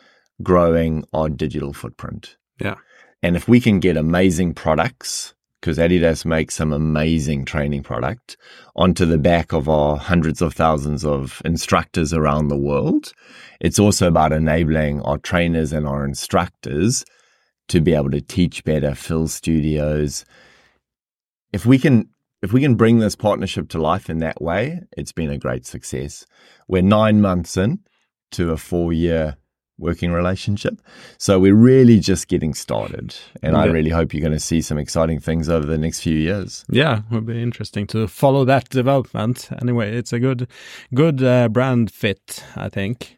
growing 0.42 1.04
our 1.14 1.30
digital 1.30 1.74
footprint. 1.74 2.38
Yeah. 2.60 2.76
And 3.22 3.36
if 3.36 3.48
we 3.48 3.60
can 3.60 3.80
get 3.80 3.98
amazing 3.98 4.54
products 4.54 5.34
because 5.60 5.78
Adidas 5.78 6.24
makes 6.26 6.56
some 6.56 6.72
amazing 6.72 7.44
training 7.44 7.84
product 7.84 8.38
onto 8.76 9.06
the 9.06 9.18
back 9.18 9.52
of 9.52 9.68
our 9.68 9.98
hundreds 9.98 10.42
of 10.42 10.54
thousands 10.54 11.04
of 11.04 11.42
instructors 11.44 12.14
around 12.14 12.48
the 12.48 12.58
world. 12.58 13.12
It's 13.60 13.80
also 13.80 14.08
about 14.08 14.32
enabling 14.32 15.02
our 15.02 15.18
trainers 15.18 15.74
and 15.74 15.86
our 15.86 16.06
instructors 16.06 17.04
to 17.68 17.82
be 17.82 17.94
able 17.94 18.12
to 18.12 18.22
teach 18.22 18.64
better, 18.64 18.96
fill 18.96 19.28
studios. 19.28 20.24
If 21.52 21.66
we 21.66 21.78
can 21.78 22.10
if 22.42 22.54
we 22.54 22.62
can 22.62 22.76
bring 22.76 23.00
this 23.00 23.18
partnership 23.18 23.68
to 23.70 23.82
life 23.82 24.10
in 24.10 24.20
that 24.20 24.42
way, 24.42 24.80
it's 24.96 25.12
been 25.12 25.30
a 25.30 25.38
great 25.38 25.66
success. 25.66 26.26
We're 26.70 26.82
nine 26.82 27.20
months 27.20 27.58
in 27.58 27.80
to 28.32 28.52
a 28.52 28.58
four 28.58 28.94
year 28.94 29.36
working 29.80 30.12
relationship. 30.12 30.82
So 31.18 31.40
we're 31.40 31.56
really 31.56 32.00
just 32.00 32.28
getting 32.28 32.54
started. 32.54 33.16
And 33.42 33.54
yeah. 33.56 33.62
I 33.62 33.66
really 33.66 33.90
hope 33.90 34.14
you're 34.14 34.22
going 34.22 34.34
to 34.34 34.40
see 34.40 34.62
some 34.62 34.78
exciting 34.78 35.20
things 35.20 35.50
over 35.50 35.66
the 35.66 35.78
next 35.78 36.02
few 36.02 36.16
years. 36.16 36.66
Yeah, 36.70 37.00
it 37.00 37.12
will 37.12 37.22
be 37.22 37.42
interesting 37.42 37.88
to 37.88 38.08
follow 38.08 38.46
that 38.46 38.70
development. 38.70 39.50
Anyway, 39.62 39.96
it's 39.96 40.14
a 40.14 40.20
good, 40.20 40.48
good 40.94 41.24
uh, 41.24 41.50
brand 41.50 41.92
fit, 41.92 42.44
I 42.56 42.70
think. 42.70 43.18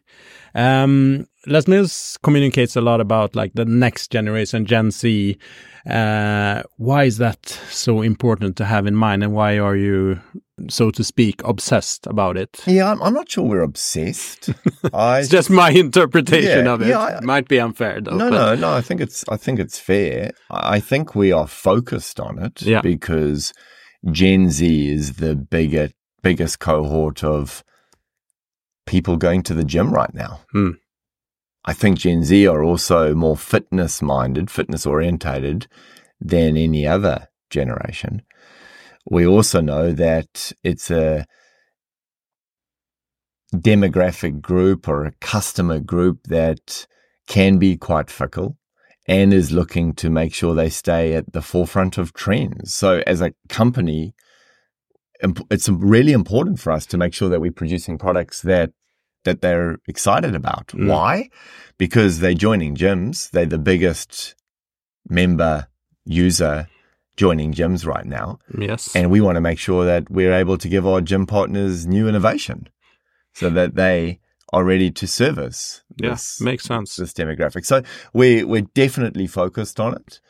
Um, 0.54 1.26
Les 1.46 1.66
Mills 1.66 2.18
communicates 2.22 2.76
a 2.76 2.80
lot 2.80 3.00
about 3.00 3.34
like 3.34 3.52
the 3.54 3.64
next 3.64 4.10
generation, 4.10 4.64
Gen 4.64 4.90
Z. 4.90 5.36
Uh, 5.88 6.62
why 6.76 7.04
is 7.04 7.18
that 7.18 7.46
so 7.68 8.02
important 8.02 8.56
to 8.56 8.64
have 8.64 8.86
in 8.86 8.94
mind, 8.94 9.24
and 9.24 9.32
why 9.32 9.58
are 9.58 9.74
you, 9.74 10.20
so 10.68 10.92
to 10.92 11.02
speak, 11.02 11.42
obsessed 11.44 12.06
about 12.06 12.36
it? 12.36 12.62
Yeah, 12.66 12.92
I'm, 12.92 13.02
I'm 13.02 13.14
not 13.14 13.28
sure 13.28 13.44
we're 13.44 13.62
obsessed. 13.62 14.50
I, 14.94 15.20
it's 15.20 15.28
just 15.28 15.50
my 15.50 15.70
interpretation 15.70 16.66
yeah, 16.66 16.72
of 16.72 16.82
it. 16.82 16.88
Yeah, 16.88 17.00
I, 17.00 17.20
Might 17.20 17.48
be 17.48 17.58
unfair, 17.58 18.00
though. 18.00 18.16
No, 18.16 18.30
but... 18.30 18.54
no, 18.54 18.54
no. 18.54 18.72
I 18.76 18.80
think 18.80 19.00
it's 19.00 19.24
I 19.28 19.36
think 19.36 19.58
it's 19.58 19.80
fair. 19.80 20.30
I 20.50 20.78
think 20.78 21.16
we 21.16 21.32
are 21.32 21.48
focused 21.48 22.20
on 22.20 22.38
it 22.38 22.62
yeah. 22.62 22.80
because 22.80 23.52
Gen 24.10 24.50
Z 24.50 24.88
is 24.88 25.14
the 25.14 25.34
bigger, 25.34 25.90
biggest 26.22 26.60
cohort 26.60 27.24
of 27.24 27.64
people 28.86 29.16
going 29.16 29.42
to 29.44 29.54
the 29.54 29.64
gym 29.64 29.92
right 29.92 30.14
now. 30.14 30.40
Hmm. 30.52 30.72
I 31.64 31.72
think 31.72 31.98
Gen 31.98 32.24
Z 32.24 32.46
are 32.46 32.62
also 32.62 33.14
more 33.14 33.36
fitness 33.36 34.02
minded, 34.02 34.50
fitness 34.50 34.84
orientated 34.84 35.68
than 36.20 36.56
any 36.56 36.86
other 36.86 37.28
generation. 37.50 38.22
We 39.08 39.26
also 39.26 39.60
know 39.60 39.92
that 39.92 40.52
it's 40.64 40.90
a 40.90 41.26
demographic 43.54 44.40
group 44.40 44.88
or 44.88 45.04
a 45.04 45.14
customer 45.20 45.78
group 45.78 46.24
that 46.28 46.86
can 47.26 47.58
be 47.58 47.76
quite 47.76 48.10
fickle 48.10 48.56
and 49.06 49.32
is 49.32 49.52
looking 49.52 49.94
to 49.94 50.10
make 50.10 50.32
sure 50.32 50.54
they 50.54 50.70
stay 50.70 51.14
at 51.14 51.32
the 51.32 51.42
forefront 51.42 51.98
of 51.98 52.12
trends. 52.12 52.72
So 52.74 53.02
as 53.06 53.20
a 53.20 53.34
company, 53.48 54.14
it's 55.50 55.68
really 55.68 56.12
important 56.12 56.60
for 56.60 56.72
us 56.72 56.86
to 56.86 56.96
make 56.96 57.14
sure 57.14 57.28
that 57.28 57.40
we're 57.40 57.52
producing 57.52 57.98
products 57.98 58.42
that 58.42 58.72
that 59.24 59.40
they're 59.40 59.78
excited 59.86 60.34
about. 60.34 60.68
Mm. 60.68 60.88
Why? 60.88 61.30
Because 61.78 62.20
they're 62.20 62.34
joining 62.34 62.74
gyms. 62.74 63.30
They're 63.30 63.46
the 63.46 63.58
biggest 63.58 64.34
member 65.08 65.68
user 66.04 66.68
joining 67.16 67.52
gyms 67.52 67.86
right 67.86 68.06
now. 68.06 68.38
Yes. 68.56 68.94
And 68.94 69.10
we 69.10 69.20
want 69.20 69.36
to 69.36 69.40
make 69.40 69.58
sure 69.58 69.84
that 69.84 70.10
we're 70.10 70.32
able 70.32 70.58
to 70.58 70.68
give 70.68 70.86
our 70.86 71.00
gym 71.00 71.26
partners 71.26 71.86
new 71.86 72.08
innovation 72.08 72.68
so 73.34 73.50
that 73.50 73.74
they 73.74 74.20
are 74.52 74.64
ready 74.64 74.90
to 74.90 75.06
service. 75.06 75.82
Yes, 75.96 76.38
yeah, 76.38 76.44
makes 76.44 76.64
sense. 76.64 76.96
This 76.96 77.12
demographic. 77.12 77.64
So 77.64 77.82
we 78.12 78.44
we're 78.44 78.68
definitely 78.74 79.26
focused 79.26 79.80
on 79.80 79.94
it. 79.94 80.20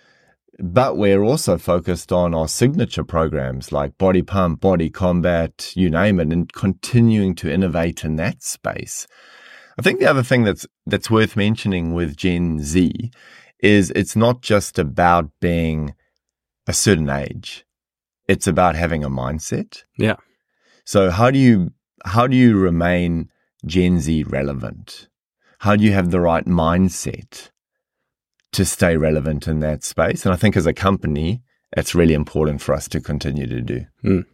But 0.59 0.97
we're 0.97 1.23
also 1.23 1.57
focused 1.57 2.13
on 2.13 2.35
our 2.35 2.49
signature 2.49 3.05
programs 3.05 3.73
like 3.73 3.97
Body 3.97 4.23
Pump, 4.23 4.61
Body 4.61 4.91
Combat, 4.91 5.73
you 5.75 5.89
name 5.89 6.21
it, 6.21 6.31
and 6.31 6.53
continuing 6.53 7.35
to 7.37 7.51
innovate 7.51 8.05
in 8.05 8.17
that 8.17 8.43
space. 8.43 9.07
I 9.79 9.83
think 9.83 9.99
the 9.99 10.11
other 10.11 10.23
thing 10.23 10.45
that's 10.45 10.67
that's 10.87 11.11
worth 11.11 11.37
mentioning 11.37 11.95
with 11.95 12.17
Gen 12.17 12.61
Z 12.61 13.11
is 13.61 13.91
it's 13.93 14.15
not 14.15 14.43
just 14.43 14.79
about 14.79 15.31
being 15.41 15.95
a 16.67 16.73
certain 16.73 17.09
age. 17.09 17.65
It's 18.29 18.47
about 18.47 18.75
having 18.75 19.03
a 19.03 19.11
mindset. 19.11 19.85
Yeah. 19.97 20.17
So 20.85 21.11
how 21.11 21.31
do 21.31 21.39
you 21.39 21.73
how 22.05 22.27
do 22.27 22.37
you 22.37 22.59
remain 22.59 23.31
Gen 23.65 24.01
Z 24.01 24.25
relevant? 24.25 25.09
How 25.61 25.77
do 25.77 25.85
you 25.85 25.93
have 25.93 26.11
the 26.11 26.21
right 26.21 26.45
mindset 26.45 27.51
to 28.53 28.65
stay 28.65 28.97
relevant 28.97 29.49
in 29.49 29.61
that 29.61 29.85
space? 29.85 30.25
And 30.25 30.33
I 30.33 30.37
think 30.37 30.57
as 30.57 30.67
a 30.67 30.73
company, 30.73 31.43
it's 31.77 31.95
really 31.95 32.15
important 32.15 32.61
for 32.61 32.75
us 32.75 32.89
to 32.89 33.01
continue 33.01 33.47
to 33.47 33.61
do. 33.61 33.87
Mm. 34.05 34.25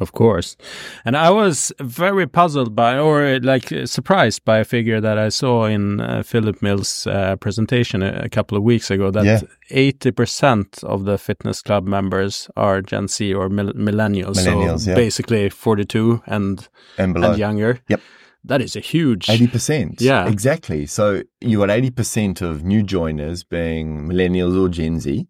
Of 0.00 0.12
course. 0.12 0.56
And 1.04 1.16
I 1.16 1.30
was 1.30 1.72
very 1.80 2.26
puzzled 2.26 2.74
by, 2.74 2.98
or 2.98 3.38
like 3.40 3.72
surprised 3.84 4.44
by 4.44 4.58
a 4.58 4.64
figure 4.64 5.00
that 5.00 5.16
I 5.16 5.28
saw 5.28 5.64
in 5.64 6.00
uh, 6.00 6.22
Phillip 6.22 6.60
Mills' 6.60 7.06
uh, 7.06 7.36
presentation 7.36 8.02
a, 8.02 8.22
a, 8.24 8.28
couple 8.28 8.58
of 8.58 8.64
weeks 8.64 8.90
ago 8.90 9.10
that 9.10 9.24
yeah. 9.24 9.40
80% 9.70 10.84
of 10.84 11.04
the 11.04 11.16
fitness 11.18 11.62
club 11.62 11.86
members 11.86 12.50
are 12.56 12.82
Gen 12.82 13.08
Z 13.08 13.32
or 13.32 13.48
mil- 13.48 13.72
millennials. 13.72 14.36
Millennials, 14.36 14.80
so 14.80 14.90
yeah. 14.90 14.96
basically 14.96 15.48
42 15.48 16.22
and, 16.26 16.68
and, 16.98 17.16
and 17.16 17.38
younger. 17.38 17.80
Yep. 17.88 18.00
That 18.46 18.62
is 18.62 18.76
a 18.76 18.80
huge 18.80 19.26
80%. 19.26 20.00
Yeah. 20.00 20.28
Exactly. 20.28 20.86
So 20.86 21.22
you 21.40 21.58
got 21.58 21.68
80% 21.68 22.42
of 22.42 22.64
new 22.64 22.82
joiners 22.82 23.42
being 23.44 24.08
millennials 24.08 24.60
or 24.60 24.68
Gen 24.68 25.00
Z. 25.00 25.26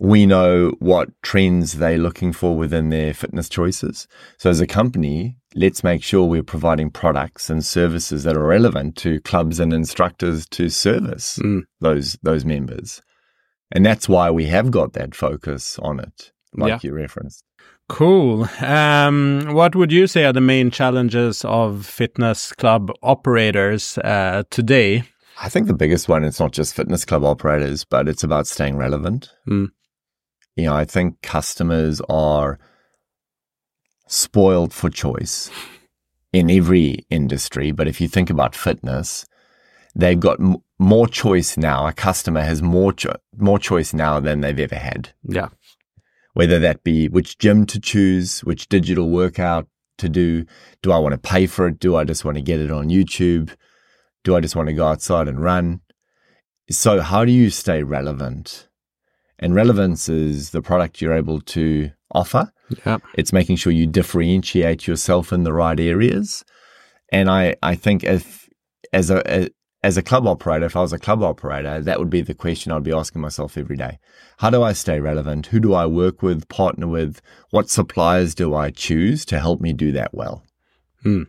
We 0.00 0.26
know 0.26 0.72
what 0.80 1.10
trends 1.22 1.74
they're 1.74 1.98
looking 1.98 2.32
for 2.32 2.56
within 2.56 2.90
their 2.90 3.14
fitness 3.14 3.48
choices. 3.48 4.08
So 4.38 4.50
as 4.50 4.60
a 4.60 4.66
company, 4.66 5.36
let's 5.54 5.84
make 5.84 6.02
sure 6.02 6.24
we're 6.24 6.42
providing 6.42 6.90
products 6.90 7.48
and 7.48 7.64
services 7.64 8.24
that 8.24 8.36
are 8.36 8.46
relevant 8.46 8.96
to 8.96 9.20
clubs 9.20 9.60
and 9.60 9.72
instructors 9.72 10.46
to 10.48 10.68
service 10.68 11.38
mm. 11.38 11.62
those 11.80 12.18
those 12.22 12.44
members. 12.44 13.00
And 13.70 13.86
that's 13.86 14.08
why 14.08 14.30
we 14.30 14.46
have 14.46 14.70
got 14.70 14.92
that 14.92 15.14
focus 15.14 15.78
on 15.78 16.00
it, 16.00 16.32
like 16.54 16.68
yeah. 16.68 16.78
you 16.82 16.94
referenced. 16.94 17.44
Cool. 17.88 18.48
Um, 18.60 19.48
what 19.52 19.76
would 19.76 19.92
you 19.92 20.06
say 20.06 20.24
are 20.24 20.32
the 20.32 20.40
main 20.40 20.70
challenges 20.70 21.44
of 21.44 21.84
fitness 21.84 22.52
club 22.52 22.90
operators 23.02 23.98
uh, 23.98 24.44
today? 24.50 25.04
I 25.40 25.48
think 25.48 25.66
the 25.66 25.74
biggest 25.74 26.08
one, 26.08 26.24
it's 26.24 26.40
not 26.40 26.52
just 26.52 26.74
fitness 26.74 27.04
club 27.04 27.24
operators, 27.24 27.84
but 27.84 28.08
it's 28.08 28.22
about 28.22 28.46
staying 28.46 28.76
relevant. 28.76 29.30
Mm. 29.48 29.68
You 30.56 30.64
know, 30.64 30.74
I 30.74 30.84
think 30.84 31.20
customers 31.22 32.00
are 32.08 32.58
spoiled 34.06 34.72
for 34.72 34.88
choice 34.88 35.50
in 36.32 36.50
every 36.50 37.04
industry. 37.10 37.70
But 37.72 37.88
if 37.88 38.00
you 38.00 38.08
think 38.08 38.30
about 38.30 38.54
fitness, 38.54 39.26
they've 39.94 40.18
got 40.18 40.40
m- 40.40 40.56
more 40.78 41.06
choice 41.06 41.56
now. 41.58 41.86
A 41.86 41.92
customer 41.92 42.42
has 42.42 42.62
more 42.62 42.92
cho- 42.92 43.16
more 43.36 43.58
choice 43.58 43.92
now 43.92 44.20
than 44.20 44.40
they've 44.40 44.58
ever 44.58 44.76
had. 44.76 45.10
Yeah 45.24 45.48
whether 46.34 46.58
that 46.58 46.84
be 46.84 47.08
which 47.08 47.38
gym 47.38 47.64
to 47.66 47.80
choose, 47.80 48.40
which 48.40 48.68
digital 48.68 49.08
workout 49.08 49.66
to 49.98 50.08
do. 50.08 50.44
Do 50.82 50.92
I 50.92 50.98
want 50.98 51.12
to 51.12 51.18
pay 51.18 51.46
for 51.46 51.68
it? 51.68 51.78
Do 51.78 51.96
I 51.96 52.04
just 52.04 52.24
want 52.24 52.36
to 52.36 52.42
get 52.42 52.60
it 52.60 52.70
on 52.70 52.88
YouTube? 52.88 53.54
Do 54.24 54.36
I 54.36 54.40
just 54.40 54.56
want 54.56 54.68
to 54.68 54.74
go 54.74 54.86
outside 54.86 55.28
and 55.28 55.42
run? 55.42 55.80
So, 56.70 57.00
how 57.00 57.24
do 57.24 57.32
you 57.32 57.50
stay 57.50 57.82
relevant? 57.82 58.68
And 59.38 59.54
relevance 59.54 60.08
is 60.08 60.50
the 60.50 60.62
product 60.62 61.00
you're 61.00 61.12
able 61.12 61.40
to 61.40 61.90
offer. 62.12 62.52
Yeah. 62.86 62.98
It's 63.14 63.32
making 63.32 63.56
sure 63.56 63.72
you 63.72 63.86
differentiate 63.86 64.86
yourself 64.86 65.32
in 65.32 65.44
the 65.44 65.52
right 65.52 65.78
areas. 65.78 66.44
And 67.12 67.28
I, 67.28 67.56
I 67.62 67.74
think 67.74 68.04
if 68.04 68.48
as 68.92 69.10
a 69.10 69.48
as 69.84 69.98
a 69.98 70.02
club 70.02 70.26
operator, 70.26 70.64
if 70.64 70.76
I 70.76 70.80
was 70.80 70.94
a 70.94 70.98
club 70.98 71.22
operator, 71.22 71.78
that 71.82 71.98
would 71.98 72.08
be 72.08 72.22
the 72.22 72.32
question 72.32 72.72
I'd 72.72 72.82
be 72.82 72.92
asking 72.92 73.20
myself 73.20 73.58
every 73.58 73.76
day. 73.76 73.98
How 74.38 74.48
do 74.48 74.62
I 74.62 74.72
stay 74.72 74.98
relevant? 74.98 75.48
Who 75.48 75.60
do 75.60 75.74
I 75.74 75.84
work 75.84 76.22
with, 76.22 76.48
partner 76.48 76.88
with? 76.88 77.20
What 77.50 77.68
suppliers 77.68 78.34
do 78.34 78.54
I 78.54 78.70
choose 78.70 79.26
to 79.26 79.38
help 79.38 79.60
me 79.60 79.74
do 79.74 79.92
that 79.92 80.14
well? 80.14 80.42
Hmm. 81.02 81.24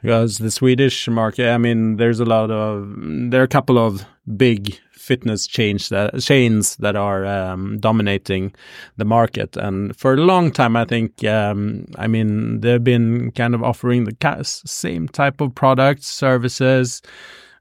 Because 0.00 0.38
the 0.38 0.50
Swedish 0.50 1.08
market, 1.08 1.50
I 1.50 1.58
mean, 1.58 1.96
there's 1.96 2.20
a 2.20 2.24
lot 2.24 2.50
of, 2.50 2.94
there 3.30 3.42
are 3.42 3.44
a 3.44 3.48
couple 3.48 3.78
of 3.78 4.06
big 4.34 4.78
fitness 5.06 5.46
chains 5.46 5.88
that 5.88 6.20
chains 6.20 6.76
that 6.76 6.96
are 6.96 7.24
um, 7.24 7.78
dominating 7.78 8.52
the 8.96 9.04
market. 9.04 9.56
And 9.56 9.96
for 9.96 10.14
a 10.14 10.16
long 10.16 10.50
time, 10.50 10.76
I 10.76 10.84
think, 10.84 11.24
um, 11.24 11.86
I 11.96 12.06
mean, 12.08 12.60
they've 12.60 12.82
been 12.82 13.30
kind 13.32 13.54
of 13.54 13.62
offering 13.62 14.04
the 14.04 14.42
same 14.44 15.08
type 15.08 15.40
of 15.40 15.54
products, 15.54 16.06
services, 16.06 17.02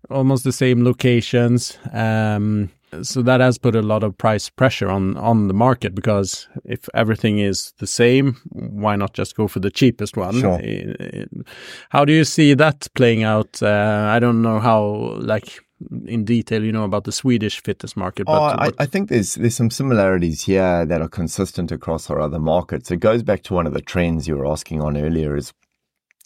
almost 0.10 0.44
the 0.44 0.52
same 0.52 0.84
locations. 0.84 1.78
Um, 1.94 2.72
so 3.02 3.22
that 3.22 3.42
has 3.42 3.58
put 3.58 3.76
a 3.76 3.82
lot 3.82 4.04
of 4.04 4.18
price 4.18 4.50
pressure 4.50 4.90
on 4.90 5.18
on 5.18 5.48
the 5.48 5.54
market 5.54 5.94
because 5.94 6.48
if 6.64 6.88
everything 6.94 7.40
is 7.40 7.74
the 7.80 7.88
same, 7.88 8.38
why 8.52 8.96
not 8.96 9.14
just 9.14 9.36
go 9.36 9.48
for 9.48 9.60
the 9.60 9.72
cheapest 9.72 10.18
one? 10.18 10.40
Sure. 10.40 10.62
How 11.90 12.06
do 12.06 12.14
you 12.14 12.24
see 12.24 12.54
that 12.54 12.88
playing 12.96 13.24
out? 13.24 13.62
Uh, 13.62 14.08
I 14.10 14.20
don't 14.20 14.42
know 14.42 14.60
how 14.60 15.18
like 15.20 15.65
in 16.06 16.24
detail, 16.24 16.64
you 16.64 16.72
know, 16.72 16.84
about 16.84 17.04
the 17.04 17.12
Swedish 17.12 17.62
fitness 17.62 17.96
market. 17.98 18.26
But 18.26 18.40
oh, 18.40 18.44
I, 18.44 18.72
I, 18.80 18.86
think 18.86 19.10
there's 19.10 19.36
there's 19.36 19.56
some 19.56 19.70
similarities 19.70 20.44
here 20.44 20.86
that 20.86 21.02
are 21.02 21.10
consistent 21.10 21.72
across 21.72 22.10
our 22.10 22.20
other 22.20 22.40
markets. 22.40 22.92
It 22.92 22.98
goes 22.98 23.24
back 23.24 23.44
to 23.44 23.54
one 23.54 23.68
of 23.68 23.74
the 23.74 23.82
trends 23.82 24.28
you 24.28 24.38
were 24.38 24.48
asking 24.48 24.82
on 24.82 24.98
earlier. 24.98 25.36
Is 25.36 25.54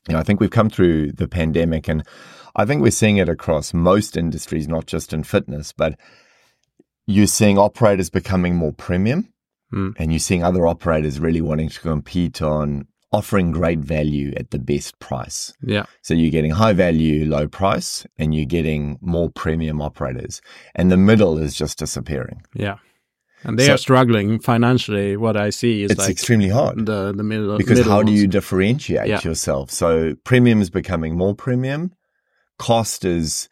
you 0.08 0.14
know, 0.14 0.20
I 0.20 0.24
think 0.24 0.39
we've 0.39 0.52
come 0.52 0.70
through 0.70 1.14
the 1.14 1.28
pandemic, 1.28 1.88
and 1.88 2.04
I 2.56 2.66
think 2.66 2.82
we're 2.82 2.91
seeing 2.91 3.18
it 3.18 3.30
across 3.30 3.74
most 3.74 4.16
industries, 4.16 4.68
not 4.68 4.86
just 4.86 5.14
in 5.14 5.24
fitness, 5.24 5.72
but 5.72 6.00
you're 7.08 7.28
seeing 7.28 7.58
operators 7.58 8.10
becoming 8.10 8.56
more 8.56 8.74
premium. 8.74 9.34
Mm. 9.74 9.93
And 9.97 10.12
you're 10.12 10.20
seeing 10.20 10.43
other 10.43 10.66
operators 10.66 11.20
really 11.20 11.41
wanting 11.41 11.70
to 11.70 11.80
compete 11.80 12.41
on 12.41 12.88
offering 13.12 13.51
great 13.51 13.80
value 13.80 14.34
at 14.38 14.51
the 14.51 14.60
best 14.60 14.99
price. 14.99 15.53
Yeah. 15.62 15.86
So 16.01 16.14
you're 16.14 16.32
getting 16.32 16.51
high 16.51 16.74
value, 16.74 17.26
low 17.26 17.47
price, 17.47 18.05
and 18.18 18.36
you're 18.36 18.45
getting 18.45 18.99
more 19.01 19.30
premium 19.30 19.82
operators. 19.82 20.41
And 20.76 20.91
the 20.91 20.97
middle 20.97 21.38
is 21.38 21.55
just 21.55 21.80
disappearing. 21.80 22.43
Yeah. 22.53 22.78
And 23.43 23.57
they 23.57 23.68
so, 23.68 23.76
are 23.76 23.78
struggling 23.78 24.39
financially. 24.39 25.16
What 25.16 25.38
I 25.38 25.49
see 25.49 25.84
is 25.84 25.91
it's 25.91 25.99
like 25.99 26.10
extremely 26.10 26.49
hard. 26.49 26.86
The 26.86 27.14
the 27.16 27.24
middle 27.24 27.57
because 27.57 27.78
middle 27.78 27.91
how 27.91 27.99
ones. 27.99 28.10
do 28.10 28.16
you 28.16 28.28
differentiate 28.28 29.07
yeah. 29.07 29.22
yourself? 29.22 29.72
So 29.72 30.16
premium 30.26 30.62
is 30.62 30.70
becoming 30.70 31.18
more 31.18 31.34
premium. 31.34 31.93
Cost 32.57 33.05
is 33.05 33.47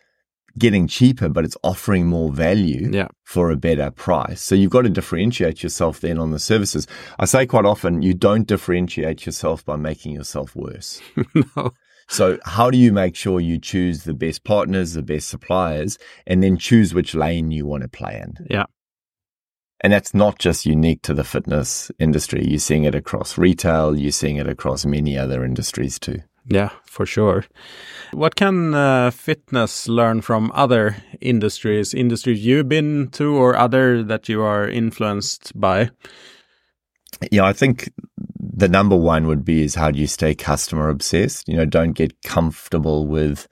getting 0.58 0.88
cheaper, 0.88 1.30
but 1.30 1.45
it's 1.45 1.58
offering 1.64 2.08
more 2.08 2.32
value 2.32 2.89
yeah. 2.91 3.08
for 3.24 3.51
a 3.51 3.55
better 3.55 3.91
price. 3.91 4.41
So 4.41 4.55
you've 4.55 4.72
got 4.72 4.84
to 4.84 4.89
differentiate 4.89 5.64
yourself 5.64 5.99
then 5.99 6.18
on 6.18 6.32
the 6.32 6.39
services. 6.39 6.88
I 7.20 7.26
say 7.26 7.45
quite 7.45 7.66
often, 7.66 8.01
you 8.01 8.14
don't 8.14 8.47
differentiate 8.47 9.26
yourself 9.26 9.66
by 9.66 9.76
making 9.76 10.14
yourself 10.14 10.55
worse. 10.55 11.01
no. 11.55 11.72
So 12.10 12.39
how 12.45 12.72
do 12.72 12.78
you 12.78 12.93
make 12.93 13.16
sure 13.16 13.39
you 13.39 13.60
choose 13.60 14.03
the 14.03 14.14
best 14.14 14.43
partners, 14.43 14.93
the 14.93 15.03
best 15.03 15.28
suppliers, 15.28 15.97
and 16.26 16.41
then 16.41 16.58
choose 16.58 16.93
which 16.93 17.14
lane 17.14 17.51
you 17.51 17.66
want 17.66 17.84
to 17.84 17.89
play 17.89 18.22
in? 18.24 18.45
Yeah. 18.49 18.66
And 19.82 19.93
that's 19.93 20.14
not 20.14 20.39
just 20.39 20.66
unique 20.66 21.03
to 21.03 21.14
the 21.14 21.24
fitness 21.24 21.91
industry. 21.99 22.45
You're 22.47 22.60
seeing 22.60 22.86
it 22.86 22.95
across 22.95 23.38
retail. 23.38 23.95
You're 23.95 24.12
seeing 24.12 24.38
it 24.38 24.47
across 24.47 24.86
many 24.86 25.18
other 25.18 25.43
industries 25.43 25.99
too. 25.99 26.22
Yeah, 26.50 26.70
for 26.86 27.06
sure. 27.06 27.45
What 28.12 28.36
can 28.36 28.74
uh, 28.74 29.12
fitness 29.12 29.88
learn 29.89 30.22
from 30.22 30.52
other 30.54 30.95
industries, 31.20 31.93
industries 31.93 32.45
you've 32.45 32.70
been 32.70 33.10
to 33.12 33.36
or 33.36 33.58
other 33.58 34.02
that 34.04 34.30
you 34.30 34.41
are 34.41 34.68
influenced 34.68 35.60
by? 35.60 35.89
Yeah, 37.32 37.43
I 37.45 37.54
think 37.54 37.91
the 38.39 38.70
number 38.70 38.95
one 38.95 39.28
would 39.28 39.43
be 39.43 39.64
is 39.64 39.76
how 39.76 39.91
do 39.91 40.00
you 40.00 40.08
stay 40.08 40.36
customer 40.36 40.89
obsessed? 40.89 41.48
You 41.50 41.58
know, 41.58 41.66
don't 41.66 41.93
get 41.93 42.22
comfortable 42.24 43.08
with 43.08 43.48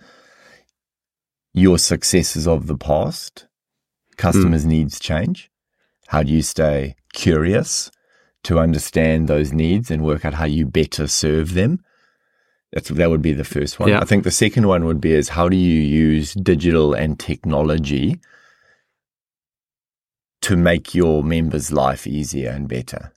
your 1.54 1.78
successes 1.78 2.48
of 2.48 2.68
the 2.68 2.78
past. 2.78 3.48
Customers' 4.18 4.66
mm. 4.66 4.70
needs 4.70 5.00
change. 5.00 5.52
How 6.08 6.24
do 6.24 6.32
you 6.32 6.42
stay 6.42 6.96
curious 7.14 7.92
to 8.44 8.60
understand 8.60 9.28
those 9.28 9.52
needs 9.52 9.92
and 9.92 10.04
work 10.04 10.24
out 10.24 10.36
how 10.36 10.46
you 10.46 10.66
better 10.66 11.08
serve 11.08 11.56
them? 11.56 11.84
That's, 12.76 12.90
that 12.90 13.10
would 13.10 13.22
be 13.22 13.32
the 13.32 13.46
first 13.46 13.80
one. 13.80 13.88
Yeah. 13.88 14.02
I 14.02 14.06
think 14.06 14.26
the 14.26 14.32
second 14.32 14.68
one 14.68 14.84
would 14.84 15.00
be 15.00 15.14
is 15.14 15.30
how 15.30 15.48
do 15.48 15.56
you 15.56 15.80
use 15.80 16.34
digital 16.34 16.94
and 16.94 17.18
technology 17.18 18.20
to 20.42 20.58
make 20.58 20.94
your 20.94 21.24
members' 21.24 21.72
life 21.72 22.06
easier 22.06 22.52
and 22.52 22.68
better? 22.68 23.14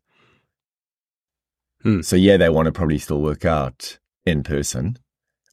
Hmm. 1.82 2.02
So 2.02 2.14
yeah, 2.14 2.36
they 2.36 2.48
want 2.48 2.66
to 2.66 2.72
probably 2.72 2.98
still 2.98 3.20
work 3.20 3.44
out 3.44 3.98
in 4.24 4.44
person. 4.44 4.96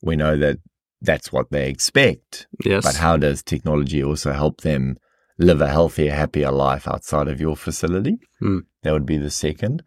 We 0.04 0.16
know 0.16 0.38
that 0.38 0.60
that's 1.02 1.34
what 1.34 1.50
they 1.50 1.68
expect. 1.68 2.46
Yes. 2.64 2.84
But 2.84 2.98
how 2.98 3.18
does 3.18 3.42
technology 3.42 4.04
also 4.04 4.34
help 4.34 4.62
them 4.62 4.98
live 5.38 5.62
a 5.62 5.68
healthier, 5.68 6.14
happier 6.14 6.52
life 6.52 6.88
outside 6.88 7.28
of 7.28 7.42
your 7.42 7.56
facility? 7.56 8.18
Hmm. 8.40 8.60
That 8.84 8.94
would 8.94 9.06
be 9.06 9.18
the 9.18 9.32
second. 9.32 9.84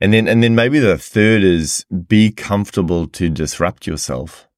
And 0.00 0.12
then 0.12 0.28
and 0.28 0.42
then 0.42 0.54
maybe 0.54 0.78
the 0.78 0.98
third 0.98 1.42
is 1.42 1.84
be 2.06 2.30
comfortable 2.30 3.06
to 3.08 3.28
disrupt 3.28 3.86
yourself. 3.86 4.48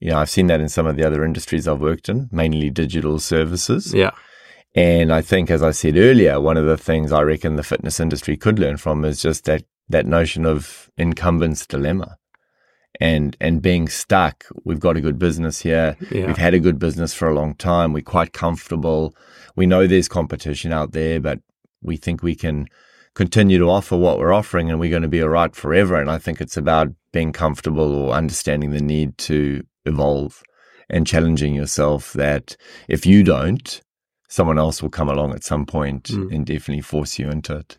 You 0.00 0.10
know, 0.10 0.18
I've 0.18 0.30
seen 0.30 0.46
that 0.46 0.60
in 0.60 0.68
some 0.68 0.86
of 0.86 0.96
the 0.96 1.04
other 1.04 1.24
industries 1.24 1.66
I've 1.66 1.80
worked 1.80 2.08
in, 2.08 2.28
mainly 2.30 2.70
digital 2.70 3.18
services. 3.18 3.92
Yeah. 3.92 4.12
And 4.74 5.12
I 5.12 5.22
think, 5.22 5.50
as 5.50 5.62
I 5.62 5.72
said 5.72 5.96
earlier, 5.96 6.40
one 6.40 6.56
of 6.56 6.66
the 6.66 6.76
things 6.76 7.10
I 7.10 7.22
reckon 7.22 7.56
the 7.56 7.64
fitness 7.64 7.98
industry 7.98 8.36
could 8.36 8.58
learn 8.58 8.76
from 8.76 9.04
is 9.04 9.20
just 9.20 9.44
that 9.46 9.64
that 9.88 10.06
notion 10.06 10.44
of 10.44 10.90
incumbents 10.96 11.66
dilemma 11.66 12.18
and 13.00 13.36
and 13.40 13.62
being 13.62 13.88
stuck. 13.88 14.44
We've 14.64 14.80
got 14.80 14.96
a 14.96 15.00
good 15.00 15.18
business 15.18 15.60
here. 15.60 15.96
Yeah. 16.10 16.26
We've 16.26 16.36
had 16.36 16.54
a 16.54 16.60
good 16.60 16.78
business 16.78 17.14
for 17.14 17.28
a 17.28 17.34
long 17.34 17.54
time. 17.54 17.92
We're 17.92 18.02
quite 18.02 18.32
comfortable. 18.32 19.14
We 19.56 19.66
know 19.66 19.86
there's 19.86 20.08
competition 20.08 20.72
out 20.72 20.92
there, 20.92 21.20
but 21.20 21.40
we 21.82 21.96
think 21.96 22.22
we 22.22 22.34
can 22.34 22.66
continue 23.14 23.58
to 23.58 23.70
offer 23.70 23.96
what 23.96 24.18
we're 24.18 24.32
offering 24.32 24.70
and 24.70 24.78
we're 24.78 24.90
going 24.90 25.02
to 25.02 25.08
be 25.08 25.22
all 25.22 25.28
right 25.28 25.54
forever. 25.54 25.96
And 25.96 26.10
I 26.10 26.18
think 26.18 26.40
it's 26.40 26.56
about 26.56 26.88
being 27.12 27.32
comfortable 27.32 27.94
or 27.94 28.12
understanding 28.12 28.70
the 28.70 28.80
need 28.80 29.18
to 29.18 29.64
evolve 29.84 30.42
and 30.90 31.06
challenging 31.06 31.54
yourself 31.54 32.12
that 32.12 32.56
if 32.88 33.04
you 33.06 33.22
don't, 33.22 33.80
someone 34.28 34.58
else 34.58 34.82
will 34.82 34.90
come 34.90 35.08
along 35.08 35.32
at 35.34 35.44
some 35.44 35.66
point 35.66 36.04
mm. 36.04 36.32
and 36.32 36.46
definitely 36.46 36.82
force 36.82 37.18
you 37.18 37.28
into 37.28 37.56
it. 37.56 37.78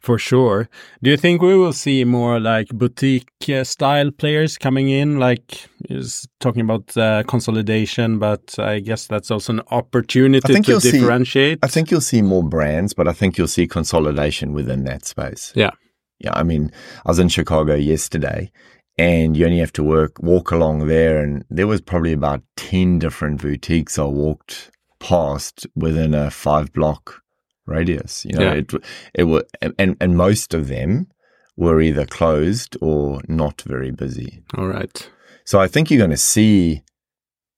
For 0.00 0.18
sure. 0.18 0.68
Do 1.02 1.10
you 1.10 1.16
think 1.16 1.42
we 1.42 1.56
will 1.56 1.72
see 1.72 2.04
more 2.04 2.40
like 2.40 2.68
boutique 2.68 3.28
uh, 3.48 3.64
style 3.64 4.10
players 4.10 4.58
coming 4.58 4.88
in? 4.88 5.18
Like, 5.18 5.68
is 5.88 6.26
talking 6.40 6.62
about 6.62 6.96
uh, 6.96 7.22
consolidation, 7.26 8.18
but 8.18 8.58
I 8.58 8.80
guess 8.80 9.06
that's 9.06 9.30
also 9.30 9.54
an 9.54 9.62
opportunity 9.70 10.54
to 10.54 10.80
differentiate. 10.80 11.58
See, 11.58 11.60
I 11.62 11.68
think 11.68 11.90
you'll 11.90 12.00
see 12.00 12.22
more 12.22 12.42
brands, 12.42 12.94
but 12.94 13.08
I 13.08 13.12
think 13.12 13.38
you'll 13.38 13.48
see 13.48 13.66
consolidation 13.66 14.52
within 14.52 14.84
that 14.84 15.04
space. 15.04 15.52
Yeah. 15.54 15.70
Yeah. 16.18 16.32
I 16.34 16.42
mean, 16.42 16.72
I 17.04 17.10
was 17.10 17.18
in 17.18 17.28
Chicago 17.28 17.74
yesterday 17.74 18.50
and 18.98 19.36
you 19.36 19.44
only 19.44 19.58
have 19.58 19.72
to 19.74 19.82
work, 19.82 20.18
walk 20.20 20.50
along 20.50 20.86
there. 20.86 21.22
And 21.22 21.44
there 21.50 21.66
was 21.66 21.80
probably 21.80 22.12
about 22.12 22.42
10 22.56 22.98
different 22.98 23.42
boutiques 23.42 23.98
I 23.98 24.04
walked 24.04 24.70
past 24.98 25.66
within 25.74 26.14
a 26.14 26.30
five 26.30 26.72
block 26.72 27.22
radius. 27.66 28.24
You 28.24 28.38
know, 28.38 28.42
yeah. 28.42 28.54
it 28.54 28.72
it 29.14 29.24
was, 29.24 29.44
and 29.78 29.96
and 30.00 30.16
most 30.16 30.54
of 30.54 30.68
them 30.68 31.08
were 31.56 31.80
either 31.80 32.06
closed 32.06 32.76
or 32.80 33.20
not 33.28 33.62
very 33.62 33.90
busy. 33.90 34.42
All 34.56 34.66
right. 34.68 35.10
So 35.44 35.60
I 35.60 35.68
think 35.68 35.90
you're 35.90 35.98
going 35.98 36.10
to 36.10 36.16
see 36.16 36.82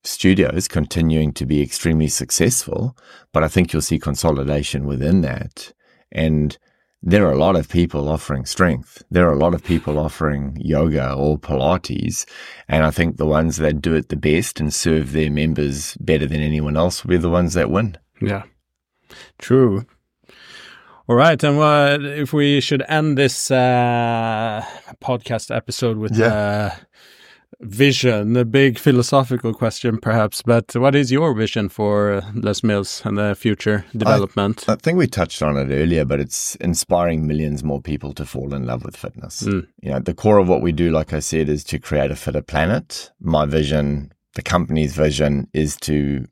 studios 0.05 0.69
continuing 0.69 1.33
to 1.33 1.47
be 1.47 1.63
extremely 1.63 2.09
successful, 2.09 2.97
but 3.33 3.43
I 3.43 3.49
think 3.49 3.73
you'll 3.73 3.83
see 3.83 3.99
consolidation 3.99 4.87
within 4.87 5.23
that. 5.23 5.73
And 6.13 6.57
there 7.03 7.27
are 7.27 7.33
a 7.33 7.39
lot 7.39 7.57
of 7.57 7.69
people 7.69 8.09
offering 8.09 8.45
strength. 8.45 9.03
There 9.11 9.29
are 9.29 9.33
a 9.33 9.39
lot 9.39 9.55
of 9.55 9.63
people 9.63 9.99
offering 9.99 10.57
yoga 10.61 11.13
or 11.13 11.39
Pilates. 11.39 12.27
And 12.69 12.85
I 12.85 12.91
think 12.91 13.17
the 13.17 13.27
ones 13.27 13.57
that 13.59 13.81
do 13.81 13.95
it 13.95 14.09
the 14.09 14.17
best 14.17 14.61
and 14.61 14.73
serve 14.73 15.13
their 15.13 15.31
members 15.31 15.97
better 16.01 16.27
than 16.27 16.41
anyone 16.41 16.77
else 16.77 17.05
will 17.05 17.11
be 17.11 17.17
the 17.17 17.31
ones 17.31 17.55
that 17.55 17.71
win. 17.71 17.99
Yeah. 18.21 18.45
True. 19.39 19.87
All 21.09 21.17
right, 21.17 21.43
and 21.43 21.59
uh, 21.59 21.97
if 22.03 22.35
we 22.35 22.61
should 22.61 22.85
end 22.87 23.17
this 23.17 23.51
uh, 23.51 24.63
podcast 25.01 25.55
episode 25.55 25.97
with 25.97 26.15
yeah. 26.15 26.27
uh, 26.27 26.75
vision, 27.61 28.37
a 28.37 28.45
big 28.45 28.79
philosophical 28.79 29.55
question, 29.55 29.97
perhaps. 29.97 30.43
But 30.43 30.77
what 30.77 30.95
is 30.95 31.11
your 31.11 31.33
vision 31.33 31.71
for 31.71 32.21
Les 32.35 32.63
Mills 32.63 33.01
and 33.07 33.17
the 33.17 33.35
future 33.35 33.87
development? 33.97 34.67
I, 34.69 34.75
I, 34.75 34.77
think 34.77 34.99
we 34.99 35.07
touched 35.07 35.41
on 35.41 35.57
it 35.57 35.73
earlier, 35.73 36.05
but 36.05 36.21
it's 36.21 36.57
inspiring 36.57 37.27
millions 37.27 37.65
more 37.65 37.81
people 37.81 38.13
to 38.13 38.27
fall 38.27 38.53
in 38.53 38.67
love 38.67 38.85
with 38.85 38.95
fitness. 38.95 39.45
Mm. 39.45 39.67
You 39.81 39.93
know, 39.93 40.01
the 40.01 40.13
core 40.13 40.37
of 40.37 40.47
what 40.47 40.61
we 40.61 40.73
do, 40.73 40.91
like 40.91 41.15
I 41.15 41.21
said, 41.21 41.49
is 41.49 41.65
to 41.65 41.79
create 41.79 42.11
a 42.11 42.17
fitter 42.17 42.43
planet. 42.43 43.13
My 43.19 43.47
vision, 43.47 44.13
the 44.35 44.43
company's 44.43 44.95
vision, 44.95 45.49
is 45.55 45.77
to 45.79 46.27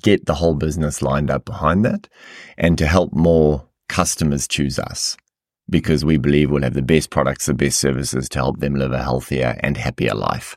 get 0.00 0.26
the 0.26 0.34
whole 0.34 0.54
business 0.54 1.02
lined 1.02 1.28
up 1.28 1.44
behind 1.44 1.84
that 1.84 2.08
and 2.56 2.78
to 2.78 2.86
help 2.86 3.12
more 3.12 3.66
customers 3.92 4.48
choose 4.48 4.78
us 4.78 5.18
because 5.68 6.02
we 6.02 6.16
believe 6.16 6.50
we'll 6.50 6.62
have 6.62 6.72
the 6.72 6.80
best 6.80 7.10
products, 7.10 7.44
the 7.44 7.52
best 7.52 7.76
services 7.76 8.26
to 8.30 8.38
help 8.38 8.58
them 8.58 8.74
live 8.74 8.92
a 8.92 9.02
healthier 9.02 9.58
and 9.60 9.76
happier 9.76 10.14
life. 10.14 10.56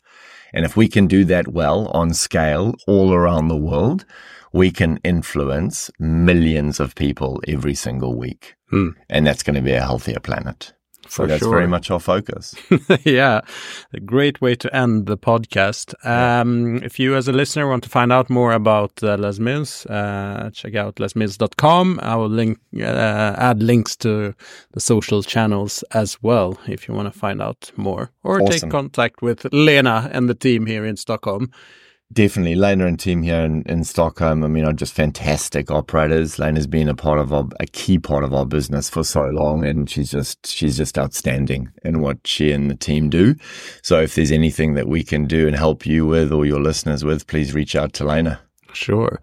And 0.53 0.63
if 0.63 0.77
we 0.77 0.87
can 0.87 1.05
do 1.05 1.25
that 1.25 1.49
well 1.49 1.87
on 1.87 2.13
scale 2.13 2.75
all 2.87 3.13
around 3.13 3.49
the 3.49 3.57
world, 3.57 4.05
we 4.53 4.71
can 4.71 5.01
influence 5.03 5.91
millions 5.99 6.79
of 6.79 6.95
people 6.95 7.41
every 7.45 7.75
single 7.75 8.15
week. 8.15 8.55
Hmm. 8.69 8.91
And 9.09 9.27
that's 9.27 9.43
going 9.43 9.57
to 9.57 9.61
be 9.61 9.73
a 9.73 9.81
healthier 9.81 10.21
planet. 10.21 10.73
So 11.07 11.25
that's 11.25 11.39
sure. 11.39 11.51
very 11.51 11.67
much 11.67 11.91
our 11.91 11.99
focus. 11.99 12.55
yeah, 13.03 13.41
a 13.93 13.99
great 13.99 14.41
way 14.41 14.55
to 14.55 14.75
end 14.75 15.05
the 15.05 15.17
podcast. 15.17 15.93
Um, 16.05 16.83
if 16.83 16.99
you, 16.99 17.15
as 17.15 17.27
a 17.27 17.31
listener, 17.31 17.67
want 17.67 17.83
to 17.83 17.89
find 17.89 18.11
out 18.11 18.29
more 18.29 18.53
about 18.53 19.03
uh, 19.03 19.15
Les 19.17 19.39
Mills, 19.39 19.85
uh, 19.85 20.49
check 20.53 20.75
out 20.75 20.95
lesmills.com. 20.95 21.99
I 22.01 22.15
will 22.15 22.29
link, 22.29 22.59
uh, 22.75 23.35
add 23.37 23.61
links 23.61 23.95
to 23.97 24.33
the 24.71 24.79
social 24.79 25.23
channels 25.23 25.83
as 25.91 26.21
well 26.21 26.57
if 26.67 26.87
you 26.87 26.93
want 26.93 27.11
to 27.11 27.17
find 27.17 27.41
out 27.41 27.71
more 27.75 28.11
or 28.23 28.41
awesome. 28.41 28.59
take 28.59 28.69
contact 28.69 29.21
with 29.21 29.45
Lena 29.51 30.09
and 30.11 30.27
the 30.27 30.35
team 30.35 30.65
here 30.65 30.85
in 30.85 30.97
Stockholm. 30.97 31.51
Definitely. 32.13 32.55
Lena 32.55 32.85
and 32.85 32.99
team 32.99 33.23
here 33.23 33.41
in, 33.41 33.63
in 33.63 33.83
Stockholm, 33.83 34.43
I 34.43 34.47
mean, 34.47 34.63
are 34.63 34.73
just 34.73 34.93
fantastic 34.93 35.71
operators. 35.71 36.37
Lena's 36.37 36.67
been 36.67 36.87
a 36.87 36.95
part 36.95 37.19
of 37.19 37.33
our, 37.33 37.45
a 37.59 37.65
key 37.65 37.97
part 37.97 38.23
of 38.23 38.33
our 38.33 38.45
business 38.45 38.89
for 38.89 39.03
so 39.03 39.23
long 39.25 39.65
and 39.65 39.89
she's 39.89 40.11
just, 40.11 40.45
she's 40.45 40.77
just 40.77 40.97
outstanding 40.97 41.71
in 41.83 42.01
what 42.01 42.19
she 42.25 42.51
and 42.51 42.69
the 42.69 42.75
team 42.75 43.09
do. 43.09 43.35
So 43.81 44.01
if 44.01 44.15
there's 44.15 44.31
anything 44.31 44.75
that 44.75 44.87
we 44.87 45.03
can 45.03 45.25
do 45.25 45.47
and 45.47 45.55
help 45.55 45.85
you 45.85 46.05
with 46.05 46.31
or 46.31 46.45
your 46.45 46.61
listeners 46.61 47.03
with, 47.03 47.27
please 47.27 47.53
reach 47.53 47.75
out 47.75 47.93
to 47.93 48.05
Lena. 48.05 48.39
Sure. 48.75 49.19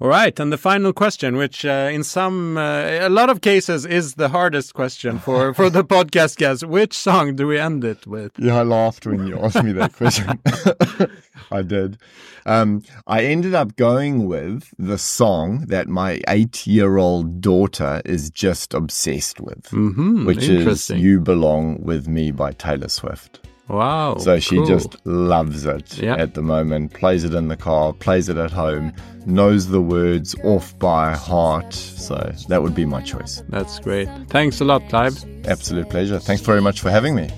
All 0.00 0.08
right. 0.08 0.38
And 0.38 0.52
the 0.52 0.58
final 0.58 0.92
question, 0.92 1.36
which 1.36 1.64
uh, 1.64 1.90
in 1.92 2.02
some, 2.02 2.56
uh, 2.56 2.84
a 2.84 3.08
lot 3.08 3.30
of 3.30 3.40
cases 3.40 3.84
is 3.86 4.14
the 4.14 4.28
hardest 4.28 4.74
question 4.74 5.18
for, 5.18 5.54
for 5.54 5.70
the 5.70 5.84
podcast 5.84 6.36
guests. 6.36 6.64
Which 6.64 6.94
song 6.96 7.36
do 7.36 7.46
we 7.46 7.58
end 7.58 7.84
it 7.84 8.06
with? 8.06 8.32
Yeah, 8.38 8.56
I 8.56 8.62
laughed 8.62 9.06
when 9.06 9.26
you 9.26 9.38
asked 9.38 9.62
me 9.62 9.72
that 9.72 9.92
question. 9.92 10.40
I 11.50 11.62
did. 11.62 11.98
Um, 12.46 12.82
I 13.06 13.24
ended 13.24 13.54
up 13.54 13.76
going 13.76 14.26
with 14.26 14.72
the 14.78 14.98
song 14.98 15.66
that 15.68 15.88
my 15.88 16.20
eight 16.28 16.66
year 16.66 16.96
old 16.96 17.40
daughter 17.40 18.02
is 18.04 18.30
just 18.30 18.74
obsessed 18.74 19.40
with, 19.40 19.64
mm-hmm, 19.70 20.26
which 20.26 20.44
is 20.48 20.90
You 20.90 21.20
Belong 21.20 21.82
With 21.82 22.06
Me 22.08 22.30
by 22.30 22.52
Taylor 22.52 22.88
Swift. 22.88 23.40
Wow. 23.68 24.18
So 24.18 24.38
she 24.38 24.56
cool. 24.56 24.66
just 24.66 24.94
loves 25.06 25.64
it 25.64 25.98
yep. 25.98 26.18
at 26.18 26.34
the 26.34 26.42
moment, 26.42 26.92
plays 26.92 27.24
it 27.24 27.32
in 27.32 27.48
the 27.48 27.56
car, 27.56 27.92
plays 27.92 28.28
it 28.28 28.36
at 28.36 28.50
home, 28.50 28.92
knows 29.26 29.68
the 29.68 29.80
words 29.80 30.34
off 30.44 30.78
by 30.78 31.14
heart. 31.14 31.72
So 31.72 32.16
that 32.48 32.62
would 32.62 32.74
be 32.74 32.84
my 32.84 33.00
choice. 33.00 33.42
That's 33.48 33.78
great. 33.80 34.08
Thanks 34.28 34.60
a 34.60 34.64
lot, 34.64 34.86
Clive. 34.88 35.24
Absolute 35.46 35.88
pleasure. 35.88 36.18
Thanks 36.18 36.42
very 36.42 36.60
much 36.60 36.80
for 36.80 36.90
having 36.90 37.14
me. 37.14 37.30